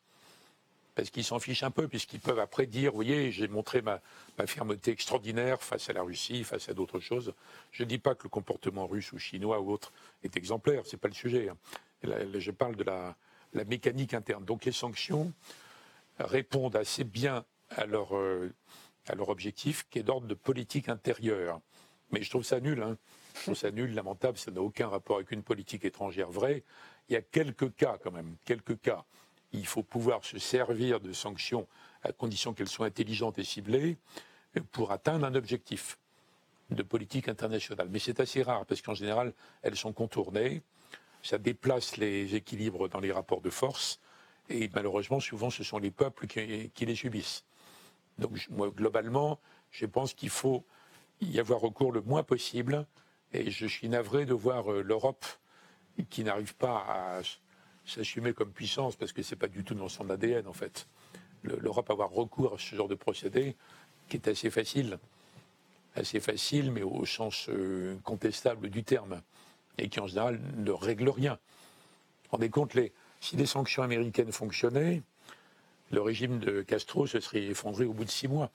parce 0.94 1.10
qu'ils 1.10 1.24
s'en 1.24 1.38
fichent 1.38 1.62
un 1.62 1.70
peu, 1.70 1.88
puisqu'ils 1.88 2.20
peuvent 2.20 2.38
après 2.38 2.66
dire, 2.66 2.90
vous 2.90 2.96
voyez, 2.96 3.32
j'ai 3.32 3.48
montré 3.48 3.80
ma, 3.80 4.00
fermeté 4.46 4.90
extraordinaire 4.90 5.62
face 5.62 5.88
à 5.88 5.92
la 5.92 6.02
Russie, 6.02 6.44
face 6.44 6.68
à 6.68 6.74
d'autres 6.74 7.00
choses. 7.00 7.32
Je 7.70 7.84
ne 7.84 7.88
dis 7.88 7.98
pas 7.98 8.14
que 8.14 8.24
le 8.24 8.28
comportement 8.28 8.86
russe 8.86 9.12
ou 9.12 9.18
chinois 9.18 9.60
ou 9.60 9.72
autre 9.72 9.92
est 10.22 10.36
exemplaire, 10.36 10.84
ce 10.84 10.94
n'est 10.94 11.00
pas 11.00 11.08
le 11.08 11.14
sujet. 11.14 11.48
Hein. 11.48 11.56
Je 12.02 12.50
parle 12.50 12.76
de 12.76 12.84
la, 12.84 13.16
mécanique 13.66 14.14
interne. 14.14 14.44
Donc 14.44 14.64
les 14.64 14.72
sanctions 14.72 15.32
répondent 16.18 16.76
assez 16.76 17.04
bien 17.04 17.44
à 17.70 17.86
leur, 17.86 18.16
euh, 18.16 18.52
à 19.08 19.14
leur 19.14 19.28
objectif, 19.28 19.86
qui 19.90 19.98
est 19.98 20.02
d'ordre 20.02 20.26
de 20.26 20.34
politique 20.34 20.88
intérieure. 20.88 21.60
Mais 22.10 22.22
je 22.22 22.30
trouve 22.30 22.44
ça 22.44 22.60
nul. 22.60 22.82
Hein. 22.82 22.96
Je 23.36 23.42
trouve 23.42 23.54
ça 23.54 23.70
nul, 23.70 23.94
lamentable, 23.94 24.38
ça 24.38 24.50
n'a 24.50 24.60
aucun 24.60 24.88
rapport 24.88 25.16
avec 25.16 25.30
une 25.32 25.42
politique 25.42 25.84
étrangère 25.84 26.30
vraie. 26.30 26.62
Il 27.08 27.14
y 27.14 27.16
a 27.16 27.22
quelques 27.22 27.74
cas 27.74 27.98
quand 28.02 28.12
même, 28.12 28.36
quelques 28.44 28.80
cas 28.80 29.04
il 29.52 29.66
faut 29.66 29.82
pouvoir 29.82 30.24
se 30.24 30.38
servir 30.38 31.00
de 31.00 31.12
sanctions 31.12 31.66
à 32.02 32.12
condition 32.12 32.54
qu'elles 32.54 32.68
soient 32.68 32.86
intelligentes 32.86 33.38
et 33.38 33.44
ciblées 33.44 33.96
pour 34.72 34.92
atteindre 34.92 35.26
un 35.26 35.34
objectif 35.34 35.98
de 36.70 36.82
politique 36.82 37.28
internationale. 37.28 37.88
Mais 37.90 37.98
c'est 37.98 38.20
assez 38.20 38.42
rare 38.42 38.64
parce 38.66 38.82
qu'en 38.82 38.94
général, 38.94 39.32
elles 39.62 39.76
sont 39.76 39.92
contournées, 39.92 40.62
ça 41.22 41.38
déplace 41.38 41.96
les 41.96 42.34
équilibres 42.34 42.88
dans 42.88 43.00
les 43.00 43.12
rapports 43.12 43.40
de 43.40 43.50
force 43.50 44.00
et 44.48 44.68
malheureusement, 44.74 45.20
souvent, 45.20 45.50
ce 45.50 45.64
sont 45.64 45.78
les 45.78 45.90
peuples 45.90 46.26
qui, 46.26 46.86
les 46.86 46.94
subissent. 46.94 47.44
Donc, 48.18 48.46
moi, 48.50 48.70
globalement, 48.70 49.38
je 49.70 49.86
pense 49.86 50.14
qu'il 50.14 50.30
faut 50.30 50.64
y 51.20 51.38
avoir 51.38 51.60
recours 51.60 51.92
le 51.92 52.02
moins 52.02 52.22
possible 52.22 52.86
et 53.32 53.50
je 53.50 53.66
suis 53.66 53.88
navré 53.88 54.26
de 54.26 54.34
voir 54.34 54.70
euh, 54.70 54.82
l'Europe 54.82 55.24
qui 56.10 56.24
n'arrive 56.24 56.54
pas 56.56 56.84
à 56.86 57.20
s'assumer 57.86 58.32
comme 58.32 58.52
puissance, 58.52 58.96
parce 58.96 59.12
que 59.12 59.22
ce 59.22 59.34
n'est 59.34 59.38
pas 59.38 59.48
du 59.48 59.64
tout 59.64 59.74
dans 59.74 59.88
son 59.88 60.10
ADN, 60.10 60.46
en 60.46 60.52
fait. 60.52 60.86
L'Europe 61.42 61.90
avoir 61.90 62.10
recours 62.10 62.54
à 62.54 62.58
ce 62.58 62.76
genre 62.76 62.88
de 62.88 62.94
procédé, 62.94 63.56
qui 64.08 64.16
est 64.16 64.28
assez 64.28 64.50
facile, 64.50 64.98
assez 65.94 66.20
facile, 66.20 66.70
mais 66.70 66.82
au 66.82 67.04
sens 67.06 67.48
euh, 67.48 67.96
contestable 68.04 68.68
du 68.68 68.84
terme, 68.84 69.22
et 69.78 69.88
qui 69.88 70.00
en 70.00 70.06
général 70.06 70.40
ne 70.56 70.70
règle 70.70 71.08
rien. 71.08 71.38
Rendez 72.30 72.50
compte, 72.50 72.74
les, 72.74 72.92
si 73.20 73.36
des 73.36 73.46
sanctions 73.46 73.82
américaines 73.82 74.32
fonctionnaient, 74.32 75.02
le 75.90 76.00
régime 76.00 76.38
de 76.38 76.62
Castro 76.62 77.06
se 77.06 77.20
serait 77.20 77.42
effondré 77.42 77.84
au 77.84 77.92
bout 77.92 78.04
de 78.04 78.10
six 78.10 78.28
mois. 78.28 78.50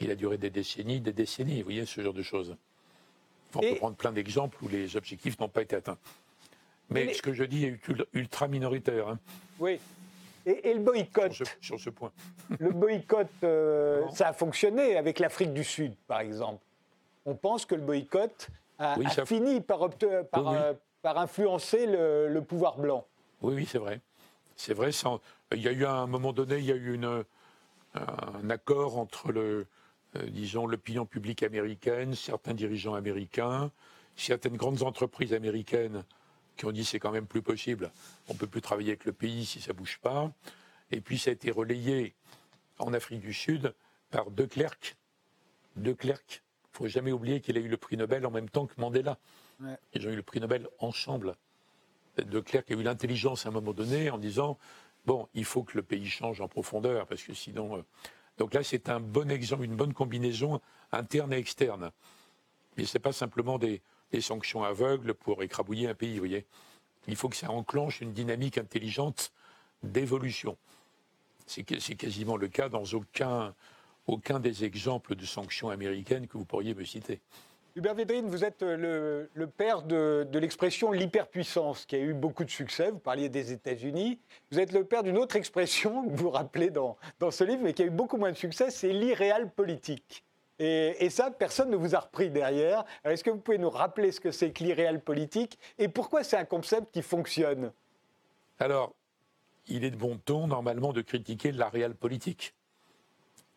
Il 0.00 0.10
a 0.10 0.14
duré 0.14 0.36
des 0.36 0.50
décennies, 0.50 1.00
des 1.00 1.12
décennies, 1.12 1.58
vous 1.58 1.64
voyez, 1.64 1.86
ce 1.86 2.00
genre 2.00 2.12
de 2.12 2.22
choses. 2.22 2.56
On 3.54 3.60
peut 3.60 3.76
prendre 3.76 3.96
plein 3.96 4.12
d'exemples 4.12 4.62
où 4.62 4.68
les 4.68 4.96
objectifs 4.96 5.38
n'ont 5.40 5.48
pas 5.48 5.62
été 5.62 5.76
atteints. 5.76 5.98
Mais, 6.90 7.14
ce 7.14 7.22
que 7.22 7.32
je 7.32 7.44
dis 7.44 7.64
est 7.64 7.80
ultra 8.12 8.48
minoritaire. 8.48 9.08
Hein. 9.08 9.18
Oui. 9.58 9.80
Et, 10.44 10.74
le 10.74 10.80
boycott 10.80 11.32
sur 11.60 11.80
ce, 11.80 11.90
point. 11.90 12.12
Le 12.60 12.70
boycott, 12.70 13.26
euh, 13.42 14.08
ça 14.12 14.28
a 14.28 14.32
fonctionné 14.32 14.96
avec 14.96 15.18
l'Afrique 15.18 15.52
du 15.52 15.64
Sud, 15.64 15.96
par 16.06 16.20
exemple. 16.20 16.62
On 17.24 17.34
pense 17.34 17.66
que 17.66 17.74
le 17.74 17.80
boycott 17.80 18.48
a, 18.78 18.96
fini 19.26 19.60
par, 19.60 19.88
euh, 20.02 20.74
par, 21.02 21.18
influencer 21.18 21.86
le, 21.86 22.40
pouvoir 22.40 22.78
blanc. 22.78 23.06
Oui, 23.42 23.54
oui, 23.54 23.66
c'est 23.66 23.78
vrai. 23.78 24.00
C'est 24.56 24.74
vrai. 24.74 24.90
il 25.52 25.62
y 25.62 25.68
a 25.68 25.72
eu 25.72 25.84
à 25.84 25.92
un 25.92 26.06
moment 26.06 26.32
donné, 26.32 26.58
il 26.58 26.64
y 26.64 26.72
a 26.72 26.76
eu 26.76 26.94
une, 26.94 27.24
un 27.94 28.50
accord 28.50 28.98
entre 28.98 29.32
le, 29.32 29.66
euh, 30.16 30.26
disons, 30.28 30.66
l'opinion 30.66 31.06
publique 31.06 31.42
américaine, 31.42 32.14
certains 32.14 32.54
dirigeants 32.54 32.94
américains, 32.94 33.70
certaines 34.16 34.56
grandes 34.56 34.82
entreprises 34.82 35.32
américaines 35.32 36.04
qui 36.56 36.64
ont 36.64 36.72
dit 36.72 36.84
c'est 36.84 36.98
quand 36.98 37.10
même 37.10 37.26
plus 37.26 37.42
possible, 37.42 37.90
on 38.28 38.32
ne 38.32 38.38
peut 38.38 38.46
plus 38.46 38.62
travailler 38.62 38.90
avec 38.90 39.04
le 39.04 39.12
pays 39.12 39.44
si 39.44 39.60
ça 39.60 39.72
ne 39.72 39.78
bouge 39.78 39.98
pas. 40.02 40.30
Et 40.90 41.00
puis 41.00 41.18
ça 41.18 41.30
a 41.30 41.32
été 41.32 41.50
relayé 41.50 42.14
en 42.78 42.92
Afrique 42.94 43.20
du 43.20 43.34
Sud 43.34 43.74
par 44.10 44.30
De 44.30 44.44
Klerk. 44.44 44.96
De 45.76 45.92
Klerk, 45.92 46.42
il 46.76 46.82
ne 46.82 46.88
faut 46.88 46.92
jamais 46.92 47.12
oublier 47.12 47.40
qu'il 47.40 47.56
a 47.56 47.60
eu 47.60 47.68
le 47.68 47.78
prix 47.78 47.96
Nobel 47.96 48.26
en 48.26 48.30
même 48.30 48.50
temps 48.50 48.66
que 48.66 48.78
Mandela. 48.78 49.18
Ils 49.94 50.06
ont 50.06 50.10
eu 50.10 50.16
le 50.16 50.22
prix 50.22 50.40
Nobel 50.40 50.68
ensemble. 50.78 51.34
De 52.18 52.40
Klerk 52.40 52.70
a 52.70 52.74
eu 52.74 52.82
l'intelligence 52.82 53.46
à 53.46 53.48
un 53.48 53.52
moment 53.52 53.72
donné 53.72 54.10
en 54.10 54.18
disant 54.18 54.58
bon, 55.06 55.26
il 55.32 55.46
faut 55.46 55.62
que 55.62 55.76
le 55.76 55.82
pays 55.82 56.06
change 56.06 56.42
en 56.42 56.48
profondeur 56.48 57.06
parce 57.06 57.22
que 57.22 57.32
sinon. 57.32 57.78
Euh, 57.78 57.82
donc 58.36 58.52
là, 58.52 58.62
c'est 58.62 58.90
un 58.90 59.00
bon 59.00 59.30
exemple, 59.30 59.64
une 59.64 59.76
bonne 59.76 59.94
combinaison 59.94 60.60
interne 60.92 61.32
et 61.32 61.38
externe. 61.38 61.90
Mais 62.76 62.84
ce 62.84 62.98
n'est 62.98 63.02
pas 63.02 63.12
simplement 63.12 63.58
des, 63.58 63.80
des 64.12 64.20
sanctions 64.20 64.62
aveugles 64.62 65.14
pour 65.14 65.42
écrabouiller 65.42 65.88
un 65.88 65.94
pays, 65.94 66.12
vous 66.12 66.18
voyez. 66.18 66.44
Il 67.08 67.16
faut 67.16 67.30
que 67.30 67.36
ça 67.36 67.50
enclenche 67.50 68.02
une 68.02 68.12
dynamique 68.12 68.58
intelligente 68.58 69.32
d'évolution. 69.82 70.58
C'est 71.46 71.64
quasiment 71.64 72.36
le 72.36 72.48
cas 72.48 72.68
dans 72.68 72.84
aucun, 72.92 73.54
aucun 74.06 74.40
des 74.40 74.64
exemples 74.64 75.14
de 75.14 75.24
sanctions 75.24 75.70
américaines 75.70 76.26
que 76.26 76.38
vous 76.38 76.44
pourriez 76.44 76.74
me 76.74 76.84
citer. 76.84 77.20
Hubert 77.76 77.94
Védrine, 77.94 78.26
vous 78.26 78.42
êtes 78.42 78.62
le, 78.62 79.28
père 79.54 79.82
de, 79.82 80.26
de 80.30 80.38
l'expression 80.38 80.92
l'hyperpuissance, 80.92 81.84
qui 81.84 81.96
a 81.96 81.98
eu 81.98 82.14
beaucoup 82.14 82.44
de 82.44 82.50
succès. 82.50 82.90
Vous 82.90 82.98
parliez 82.98 83.28
des 83.28 83.52
États-Unis. 83.52 84.18
Vous 84.50 84.58
êtes 84.58 84.72
le 84.72 84.84
père 84.84 85.02
d'une 85.02 85.18
autre 85.18 85.36
expression 85.36 86.08
que 86.08 86.16
vous 86.16 86.30
rappelez 86.30 86.70
dans, 86.70 86.96
dans 87.20 87.30
ce 87.30 87.44
livre, 87.44 87.60
mais 87.62 87.74
qui 87.74 87.82
a 87.82 87.86
eu 87.86 87.90
beaucoup 87.90 88.16
moins 88.16 88.32
de 88.32 88.36
succès, 88.36 88.70
c'est 88.70 88.94
l'irréal 88.94 89.50
politique. 89.50 90.24
Et, 90.58 91.10
ça, 91.10 91.30
personne 91.30 91.70
ne 91.70 91.76
vous 91.76 91.94
a 91.94 92.00
repris 92.00 92.30
derrière. 92.30 92.84
Est-ce 93.04 93.22
que 93.22 93.30
vous 93.30 93.38
pouvez 93.38 93.58
nous 93.58 93.68
rappeler 93.68 94.10
ce 94.10 94.20
que 94.20 94.30
c'est 94.30 94.52
que 94.52 94.64
l'irréel 94.64 95.00
politique 95.00 95.58
et 95.78 95.88
pourquoi 95.88 96.24
c'est 96.24 96.38
un 96.38 96.46
concept 96.46 96.92
qui 96.92 97.02
fonctionne? 97.02 97.72
Alors, 98.58 98.94
il 99.66 99.84
est 99.84 99.90
de 99.90 99.96
bon 99.96 100.16
ton, 100.16 100.46
normalement, 100.46 100.94
de 100.94 101.02
critiquer 101.02 101.52
la 101.52 101.68
réelle 101.68 101.94
politique, 101.94 102.54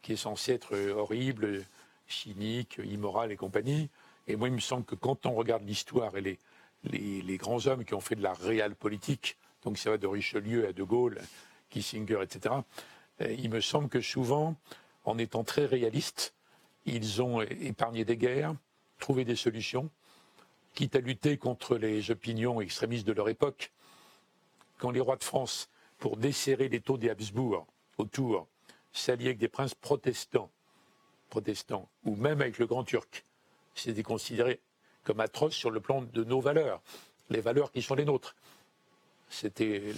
qui 0.02 0.14
est 0.14 0.18
censée 0.18 0.54
être 0.54 0.78
horrible, 0.92 1.66
cynique, 2.08 2.80
immorale 2.84 3.32
et 3.32 3.38
compagnie. 3.38 3.90
Et 4.28 4.36
moi, 4.36 4.48
il 4.48 4.54
me 4.54 4.60
semble 4.60 4.86
que 4.86 4.96
quand 4.96 5.26
on 5.26 5.34
regarde 5.34 5.64
l'histoire 5.64 6.16
et 6.18 6.38
les, 6.84 7.38
grands 7.38 7.66
hommes 7.68 7.84
qui 7.84 7.94
ont 7.94 8.00
fait 8.00 8.16
de 8.16 8.24
la 8.24 8.34
réelle 8.34 8.76
politique, 8.76 9.38
donc 9.64 9.78
ça 9.78 9.90
va 9.90 9.98
de 9.98 10.08
Richelieu 10.08 10.68
à 10.68 10.74
De 10.74 10.84
Gaulle, 10.84 11.20
Kissinger, 11.70 12.20
etc., 12.22 12.56
eh, 13.20 13.36
il 13.36 13.50
me 13.50 13.62
semble 13.62 13.90
que 13.90 14.02
souvent, 14.02 14.56
en 15.04 15.18
étant 15.18 15.44
très 15.44 15.66
réaliste, 15.66 16.34
ils 16.86 17.22
ont 17.22 17.42
épargné 17.42 18.06
des 18.06 18.18
guerres, 18.18 18.56
trouvé 19.00 19.26
des 19.26 19.36
solutions, 19.36 19.90
quitte 20.74 20.96
à 20.96 21.00
lutter 21.00 21.38
contre 21.38 21.78
les 21.78 22.12
opinions 22.12 22.62
extrémistes 22.62 23.08
de 23.08 23.14
leur 23.14 23.30
époque. 23.30 23.72
Quand 24.78 24.92
les 24.92 25.02
rois 25.02 25.18
de 25.18 25.24
France, 25.24 25.70
pour 25.98 26.18
desserrer 26.18 26.70
les 26.70 26.80
taux 26.80 26.98
des 26.98 27.10
Habsbourg 27.10 27.68
autour, 27.98 28.48
s'alliaient 28.92 29.28
avec 29.28 29.38
des 29.38 29.48
princes 29.48 29.76
protestants, 29.76 30.50
protestants, 31.30 31.90
ou 32.06 32.16
même 32.16 32.42
avec 32.42 32.58
le 32.58 32.66
Grand 32.66 32.84
Turc, 32.84 33.26
c'était 33.76 34.04
considéré 34.04 34.60
comme 35.04 35.20
atroce 35.20 35.54
sur 35.54 35.72
le 35.72 35.80
plan 35.80 36.02
de 36.02 36.24
nos 36.24 36.42
valeurs, 36.42 36.82
les 37.30 37.42
valeurs 37.42 37.72
qui 37.72 37.82
sont 37.82 37.96
les 37.96 38.06
nôtres. 38.06 38.36
C'était 39.30 39.94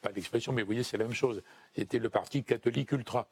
pas 0.00 0.10
l'expression, 0.10 0.52
mais 0.52 0.62
vous 0.62 0.66
voyez, 0.66 0.82
c'est 0.82 0.96
la 0.96 1.04
même 1.04 1.14
chose. 1.14 1.42
C'était 1.76 1.98
le 1.98 2.10
parti 2.10 2.42
catholique 2.42 2.92
ultra, 2.92 3.28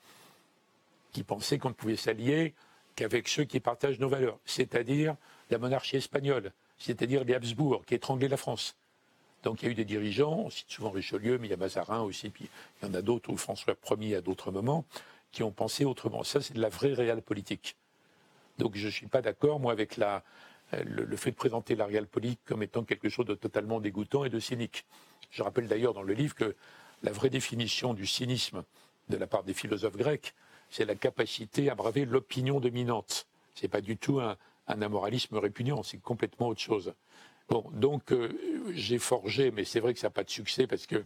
qui 1.12 1.24
pensait 1.24 1.58
qu'on 1.58 1.70
ne 1.70 1.74
pouvait 1.74 1.96
s'allier 1.96 2.54
qu'avec 2.94 3.28
ceux 3.28 3.44
qui 3.44 3.60
partagent 3.60 3.98
nos 3.98 4.08
valeurs, 4.08 4.38
c'est-à-dire 4.44 5.16
la 5.50 5.58
monarchie 5.58 5.96
espagnole, 5.96 6.52
c'est-à-dire 6.78 7.24
les 7.24 7.34
Habsbourg, 7.34 7.84
qui 7.84 7.94
étranglaient 7.94 8.28
la 8.28 8.36
France. 8.36 8.76
Donc 9.42 9.62
il 9.62 9.66
y 9.66 9.68
a 9.68 9.72
eu 9.72 9.74
des 9.74 9.84
dirigeants, 9.84 10.34
on 10.46 10.50
cite 10.50 10.70
souvent 10.70 10.90
Richelieu, 10.90 11.38
mais 11.38 11.46
il 11.46 11.50
y 11.50 11.54
a 11.54 11.56
Mazarin 11.56 12.02
aussi, 12.02 12.28
puis 12.28 12.48
il 12.82 12.88
y 12.88 12.90
en 12.90 12.94
a 12.94 13.02
d'autres, 13.02 13.30
ou 13.30 13.36
François 13.36 13.74
Ier 13.98 14.16
à 14.16 14.20
d'autres 14.20 14.50
moments, 14.50 14.84
qui 15.32 15.42
ont 15.42 15.50
pensé 15.50 15.84
autrement. 15.84 16.24
Ça, 16.24 16.40
c'est 16.40 16.54
de 16.54 16.60
la 16.60 16.68
vraie 16.68 16.92
réelle 16.92 17.22
politique. 17.22 17.76
Donc 18.58 18.76
je 18.76 18.86
ne 18.86 18.90
suis 18.90 19.06
pas 19.06 19.22
d'accord, 19.22 19.58
moi, 19.58 19.72
avec 19.72 19.96
le, 19.96 21.16
fait 21.16 21.30
de 21.30 21.36
présenter 21.36 21.74
la 21.74 21.86
réelle 21.86 22.06
politique 22.06 22.40
comme 22.44 22.62
étant 22.62 22.84
quelque 22.84 23.08
chose 23.08 23.26
de 23.26 23.34
totalement 23.34 23.80
dégoûtant 23.80 24.24
et 24.24 24.28
de 24.28 24.38
cynique. 24.38 24.84
Je 25.30 25.42
rappelle 25.42 25.68
d'ailleurs 25.68 25.94
dans 25.94 26.02
le 26.02 26.12
livre 26.12 26.34
que 26.34 26.54
la 27.02 27.12
vraie 27.12 27.30
définition 27.30 27.94
du 27.94 28.06
cynisme 28.06 28.64
de 29.08 29.16
la 29.16 29.26
part 29.26 29.44
des 29.44 29.54
philosophes 29.54 29.96
grecs, 29.96 30.34
c'est 30.68 30.84
la 30.84 30.94
capacité 30.94 31.70
à 31.70 31.74
braver 31.74 32.04
l'opinion 32.04 32.60
dominante. 32.60 33.26
Ce 33.54 33.62
n'est 33.62 33.68
pas 33.68 33.80
du 33.80 33.96
tout 33.96 34.20
un 34.20 34.36
amoralisme 34.68 35.36
répugnant, 35.38 35.82
c'est 35.82 35.98
complètement 35.98 36.48
autre 36.48 36.60
chose. 36.60 36.92
Bon, 37.50 37.64
donc 37.72 38.12
euh, 38.12 38.30
j'ai 38.72 38.98
forgé, 38.98 39.50
mais 39.50 39.64
c'est 39.64 39.80
vrai 39.80 39.92
que 39.92 40.00
ça 40.00 40.06
n'a 40.06 40.12
pas 40.12 40.24
de 40.24 40.30
succès 40.30 40.66
parce 40.66 40.86
que 40.86 41.04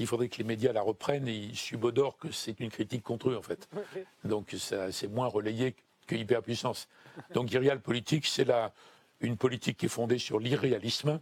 il 0.00 0.06
faudrait 0.06 0.28
que 0.28 0.38
les 0.38 0.44
médias 0.44 0.72
la 0.72 0.82
reprennent 0.82 1.28
et 1.28 1.34
ils 1.34 1.56
subodorent 1.56 2.16
que 2.16 2.32
c'est 2.32 2.58
une 2.58 2.70
critique 2.70 3.02
contre 3.02 3.30
eux 3.30 3.36
en 3.36 3.42
fait. 3.42 3.68
Donc 4.24 4.56
c'est 4.58 5.08
moins 5.08 5.28
relayé 5.28 5.74
que 6.06 6.16
hyperpuissance. 6.16 6.88
Donc 7.32 7.52
irréal 7.52 7.80
politique, 7.80 8.26
c'est 8.26 8.46
une 9.20 9.36
politique 9.36 9.76
qui 9.76 9.86
est 9.86 9.90
fondée 9.90 10.18
sur 10.18 10.40
l'irréalisme, 10.40 11.20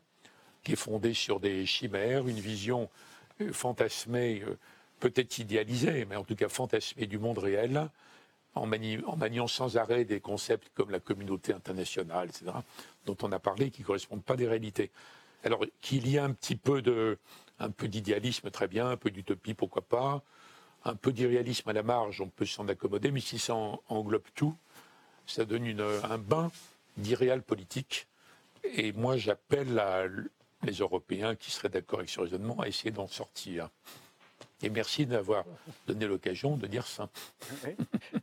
qui 0.62 0.72
est 0.72 0.76
fondée 0.76 1.12
sur 1.12 1.40
des 1.40 1.66
chimères, 1.66 2.28
une 2.28 2.40
vision 2.40 2.88
euh, 3.40 3.52
fantasmée, 3.52 4.42
euh, 4.46 4.56
peut-être 5.00 5.38
idéalisée, 5.38 6.06
mais 6.06 6.16
en 6.16 6.24
tout 6.24 6.36
cas 6.36 6.48
fantasmée 6.48 7.06
du 7.06 7.18
monde 7.18 7.38
réel, 7.38 7.88
en, 8.54 8.66
maniant 8.66 9.46
sans 9.46 9.76
arrêt 9.76 10.04
des 10.04 10.20
concepts 10.20 10.70
comme 10.74 10.90
la 10.90 11.00
communauté 11.00 11.52
internationale, 11.52 12.28
etc., 12.28 12.52
dont 13.06 13.16
on 13.22 13.32
a 13.32 13.38
parlé, 13.38 13.70
qui 13.70 13.82
correspondent 13.82 14.24
pas 14.24 14.36
des 14.36 14.46
réalités. 14.46 14.90
Alors 15.44 15.64
qu'il 15.80 16.08
y 16.08 16.16
ait 16.16 16.20
un 16.20 16.32
petit 16.32 16.56
peu 16.56 16.82
de, 16.82 17.18
un 17.58 17.68
d'idéalisme, 17.68 18.50
très 18.50 18.68
bien, 18.68 18.90
un 18.90 18.96
peu 18.96 19.10
d'utopie, 19.10 19.54
pourquoi 19.54 19.82
pas, 19.82 20.22
un 20.84 20.94
peu 20.94 21.12
d'irréalisme 21.12 21.68
à 21.68 21.72
la 21.72 21.82
marge, 21.82 22.20
on 22.20 22.28
peut 22.28 22.46
s'en 22.46 22.66
accommoder, 22.68 23.10
mais 23.10 23.20
si 23.20 23.38
ça 23.38 23.54
englobe 23.88 24.26
tout, 24.34 24.56
ça 25.26 25.44
donne 25.44 25.80
un 25.80 26.18
bain 26.18 26.50
d'irréal 26.96 27.42
politique. 27.42 28.06
Et 28.64 28.92
moi, 28.92 29.16
j'appelle 29.16 29.80
les 30.62 30.72
Européens 30.74 31.34
qui 31.34 31.50
seraient 31.50 31.68
d'accord 31.68 32.00
avec 32.00 32.10
ce 32.10 32.20
raisonnement 32.20 32.60
à 32.60 32.68
essayer 32.68 32.90
d'en 32.90 33.08
sortir. 33.08 33.68
Et 34.62 34.70
merci 34.70 35.06
d'avoir 35.06 35.44
donné 35.86 36.06
l'occasion 36.06 36.56
de 36.56 36.66
dire 36.66 36.86
ça. 36.86 37.08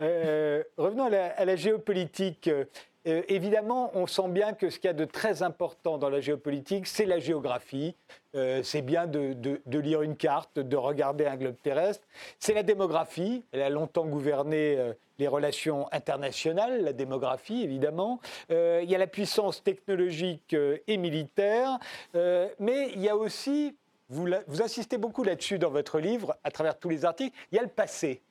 Euh, 0.02 0.64
revenons 0.78 1.06
à 1.06 1.46
la, 1.46 1.56
géopolitique. 1.56 2.50
Euh, 3.10 3.24
évidemment, 3.28 3.91
on 3.93 4.07
sent 4.07 4.30
bien 4.30 4.53
que 4.53 4.70
ce 4.70 4.80
qu'il 4.80 4.88
y 4.88 4.91
a 4.91 4.93
de 4.93 5.05
très 5.05 5.43
important 5.43 5.97
dans 5.97 6.10
la 6.10 6.22
géopolitique, 6.22 6.88
c'est 6.88 7.05
la 7.05 7.20
géographie. 7.20 7.95
Euh, 8.36 8.62
c'est 8.64 8.82
bien 8.82 9.07
de, 9.07 9.36
lire 9.66 10.01
une 10.01 10.16
carte, 10.16 10.60
de 10.60 10.78
regarder 10.78 11.26
un 11.26 11.36
globe 11.36 11.57
terrestre. 11.62 12.07
C'est 12.39 12.53
la 12.53 12.64
démographie. 12.64 13.43
Elle 13.51 13.64
a 13.64 13.70
longtemps 13.70 14.05
gouverné 14.05 14.78
les 15.18 15.28
relations 15.28 15.91
internationales, 15.91 16.84
la 16.84 16.93
démographie, 16.93 17.64
évidemment. 17.64 18.22
il 18.49 18.89
y 18.89 18.95
a 18.95 18.97
la 18.97 19.07
puissance 19.07 19.64
technologique 19.64 20.55
et 20.88 20.97
militaire. 20.97 21.80
mais 22.14 22.91
il 22.93 23.01
y 23.01 23.10
a 23.10 23.16
aussi 23.16 23.76
vous, 24.10 24.28
insistez 24.62 24.97
beaucoup 24.97 25.24
là-dessus 25.24 25.60
dans 25.60 25.70
votre 25.70 25.99
livre, 25.99 26.36
à 26.43 26.51
travers 26.51 26.78
tous 26.78 26.89
les 26.89 27.05
articles. 27.05 27.38
Il 27.51 27.55
y 27.55 27.60
a 27.60 27.62
le 27.62 27.70
passé. 27.70 28.22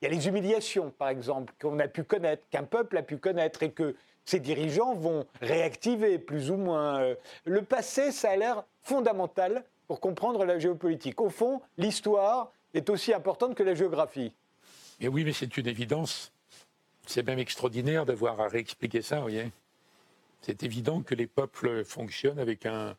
Il 0.00 0.04
y 0.04 0.08
a 0.08 0.14
les 0.14 0.28
humiliations, 0.28 0.90
par 0.90 1.08
exemple, 1.08 1.54
qu'on 1.60 1.78
a 1.78 1.88
pu 1.88 2.04
connaître, 2.04 2.42
qu'un 2.50 2.64
peuple 2.64 2.98
a 2.98 3.02
pu 3.02 3.16
connaître 3.16 3.62
et 3.62 3.70
que 3.70 3.94
ces 4.24 4.40
dirigeants 4.40 4.94
vont 4.94 5.26
réactiver 5.40 6.18
plus 6.18 6.50
ou 6.50 6.56
moins. 6.56 7.00
Euh, 7.00 7.14
le 7.44 7.62
passé, 7.62 8.12
ça 8.12 8.30
a 8.30 8.36
l'air 8.36 8.64
fondamental 8.82 9.64
pour 9.86 10.00
comprendre 10.00 10.44
la 10.44 10.58
géopolitique. 10.58 11.20
Au 11.20 11.28
fond, 11.28 11.60
l'histoire 11.76 12.52
est 12.72 12.88
aussi 12.90 13.12
importante 13.12 13.54
que 13.54 13.62
la 13.62 13.74
géographie. 13.74 14.32
Et 15.00 15.08
oui, 15.08 15.24
mais 15.24 15.32
c'est 15.32 15.56
une 15.56 15.66
évidence. 15.66 16.32
C'est 17.06 17.26
même 17.26 17.38
extraordinaire 17.38 18.06
d'avoir 18.06 18.40
à 18.40 18.48
réexpliquer 18.48 19.02
ça, 19.02 19.20
voyez. 19.20 19.52
C'est 20.40 20.62
évident 20.62 21.02
que 21.02 21.14
les 21.14 21.26
peuples 21.26 21.84
fonctionnent 21.84 22.38
avec 22.38 22.66
un, 22.66 22.96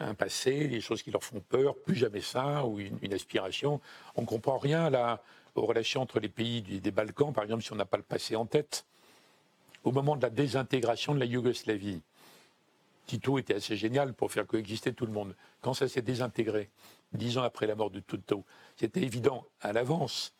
un 0.00 0.14
passé, 0.14 0.68
des 0.68 0.80
choses 0.80 1.02
qui 1.02 1.10
leur 1.10 1.22
font 1.22 1.40
peur, 1.40 1.76
plus 1.76 1.94
jamais 1.94 2.20
ça, 2.20 2.64
ou 2.64 2.80
une, 2.80 3.14
aspiration. 3.14 3.80
On 4.16 4.22
ne 4.22 4.26
comprend 4.26 4.58
rien 4.58 4.90
là, 4.90 5.22
aux 5.54 5.66
relations 5.66 6.02
entre 6.02 6.20
les 6.20 6.28
pays 6.28 6.62
des 6.62 6.90
Balkans, 6.90 7.32
par 7.32 7.44
exemple, 7.44 7.62
si 7.62 7.72
on 7.72 7.76
n'a 7.76 7.84
pas 7.84 7.96
le 7.96 8.02
passé 8.02 8.36
en 8.36 8.46
tête. 8.46 8.84
Au 9.84 9.92
moment 9.92 10.16
de 10.16 10.22
la 10.22 10.30
désintégration 10.30 11.14
de 11.14 11.20
la 11.20 11.26
Yougoslavie, 11.26 12.00
Tito 13.06 13.38
était 13.38 13.54
assez 13.54 13.76
génial 13.76 14.14
pour 14.14 14.32
faire 14.32 14.46
coexister 14.46 14.94
tout 14.94 15.04
le 15.04 15.12
monde. 15.12 15.36
Quand 15.60 15.74
ça 15.74 15.88
s'est 15.88 16.00
désintégré, 16.00 16.70
dix 17.12 17.36
ans 17.36 17.42
après 17.42 17.66
la 17.66 17.74
mort 17.74 17.90
de 17.90 18.00
Tito, 18.00 18.44
c'était 18.76 19.02
évident 19.02 19.46
à 19.60 19.74
l'avance, 19.74 20.32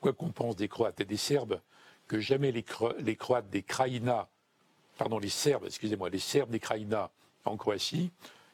quoi 0.00 0.14
qu'on 0.14 0.30
pense 0.30 0.56
des 0.56 0.68
Croates 0.68 0.98
et 1.00 1.04
des 1.04 1.18
Serbes, 1.18 1.60
que 2.08 2.20
jamais 2.20 2.52
les, 2.52 2.62
Croates 2.62 3.50
des 3.50 3.62
Krajina, 3.62 4.30
pardon, 4.96 5.18
les 5.18 5.28
Serbes, 5.28 5.66
excusez-moi, 5.66 6.08
les 6.08 6.18
Serbes 6.18 6.50
des 6.50 6.60
Krajina 6.60 7.10
en 7.44 7.58
Croatie, 7.58 8.10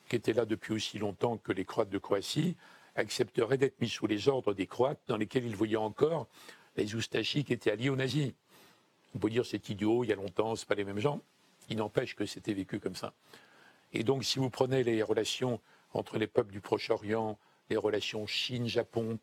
qui 0.09 0.16
étaient 0.16 0.32
là 0.32 0.45
depuis 0.45 0.74
aussi 0.74 0.99
longtemps 0.99 1.36
que 1.36 1.53
les 1.53 1.64
Croates 1.64 1.90
de 1.90 1.99
Croatie, 1.99 2.57
accepteraient 2.97 3.59
d'être 3.59 3.80
mis 3.80 3.88
sous 3.88 4.09
les 4.09 4.28
ordres 4.28 4.55
des 4.55 4.66
Croates, 4.66 5.01
dans 5.07 5.16
lesquels 5.16 5.47
ils 5.47 5.55
voyaient 5.55 5.76
encore 5.76 6.26
les 6.76 6.97
Oustachis 6.97 7.45
qui 7.45 7.53
étaient 7.53 7.70
alliés 7.70 7.90
aux 7.90 7.97
nazis. 7.97 8.32
On 9.15 9.19
peut 9.19 9.31
dire 9.31 9.45
c'est 9.45 9.69
idiot, 9.69 10.05
il 10.05 10.09
y 10.09 10.13
a 10.13 10.17
longtemps, 10.17 10.57
c'est 10.57 10.67
pas 10.67 10.75
les 10.75 10.85
mêmes 10.85 10.99
gens. 10.99 11.21
Il 11.69 11.77
n'empêche 11.77 12.17
que 12.17 12.27
c'était 12.27 12.53
vécu 12.53 12.81
comme 12.81 12.97
ça. 12.97 13.13
Et 13.93 14.05
donc, 14.05 14.25
si 14.25 14.39
vous 14.39 14.51
prenez 14.51 14.83
les 14.85 15.03
relations 15.03 15.61
entre 15.93 16.19
les 16.19 16.27
peuples 16.27 16.53
du 16.53 16.61
Proche-Orient, 16.61 17.39
les 17.71 17.77
relations 17.77 18.27
Chine-Japon, 18.27 19.19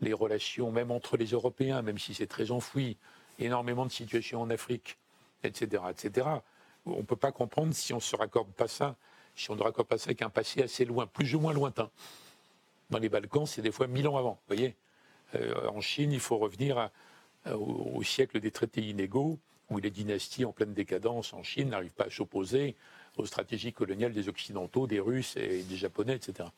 les 0.00 0.12
relations 0.12 0.70
même 0.70 0.90
entre 0.90 1.16
les 1.16 1.26
Européens, 1.26 1.82
même 1.82 1.98
si 1.98 2.14
c'est 2.14 2.26
très 2.26 2.50
enfoui, 2.50 2.98
énormément 3.38 3.86
de 3.86 3.90
situations 3.90 4.42
en 4.42 4.50
Afrique, 4.50 4.98
etc., 5.42 5.82
etc., 5.90 6.28
on 6.86 6.98
ne 6.98 7.02
peut 7.02 7.16
pas 7.16 7.32
comprendre 7.32 7.72
si 7.74 7.94
on 7.94 7.96
ne 7.96 8.02
se 8.02 8.14
raccorde 8.14 8.52
pas 8.52 8.68
ça 8.68 8.94
si 9.34 9.50
on 9.50 9.56
ne 9.56 9.62
raccorde 9.62 9.88
pas 9.88 9.98
ça 9.98 10.06
avec 10.06 10.22
un 10.22 10.30
passé 10.30 10.62
assez 10.62 10.84
loin, 10.84 11.06
plus 11.06 11.34
ou 11.34 11.40
moins 11.40 11.52
lointain. 11.52 11.90
Dans 12.90 12.98
les 12.98 13.08
Balkans, 13.08 13.46
c'est 13.46 13.62
des 13.62 13.72
fois 13.72 13.86
mille 13.86 14.06
ans 14.06 14.16
avant. 14.16 14.34
Vous 14.46 14.54
voyez 14.54 14.76
euh, 15.34 15.68
En 15.68 15.80
Chine, 15.80 16.12
il 16.12 16.20
faut 16.20 16.38
revenir 16.38 16.90
au, 17.52 18.02
siècle 18.02 18.40
des 18.40 18.50
traités 18.50 18.82
inégaux, 18.82 19.38
où 19.70 19.78
les 19.78 19.90
dynasties 19.90 20.44
en 20.44 20.52
pleine 20.52 20.74
décadence 20.74 21.32
en 21.32 21.42
Chine 21.42 21.70
n'arrivent 21.70 21.94
pas 21.94 22.04
à 22.04 22.10
s'opposer 22.10 22.76
aux 23.16 23.26
stratégies 23.26 23.72
coloniales 23.72 24.12
des 24.12 24.28
Occidentaux, 24.28 24.86
des 24.86 25.00
Russes 25.00 25.36
et 25.36 25.62
des 25.62 25.76
Japonais, 25.76 26.16
etc. 26.16 26.48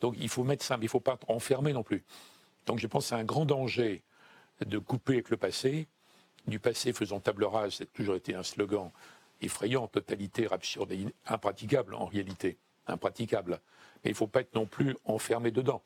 Donc 0.00 0.14
il 0.18 0.28
faut 0.28 0.44
mettre 0.44 0.64
ça, 0.64 0.76
mais 0.76 0.82
il 0.82 0.86
ne 0.86 0.90
faut 0.90 1.00
pas 1.00 1.18
enfermer 1.28 1.72
non 1.72 1.82
plus. 1.82 2.04
Donc 2.66 2.78
je 2.78 2.86
pense 2.86 3.04
que 3.04 3.08
c'est 3.10 3.14
un 3.14 3.24
grand 3.24 3.44
danger 3.44 4.02
de 4.64 4.78
couper 4.78 5.14
avec 5.14 5.30
le 5.30 5.36
passé, 5.36 5.86
du 6.46 6.58
passé 6.58 6.92
faisant 6.92 7.20
table 7.20 7.44
rase, 7.44 7.74
c'est 7.74 7.92
toujours 7.92 8.16
été 8.16 8.34
un 8.34 8.42
slogan 8.42 8.90
effrayant, 9.40 9.86
totalitaire, 9.88 10.52
absurde 10.52 10.92
et 10.92 11.06
impraticable 11.26 11.94
en 11.94 12.06
réalité. 12.06 12.56
Impraticable. 12.86 13.60
Mais 14.04 14.10
il 14.10 14.14
ne 14.14 14.16
faut 14.16 14.26
pas 14.26 14.40
être 14.40 14.54
non 14.54 14.66
plus 14.66 14.96
enfermé 15.04 15.50
dedans. 15.50 15.82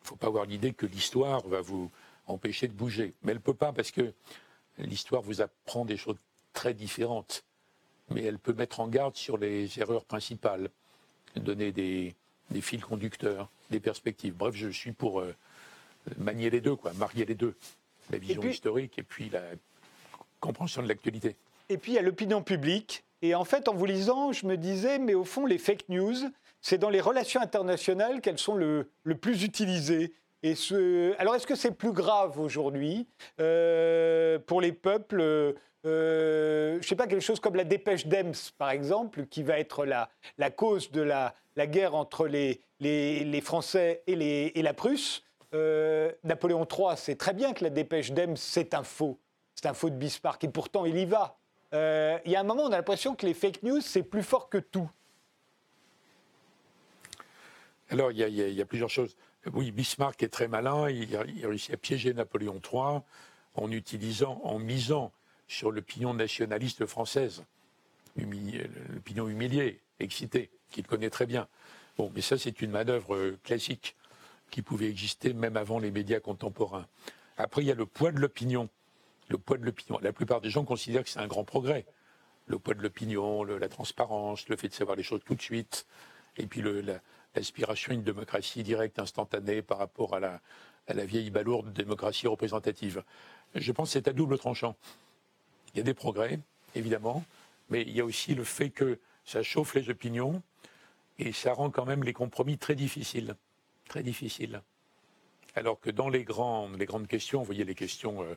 Il 0.00 0.04
ne 0.04 0.08
faut 0.08 0.16
pas 0.16 0.26
avoir 0.28 0.44
l'idée 0.44 0.72
que 0.72 0.86
l'histoire 0.86 1.46
va 1.46 1.60
vous 1.60 1.90
empêcher 2.26 2.68
de 2.68 2.72
bouger. 2.72 3.14
Mais 3.22 3.32
elle 3.32 3.38
ne 3.38 3.42
peut 3.42 3.54
pas 3.54 3.72
parce 3.72 3.90
que 3.90 4.12
l'histoire 4.78 5.22
vous 5.22 5.40
apprend 5.40 5.84
des 5.84 5.96
choses 5.96 6.16
très 6.52 6.74
différentes. 6.74 7.44
Mais 8.10 8.22
elle 8.22 8.38
peut 8.38 8.52
mettre 8.52 8.80
en 8.80 8.88
garde 8.88 9.16
sur 9.16 9.36
les 9.36 9.78
erreurs 9.80 10.04
principales, 10.04 10.70
donner 11.34 11.72
des, 11.72 12.14
fils 12.60 12.82
conducteurs, 12.84 13.50
des 13.70 13.80
perspectives. 13.80 14.34
Bref, 14.34 14.54
je 14.54 14.68
suis 14.68 14.92
pour 14.92 15.20
euh, 15.20 15.34
manier 16.16 16.50
les 16.50 16.60
deux, 16.60 16.76
quoi, 16.76 16.92
marier 16.94 17.24
les 17.24 17.34
deux. 17.34 17.54
La 18.10 18.18
vision 18.18 18.42
historique 18.42 18.98
et 18.98 19.02
puis 19.02 19.28
la 19.30 19.42
compréhension 20.38 20.82
de 20.82 20.88
l'actualité. 20.88 21.36
Et 21.68 21.78
puis 21.78 21.92
il 21.92 21.94
y 21.96 21.98
a 21.98 22.02
l'opinion 22.02 22.42
publique. 22.42 23.04
Et 23.22 23.34
en 23.34 23.44
fait, 23.44 23.68
en 23.68 23.74
vous 23.74 23.86
lisant, 23.86 24.32
je 24.32 24.46
me 24.46 24.56
disais, 24.56 24.98
mais 24.98 25.14
au 25.14 25.24
fond, 25.24 25.46
les 25.46 25.58
fake 25.58 25.88
news, 25.88 26.14
c'est 26.60 26.78
dans 26.78 26.90
les 26.90 27.00
relations 27.00 27.40
internationales 27.40 28.20
qu'elles 28.20 28.38
sont 28.38 28.54
le, 28.54 28.88
plus 29.20 29.42
utilisées. 29.42 30.12
Alors, 31.18 31.34
est-ce 31.34 31.46
que 31.46 31.54
c'est 31.54 31.72
plus 31.72 31.92
grave 31.92 32.38
aujourd'hui 32.38 33.06
euh, 33.40 34.38
pour 34.38 34.60
les 34.60 34.72
peuples 34.72 35.20
euh, 35.20 35.54
Je 35.84 36.76
ne 36.76 36.82
sais 36.82 36.94
pas, 36.94 37.06
quelque 37.06 37.22
chose 37.22 37.40
comme 37.40 37.56
la 37.56 37.64
dépêche 37.64 38.06
d'Ems, 38.06 38.34
par 38.58 38.70
exemple, 38.70 39.26
qui 39.26 39.42
va 39.42 39.58
être 39.58 39.84
la, 39.84 40.08
cause 40.50 40.90
de 40.90 41.00
la, 41.00 41.34
guerre 41.56 41.94
entre 41.94 42.26
les, 42.28 43.40
Français 43.42 44.02
et, 44.06 44.62
la 44.62 44.74
Prusse. 44.74 45.24
Euh, 45.54 46.12
Napoléon 46.24 46.66
III 46.66 46.96
sait 46.96 47.16
très 47.16 47.32
bien 47.32 47.52
que 47.52 47.64
la 47.64 47.70
dépêche 47.70 48.12
d'Ems, 48.12 48.36
c'est 48.36 48.74
un 48.74 48.82
faux. 48.82 49.18
C'est 49.54 49.66
un 49.66 49.74
faux 49.74 49.90
de 49.90 49.96
Bismarck. 49.96 50.44
Et 50.44 50.48
pourtant, 50.48 50.84
il 50.84 50.98
y 50.98 51.06
va. 51.06 51.38
Il 51.72 52.30
y 52.30 52.36
a 52.36 52.40
un 52.40 52.44
moment, 52.44 52.64
on 52.64 52.72
a 52.72 52.76
l'impression 52.76 53.14
que 53.14 53.26
les 53.26 53.34
fake 53.34 53.62
news, 53.62 53.80
c'est 53.80 54.02
plus 54.02 54.22
fort 54.22 54.48
que 54.48 54.58
tout. 54.58 54.88
Alors, 57.90 58.10
il 58.10 58.18
y, 58.18 58.60
a, 58.60 58.66
plusieurs 58.66 58.90
choses. 58.90 59.16
Oui, 59.52 59.70
Bismarck 59.70 60.22
est 60.22 60.28
très 60.28 60.48
malin. 60.48 60.90
Il 60.90 61.14
a, 61.16 61.22
réussi 61.22 61.72
à 61.72 61.76
piéger 61.76 62.12
Napoléon 62.12 62.60
III 62.60 63.00
en 63.54 63.70
utilisant, 63.70 64.40
en 64.44 64.58
misant 64.58 65.12
sur 65.46 65.70
l'opinion 65.70 66.14
nationaliste 66.14 66.86
française, 66.86 67.44
l'opinion 68.16 69.28
humiliée, 69.28 69.80
excitée, 70.00 70.50
qu'il 70.70 70.86
connaît 70.86 71.10
très 71.10 71.26
bien. 71.26 71.46
Bon, 71.96 72.10
mais 72.14 72.22
ça, 72.22 72.36
c'est 72.38 72.60
une 72.60 72.72
manœuvre 72.72 73.36
classique 73.44 73.94
qui 74.50 74.62
pouvait 74.62 74.88
exister 74.88 75.32
même 75.32 75.56
avant 75.56 75.78
les 75.78 75.90
médias 75.90 76.20
contemporains. 76.20 76.86
Après, 77.36 77.62
il 77.62 77.68
y 77.68 77.70
a 77.70 77.74
le 77.74 77.86
poids 77.86 78.12
de 78.12 78.18
l'opinion. 78.18 78.68
Le 79.28 79.38
poids 79.38 79.58
de 79.58 79.64
l'opinion. 79.64 79.98
La 80.02 80.12
plupart 80.12 80.40
des 80.40 80.50
gens 80.50 80.64
considèrent 80.64 81.04
que 81.04 81.10
c'est 81.10 81.20
un 81.20 81.26
grand 81.26 81.44
progrès. 81.44 81.86
Le 82.48 82.58
poids 82.58 82.74
de 82.74 82.82
l'opinion, 82.82 83.44
la 83.44 83.68
transparence, 83.68 84.48
le 84.48 84.56
fait 84.56 84.68
de 84.68 84.74
savoir 84.74 84.96
les 84.96 85.02
choses 85.02 85.20
tout 85.24 85.34
de 85.34 85.42
suite, 85.42 85.86
et 86.36 86.46
puis 86.46 86.62
l'aspiration 87.36 87.92
à 87.92 87.94
une 87.94 88.02
démocratie 88.02 88.62
directe, 88.62 88.98
instantanée 88.98 89.62
par 89.62 89.78
rapport 89.78 90.14
à 90.14 90.20
la, 90.20 90.40
vieille 91.04 91.30
balourde 91.30 91.72
démocratie 91.72 92.26
représentative. 92.26 93.04
Je 93.54 93.72
pense 93.72 93.88
que 93.88 93.92
c'est 93.92 94.08
à 94.08 94.12
double 94.12 94.38
tranchant. 94.38 94.76
Il 95.74 95.78
y 95.78 95.80
a 95.80 95.84
des 95.84 95.94
progrès, 95.94 96.40
évidemment, 96.74 97.24
mais 97.70 97.82
il 97.82 97.90
y 97.90 98.00
a 98.00 98.04
aussi 98.04 98.34
le 98.34 98.44
fait 98.44 98.70
que 98.70 98.98
ça 99.24 99.42
chauffe 99.42 99.74
les 99.74 99.90
opinions 99.90 100.42
et 101.18 101.32
ça 101.32 101.52
rend 101.52 101.70
quand 101.70 101.84
même 101.84 102.02
les 102.02 102.12
compromis 102.12 102.58
très 102.58 102.74
difficiles. 102.74 103.36
Très 103.88 104.02
difficiles. 104.02 104.62
Alors 105.54 105.80
que 105.80 105.90
dans 105.90 106.08
les, 106.08 106.24
grandes, 106.24 107.06
questions, 107.08 107.40
vous 107.40 107.44
voyez 107.44 107.64
les 107.64 107.74
questions 107.74 108.22
euh, 108.22 108.34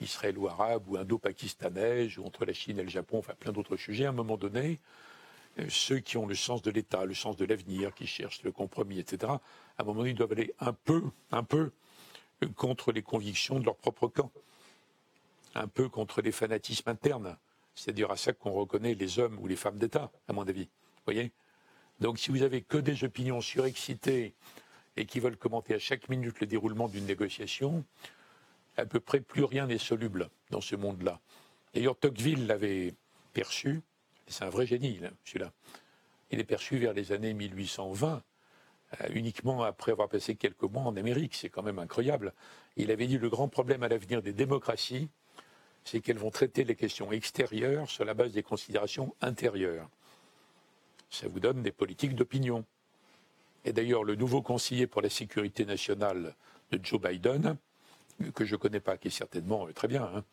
israélo-arabes 0.00 0.88
ou 0.88 0.96
indo-pakistanaises, 0.96 2.18
ou 2.18 2.24
entre 2.24 2.44
la 2.44 2.52
Chine 2.52 2.78
et 2.78 2.82
le 2.82 2.88
Japon, 2.88 3.18
enfin 3.18 3.34
plein 3.38 3.52
d'autres 3.52 3.76
sujets, 3.76 4.06
à 4.06 4.10
un 4.10 4.12
moment 4.12 4.36
donné, 4.36 4.80
ceux 5.68 5.98
qui 5.98 6.16
ont 6.16 6.26
le 6.26 6.34
sens 6.34 6.62
de 6.62 6.70
l'État, 6.70 7.04
le 7.04 7.14
sens 7.14 7.36
de 7.36 7.44
l'avenir, 7.44 7.94
qui 7.94 8.06
cherchent 8.06 8.42
le 8.42 8.52
compromis, 8.52 8.98
etc., 8.98 9.32
à 9.32 9.40
un 9.78 9.84
moment 9.84 10.00
donné, 10.00 10.10
ils 10.10 10.16
doivent 10.16 10.32
aller 10.32 10.54
un 10.60 10.72
peu, 10.72 11.02
un 11.30 11.42
peu 11.42 11.72
contre 12.56 12.92
les 12.92 13.02
convictions 13.02 13.58
de 13.58 13.64
leur 13.64 13.76
propre 13.76 14.08
camp, 14.08 14.30
un 15.54 15.68
peu 15.68 15.88
contre 15.88 16.22
les 16.22 16.32
fanatismes 16.32 16.88
internes. 16.90 17.36
C'est-à-dire 17.74 18.10
à 18.10 18.16
ça 18.16 18.32
qu'on 18.32 18.52
reconnaît 18.52 18.94
les 18.94 19.18
hommes 19.18 19.38
ou 19.40 19.46
les 19.46 19.56
femmes 19.56 19.78
d'État, 19.78 20.10
à 20.28 20.32
mon 20.32 20.46
avis. 20.46 20.68
voyez? 21.04 21.32
Donc 22.00 22.18
si 22.18 22.30
vous 22.30 22.42
avez 22.42 22.62
que 22.62 22.78
des 22.78 23.04
opinions 23.04 23.40
surexcitées 23.40 24.34
et 24.96 25.06
qui 25.06 25.20
veulent 25.20 25.36
commenter 25.36 25.74
à 25.74 25.78
chaque 25.78 26.08
minute 26.08 26.40
le 26.40 26.46
déroulement 26.46 26.88
d'une 26.88 27.06
négociation, 27.06 27.84
à 28.76 28.86
peu 28.86 29.00
près 29.00 29.20
plus 29.20 29.44
rien 29.44 29.66
n'est 29.66 29.78
soluble 29.78 30.28
dans 30.50 30.60
ce 30.60 30.76
monde-là. 30.76 31.20
D'ailleurs, 31.74 31.96
Tocqueville 31.96 32.46
l'avait 32.46 32.94
perçu, 33.32 33.82
c'est 34.28 34.44
un 34.44 34.50
vrai 34.50 34.66
génie, 34.66 35.00
celui-là. 35.24 35.52
Il 36.30 36.40
est 36.40 36.44
perçu 36.44 36.78
vers 36.78 36.92
les 36.92 37.12
années 37.12 37.32
1820, 37.32 38.22
euh, 39.00 39.06
uniquement 39.14 39.62
après 39.62 39.92
avoir 39.92 40.08
passé 40.08 40.36
quelques 40.36 40.62
mois 40.62 40.82
en 40.82 40.96
Amérique. 40.96 41.34
C'est 41.34 41.48
quand 41.48 41.62
même 41.62 41.78
incroyable. 41.78 42.34
Il 42.76 42.90
avait 42.90 43.06
dit 43.06 43.18
le 43.18 43.28
grand 43.28 43.48
problème 43.48 43.82
à 43.82 43.88
l'avenir 43.88 44.22
des 44.22 44.32
démocraties, 44.32 45.08
c'est 45.84 46.00
qu'elles 46.00 46.18
vont 46.18 46.30
traiter 46.30 46.64
les 46.64 46.74
questions 46.74 47.10
extérieures 47.12 47.88
sur 47.88 48.04
la 48.04 48.14
base 48.14 48.32
des 48.32 48.42
considérations 48.42 49.14
intérieures. 49.20 49.88
Ça 51.10 51.28
vous 51.28 51.40
donne 51.40 51.62
des 51.62 51.72
politiques 51.72 52.14
d'opinion. 52.14 52.64
Et 53.64 53.72
d'ailleurs, 53.72 54.04
le 54.04 54.14
nouveau 54.14 54.42
conseiller 54.42 54.86
pour 54.86 55.00
la 55.00 55.08
sécurité 55.08 55.64
nationale 55.64 56.34
de 56.70 56.80
Joe 56.82 57.00
Biden, 57.00 57.56
que 58.34 58.44
je 58.44 58.54
ne 58.54 58.58
connais 58.58 58.80
pas, 58.80 58.98
qui 58.98 59.08
est 59.08 59.12
certainement 59.12 59.66
très 59.74 59.88
bien, 59.88 60.04
hein, 60.14 60.24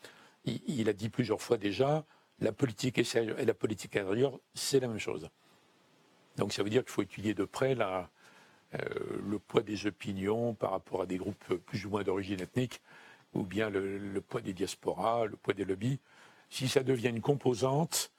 il, 0.46 0.90
a 0.90 0.94
dit 0.94 1.10
plusieurs 1.10 1.42
fois 1.42 1.58
déjà, 1.58 2.06
la 2.40 2.52
politique 2.52 2.98
extérieure 2.98 3.40
et 3.40 3.46
la 3.46 3.54
politique 3.54 3.96
intérieure, 3.96 4.40
c'est 4.54 4.80
la 4.80 4.88
même 4.88 5.00
chose. 5.00 5.30
Donc 6.38 6.54
ça 6.54 6.64
veut 6.64 6.70
dire 6.70 6.84
qu'il 6.84 6.92
faut 6.92 7.02
étudier 7.02 7.34
de 7.34 7.46
près 7.46 7.78
euh, 7.80 8.06
le 9.28 9.40
poids 9.40 9.62
des 9.62 9.88
opinions 9.88 10.54
par 10.54 10.72
rapport 10.72 11.02
à 11.02 11.06
des 11.06 11.18
groupes 11.18 11.56
plus 11.66 11.86
ou 11.86 11.90
moins 11.90 12.04
d'origine 12.04 12.42
ethnique, 12.42 12.82
ou 13.34 13.44
bien 13.44 13.70
le, 13.70 14.22
poids 14.22 14.42
des 14.42 14.54
diasporas, 14.54 15.26
le 15.26 15.36
poids 15.38 15.54
des 15.54 15.66
lobbies. 15.66 16.00
Si 16.50 16.68
ça 16.68 16.84
devient 16.84 17.10
une 17.10 17.22
composante, 17.22 18.12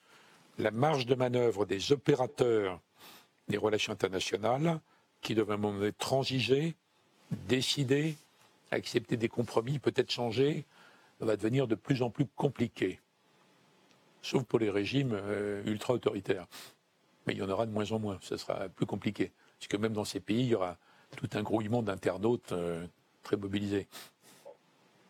la 0.58 0.70
marge 0.70 1.06
de 1.06 1.14
manœuvre 1.14 1.66
des 1.66 1.92
opérateurs 1.92 2.80
des 3.48 3.56
relations 3.56 3.92
internationales, 3.92 4.80
qui 5.20 5.34
doivent 5.34 5.50
à 5.50 5.54
un 5.54 5.58
moment 5.58 5.78
donné 5.78 5.92
transiger, 5.92 6.74
décider, 7.30 8.16
accepter 8.70 9.16
des 9.16 9.28
compromis, 9.28 9.78
peut-être 9.78 10.10
changer, 10.10 10.64
va 11.20 11.36
devenir 11.36 11.66
de 11.66 11.74
plus 11.74 12.02
en 12.02 12.10
plus 12.10 12.26
compliqué. 12.26 13.00
Sauf 14.26 14.42
pour 14.42 14.58
les 14.58 14.70
régimes 14.70 15.12
euh, 15.14 15.62
ultra-autoritaires. 15.66 16.46
Mais 17.26 17.34
il 17.34 17.38
y 17.38 17.42
en 17.42 17.48
aura 17.48 17.64
de 17.64 17.70
moins 17.70 17.92
en 17.92 18.00
moins, 18.00 18.18
ce 18.22 18.36
sera 18.36 18.68
plus 18.68 18.86
compliqué 18.86 19.30
puisque 19.58 19.76
même 19.76 19.92
dans 19.92 20.04
ces 20.04 20.20
pays, 20.20 20.40
il 20.40 20.48
y 20.48 20.54
aura 20.54 20.76
tout 21.16 21.28
un 21.34 21.42
grouillement 21.42 21.82
d'internautes 21.82 22.52
euh, 22.52 22.84
très 23.22 23.36
mobilisés. 23.36 23.86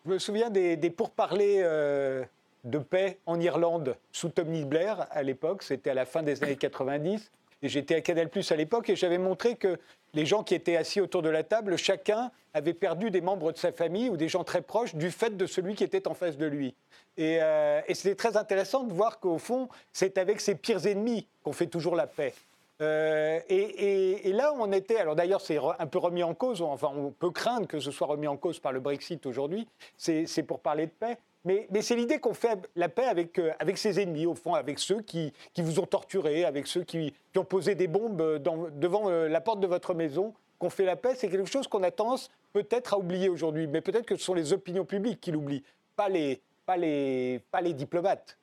Je 0.05 0.11
me 0.11 0.19
souviens 0.19 0.51
des, 0.51 0.77
pourparlers 0.91 1.63
euh, 1.63 2.25
de 2.65 2.79
paix 2.79 3.19
en 3.27 3.41
Irlande 3.41 3.97
sous 4.13 4.29
Tony 4.29 4.65
Blair 4.65 5.07
à 5.11 5.23
l'époque, 5.23 5.63
c'était 5.63 5.91
à 5.91 5.95
la 5.95 6.07
fin 6.07 6.23
des 6.23 6.43
années 6.43 6.57
90. 6.57 7.31
Et 7.63 7.69
j'étais 7.71 7.95
à 7.95 8.01
Canal 8.03 8.29
Plus 8.29 8.53
à 8.53 8.57
l'époque 8.57 8.91
et 8.91 8.97
j'avais 8.97 9.19
montré 9.19 9.57
que 9.57 9.79
les 10.17 10.27
gens 10.27 10.43
qui 10.43 10.55
étaient 10.55 10.77
assis 10.77 11.01
autour 11.01 11.23
de 11.23 11.29
la 11.29 11.45
table, 11.45 11.77
chacun 11.77 12.33
avait 12.55 12.75
perdu 12.75 13.11
des 13.11 13.21
membres 13.21 13.53
de 13.53 13.59
sa 13.59 13.71
famille 13.71 14.09
ou 14.09 14.17
des 14.17 14.29
gens 14.29 14.45
très 14.45 14.63
proches 14.63 14.95
du 14.95 15.11
fait 15.11 15.37
de 15.37 15.47
celui 15.47 15.75
qui 15.75 15.85
était 15.85 16.09
en 16.09 16.15
face 16.15 16.39
de 16.39 16.47
lui. 16.47 16.75
Et, 17.19 17.39
euh, 17.43 17.81
et 17.87 17.95
c'était 17.95 18.15
très 18.15 18.37
intéressant 18.37 18.85
de 18.85 18.93
voir 18.93 19.21
qu'au 19.21 19.39
fond, 19.39 19.69
c'est 19.93 20.17
avec 20.17 20.41
ses 20.41 20.55
pires 20.55 20.87
ennemis 20.87 21.27
qu'on 21.45 21.53
fait 21.53 21.67
toujours 21.67 21.95
la 21.95 22.07
paix. 22.07 22.33
Euh, 22.81 23.41
et, 23.49 24.33
là, 24.33 24.53
on 24.59 24.73
était. 24.73 24.97
Alors 24.97 25.17
d'ailleurs, 25.17 25.41
c'est 25.41 25.59
un 25.79 25.87
peu 25.87 25.99
remis 25.99 26.23
en 26.23 26.35
cause. 26.35 26.63
Enfin, 26.63 26.91
on 26.95 27.11
peut 27.11 27.31
craindre 27.31 27.67
que 27.67 27.81
ce 27.81 27.91
soit 27.91 28.07
remis 28.07 28.27
en 28.27 28.37
cause 28.37 28.59
par 28.59 28.73
le 28.73 28.81
Brexit 28.81 29.25
aujourd'hui. 29.27 29.67
C'est 29.97 30.43
pour 30.47 30.61
parler 30.61 30.87
de 30.87 30.93
paix. 30.93 31.19
Mais, 31.47 31.69
c'est 31.81 31.95
l'idée 31.95 32.19
qu'on 32.19 32.35
fait 32.35 32.59
la 32.75 32.89
paix 32.89 33.05
avec, 33.05 33.39
euh, 33.39 33.53
ses 33.77 34.01
ennemis, 34.01 34.27
au 34.27 34.35
fond, 34.35 34.55
avec 34.55 34.81
ceux 34.81 35.01
qui, 35.01 35.33
vous 35.57 35.79
ont 35.79 35.87
torturé, 35.87 36.45
avec 36.45 36.67
ceux 36.67 36.83
qui, 36.83 37.15
ont 37.37 37.45
posé 37.45 37.77
des 37.77 37.87
bombes 37.87 38.43
devant 38.77 39.09
euh, 39.09 39.29
la 39.29 39.41
porte 39.41 39.61
de 39.61 39.69
votre 39.69 39.95
maison. 39.95 40.35
Qu'on 40.59 40.71
fait 40.71 40.85
la 40.85 40.97
paix, 40.97 41.15
c'est 41.15 41.29
quelque 41.29 41.49
chose 41.49 41.69
qu'on 41.69 41.85
a 41.85 41.93
tendance 41.93 42.31
peut-être 42.53 42.95
à 42.95 42.99
oublier 42.99 43.29
aujourd'hui. 43.29 43.69
Mais 43.69 43.81
peut-être 43.81 44.07
que 44.07 44.17
ce 44.17 44.25
sont 44.25 44.35
les 44.35 44.53
opinions 44.53 44.85
publiques 44.85 45.21
qui 45.21 45.31
l'oublient, 45.31 45.63
pas 45.95 46.09
les, 46.09 46.41
pas, 46.65 46.77
les, 46.77 47.41
pas 47.53 47.61
les 47.61 47.75
diplomates. 47.75 48.37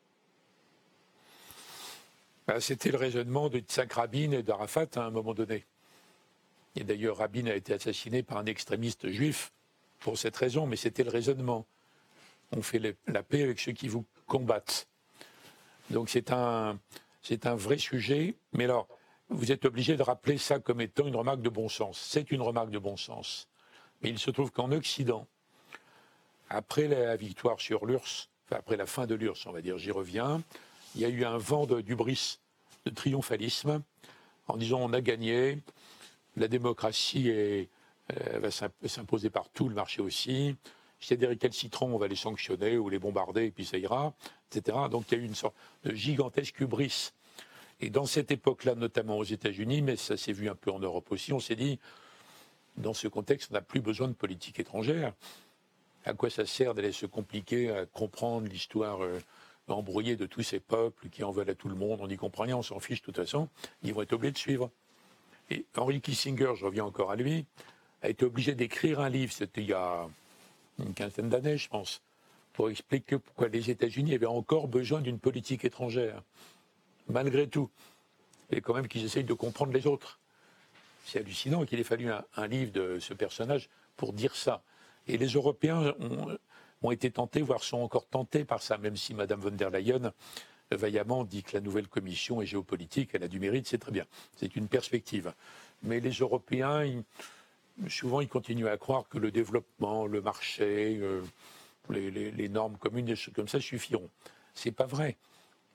Ben, 2.47 2.61
c'était 2.61 2.91
le 2.91 2.97
raisonnement 2.97 3.49
de 3.49 3.59
Tzak 3.59 3.91
Rabin 3.91 4.31
et 4.31 4.43
d'Arafat 4.43 4.87
à 4.95 5.01
un 5.01 5.09
moment 5.09 5.33
donné. 5.33 5.65
Et 6.77 6.85
d'ailleurs, 6.85 7.17
Rabin 7.17 7.47
a 7.47 7.55
été 7.55 7.73
assassiné 7.73 8.23
par 8.23 8.37
un 8.37 8.45
extrémiste 8.45 9.09
juif 9.09 9.51
pour 9.99 10.17
cette 10.17 10.37
raison, 10.37 10.67
mais 10.67 10.77
c'était 10.77 11.03
le 11.03 11.09
raisonnement. 11.09 11.65
On 12.55 12.61
fait 12.61 12.95
la 13.07 13.23
paix 13.23 13.43
avec 13.43 13.59
ceux 13.59 13.71
qui 13.71 13.87
vous 13.87 14.05
combattent. 14.27 14.87
Donc 15.89 16.09
c'est 16.09 16.31
un, 16.31 16.79
vrai 17.55 17.77
sujet. 17.77 18.35
Mais 18.53 18.65
alors, 18.65 18.87
vous 19.29 19.51
êtes 19.51 19.65
obligé 19.65 19.95
de 19.95 20.03
rappeler 20.03 20.37
ça 20.37 20.59
comme 20.59 20.81
étant 20.81 21.07
une 21.07 21.15
remarque 21.15 21.41
de 21.41 21.49
bon 21.49 21.69
sens. 21.69 21.99
C'est 21.99 22.31
une 22.31 22.41
remarque 22.41 22.69
de 22.69 22.79
bon 22.79 22.97
sens. 22.97 23.47
Mais 24.01 24.09
il 24.09 24.19
se 24.19 24.31
trouve 24.31 24.51
qu'en 24.51 24.71
Occident, 24.71 25.27
après 26.49 26.87
la 26.87 27.15
victoire 27.15 27.59
sur 27.59 27.85
l'URSS, 27.85 28.29
après 28.51 28.77
la 28.77 28.85
fin 28.85 29.07
de 29.07 29.15
l'URSS, 29.15 29.47
on 29.47 29.51
va 29.51 29.61
dire, 29.61 29.77
j'y 29.77 29.91
reviens, 29.91 30.41
il 30.95 31.01
y 31.01 31.05
a 31.05 31.09
eu 31.09 31.25
un 31.25 31.37
vent 31.37 31.65
d'ubris, 31.65 32.39
de, 32.85 32.91
de 32.91 32.95
triomphalisme, 32.95 33.81
en 34.47 34.57
disant 34.57 34.79
on 34.81 34.93
a 34.93 35.01
gagné, 35.01 35.59
la 36.35 36.47
démocratie 36.47 37.31
euh, 37.31 37.65
va 38.39 38.51
s'imposer 38.51 39.29
partout, 39.29 39.69
le 39.69 39.75
marché 39.75 40.01
aussi. 40.01 40.55
S'il 41.03 41.11
y 41.11 41.19
a 41.19 41.21
des 41.21 41.27
récalcitrants, 41.27 41.87
on 41.87 41.97
va 41.97 42.07
les 42.07 42.15
sanctionner 42.15 42.77
ou 42.77 42.87
les 42.87 42.97
bombarder 42.97 43.45
et 43.45 43.51
puis 43.51 43.65
ça 43.65 43.77
ira, 43.77 44.13
etc. 44.49 44.77
Donc 44.89 45.11
il 45.11 45.17
y 45.17 45.21
a 45.21 45.23
eu 45.23 45.27
une 45.27 45.35
sorte 45.35 45.55
de 45.83 45.93
gigantesque 45.93 46.61
hubris. 46.61 47.11
Et 47.81 47.89
dans 47.89 48.05
cette 48.05 48.31
époque-là, 48.31 48.75
notamment 48.75 49.17
aux 49.17 49.25
États-Unis, 49.25 49.81
mais 49.81 49.97
ça 49.97 50.15
s'est 50.15 50.31
vu 50.31 50.49
un 50.49 50.55
peu 50.55 50.71
en 50.71 50.79
Europe 50.79 51.11
aussi, 51.11 51.33
on 51.33 51.41
s'est 51.41 51.57
dit, 51.57 51.77
dans 52.77 52.93
ce 52.93 53.09
contexte, 53.09 53.49
on 53.51 53.55
n'a 53.55 53.61
plus 53.61 53.81
besoin 53.81 54.07
de 54.07 54.13
politique 54.13 54.61
étrangère. 54.61 55.13
À 56.05 56.13
quoi 56.13 56.29
ça 56.29 56.45
sert 56.45 56.73
d'aller 56.73 56.93
se 56.93 57.05
compliquer 57.05 57.69
à 57.69 57.85
comprendre 57.85 58.47
l'histoire 58.47 59.03
euh, 59.03 59.19
embrouillé 59.67 60.15
de 60.15 60.25
tous 60.25 60.43
ces 60.43 60.61
peuples 60.61 61.09
qui 61.09 61.25
en 61.25 61.31
veulent 61.31 61.49
à 61.49 61.55
tout 61.55 61.67
le 61.67 61.75
monde, 61.75 61.99
on 62.01 62.07
n'y 62.07 62.17
comprend 62.17 62.43
rien, 62.43 62.55
on 62.55 62.63
s'en 62.63 62.79
fiche 62.79 63.01
de 63.01 63.05
toute 63.05 63.17
façon, 63.17 63.49
ils 63.83 63.93
vont 63.93 64.01
être 64.01 64.13
obligés 64.13 64.31
de 64.31 64.37
suivre. 64.37 64.71
Et 65.49 65.65
Henry 65.75 65.99
Kissinger, 65.99 66.53
je 66.55 66.65
reviens 66.65 66.85
encore 66.85 67.11
à 67.11 67.17
lui, 67.17 67.45
a 68.01 68.07
été 68.09 68.23
obligé 68.23 68.55
d'écrire 68.55 69.01
un 69.01 69.09
livre, 69.09 69.33
c'était 69.33 69.61
il 69.61 69.67
y 69.67 69.73
a 69.73 70.07
une 70.83 70.93
quinzaine 70.93 71.29
d'années, 71.29 71.57
je 71.57 71.69
pense, 71.69 72.01
pour 72.53 72.69
expliquer 72.69 73.17
pourquoi 73.17 73.47
les 73.47 73.69
États-Unis 73.69 74.13
avaient 74.13 74.25
encore 74.25 74.67
besoin 74.67 75.01
d'une 75.01 75.19
politique 75.19 75.65
étrangère, 75.65 76.21
malgré 77.07 77.47
tout, 77.47 77.69
et 78.51 78.61
quand 78.61 78.73
même 78.73 78.87
qu'ils 78.87 79.05
essayent 79.05 79.23
de 79.23 79.33
comprendre 79.33 79.73
les 79.73 79.87
autres. 79.87 80.19
C'est 81.05 81.19
hallucinant 81.19 81.65
qu'il 81.65 81.79
ait 81.79 81.83
fallu 81.83 82.09
un, 82.09 82.47
livre 82.47 82.71
de 82.71 82.99
ce 82.99 83.13
personnage 83.13 83.69
pour 83.97 84.13
dire 84.13 84.35
ça. 84.35 84.63
Et 85.07 85.17
les 85.17 85.27
Européens 85.27 85.93
ont, 85.99 86.37
ont 86.81 86.91
été 86.91 87.11
tentés, 87.11 87.41
voire 87.41 87.63
sont 87.63 87.79
encore 87.79 88.07
tentés 88.07 88.45
par 88.45 88.61
ça, 88.61 88.77
même 88.77 88.95
si 88.95 89.13
Mme 89.13 89.39
von 89.39 89.51
der 89.51 89.69
Leyen 89.69 90.13
vaillamment 90.71 91.23
dit 91.23 91.43
que 91.43 91.53
la 91.53 91.61
nouvelle 91.61 91.87
commission 91.87 92.41
est 92.41 92.45
géopolitique, 92.45 93.11
elle 93.13 93.23
a 93.23 93.27
du 93.27 93.39
mérite, 93.39 93.67
c'est 93.67 93.77
très 93.77 93.91
bien. 93.91 94.05
C'est 94.37 94.55
une 94.55 94.67
perspective. 94.67 95.33
Mais 95.83 95.99
les 95.99 96.11
Européens, 96.11 96.83
souvent, 97.87 98.21
ils 98.21 98.27
continuent 98.27 98.67
à 98.67 98.77
croire 98.77 99.07
que 99.09 99.17
le 99.17 99.31
développement, 99.31 100.05
le 100.05 100.21
marché, 100.21 100.97
euh, 101.01 101.21
les, 101.89 102.49
normes 102.49 102.77
communes, 102.77 103.05
des 103.05 103.15
choses 103.15 103.33
comme 103.33 103.47
ça 103.47 103.59
suffiront. 103.59 104.09
C'est 104.53 104.71
pas 104.71 104.85
vrai. 104.85 105.17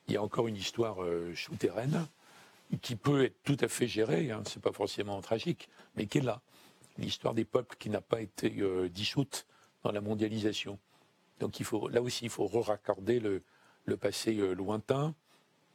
Il 0.07 0.15
y 0.15 0.17
a 0.17 0.23
encore 0.23 0.49
une 0.49 0.57
histoire 0.57 1.03
euh, 1.03 1.35
souterraine 1.35 2.07
qui 2.83 2.97
peut 2.97 3.25
être 3.25 3.43
tout 3.45 3.57
à 3.61 3.69
fait 3.69 3.87
gérée, 3.87 4.31
hein, 4.31 4.43
c'est 4.47 4.61
pas 4.61 4.73
forcément 4.73 5.21
tragique, 5.23 5.69
mais 5.97 6.07
qui 6.07 6.19
est 6.19 6.23
là. 6.23 6.43
L'histoire 6.99 7.35
des 7.35 7.45
peuples 7.45 7.77
qui 7.79 7.89
n'a 7.89 8.01
pas 8.01 8.21
été 8.21 8.57
euh, 8.61 8.89
dissoute 8.89 9.47
dans 9.85 9.93
la 9.93 10.01
mondialisation. 10.01 10.79
Donc 11.41 11.61
il 11.61 11.65
faut, 11.65 11.89
là 11.89 12.03
aussi, 12.03 12.25
il 12.25 12.31
faut 12.31 12.47
raccorder 12.47 13.21
le, 13.21 13.43
passé 13.97 14.35
lointain, 14.55 15.15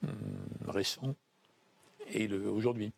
hum, 0.03 0.09
récent, 0.67 1.15
et 2.11 2.32
aujourd'hui. 2.32 2.93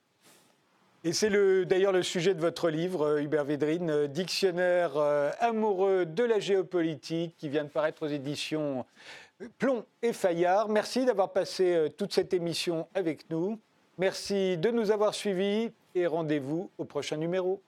Et 1.07 1.13
c'est 1.13 1.29
d'ailleurs 1.65 1.91
le 1.91 2.01
sujet 2.01 2.33
de 2.33 2.41
votre 2.41 2.67
livre, 2.71 3.05
euh, 3.05 3.21
Hubert 3.21 3.45
Védrine, 3.45 3.91
euh, 3.91 4.07
Dictionnaire 4.07 4.97
amoureux 5.39 6.07
de 6.07 6.23
la 6.23 6.39
géopolitique, 6.39 7.37
qui 7.37 7.47
vient 7.47 7.63
de 7.63 7.69
paraître 7.69 8.07
aux 8.07 8.09
éditions 8.09 8.87
Plomb 9.59 9.85
et 10.01 10.13
Fayard. 10.13 10.67
Merci 10.67 11.05
d'avoir 11.05 11.31
passé 11.31 11.93
toute 11.95 12.11
cette 12.11 12.33
émission 12.33 12.87
avec 12.95 13.29
nous. 13.29 13.59
Merci 13.99 14.57
de 14.57 14.71
nous 14.71 14.89
avoir 14.89 15.13
suivis 15.13 15.69
et 15.93 16.07
rendez-vous 16.07 16.71
au 16.79 16.85
prochain 16.85 17.17
numéro. 17.17 17.61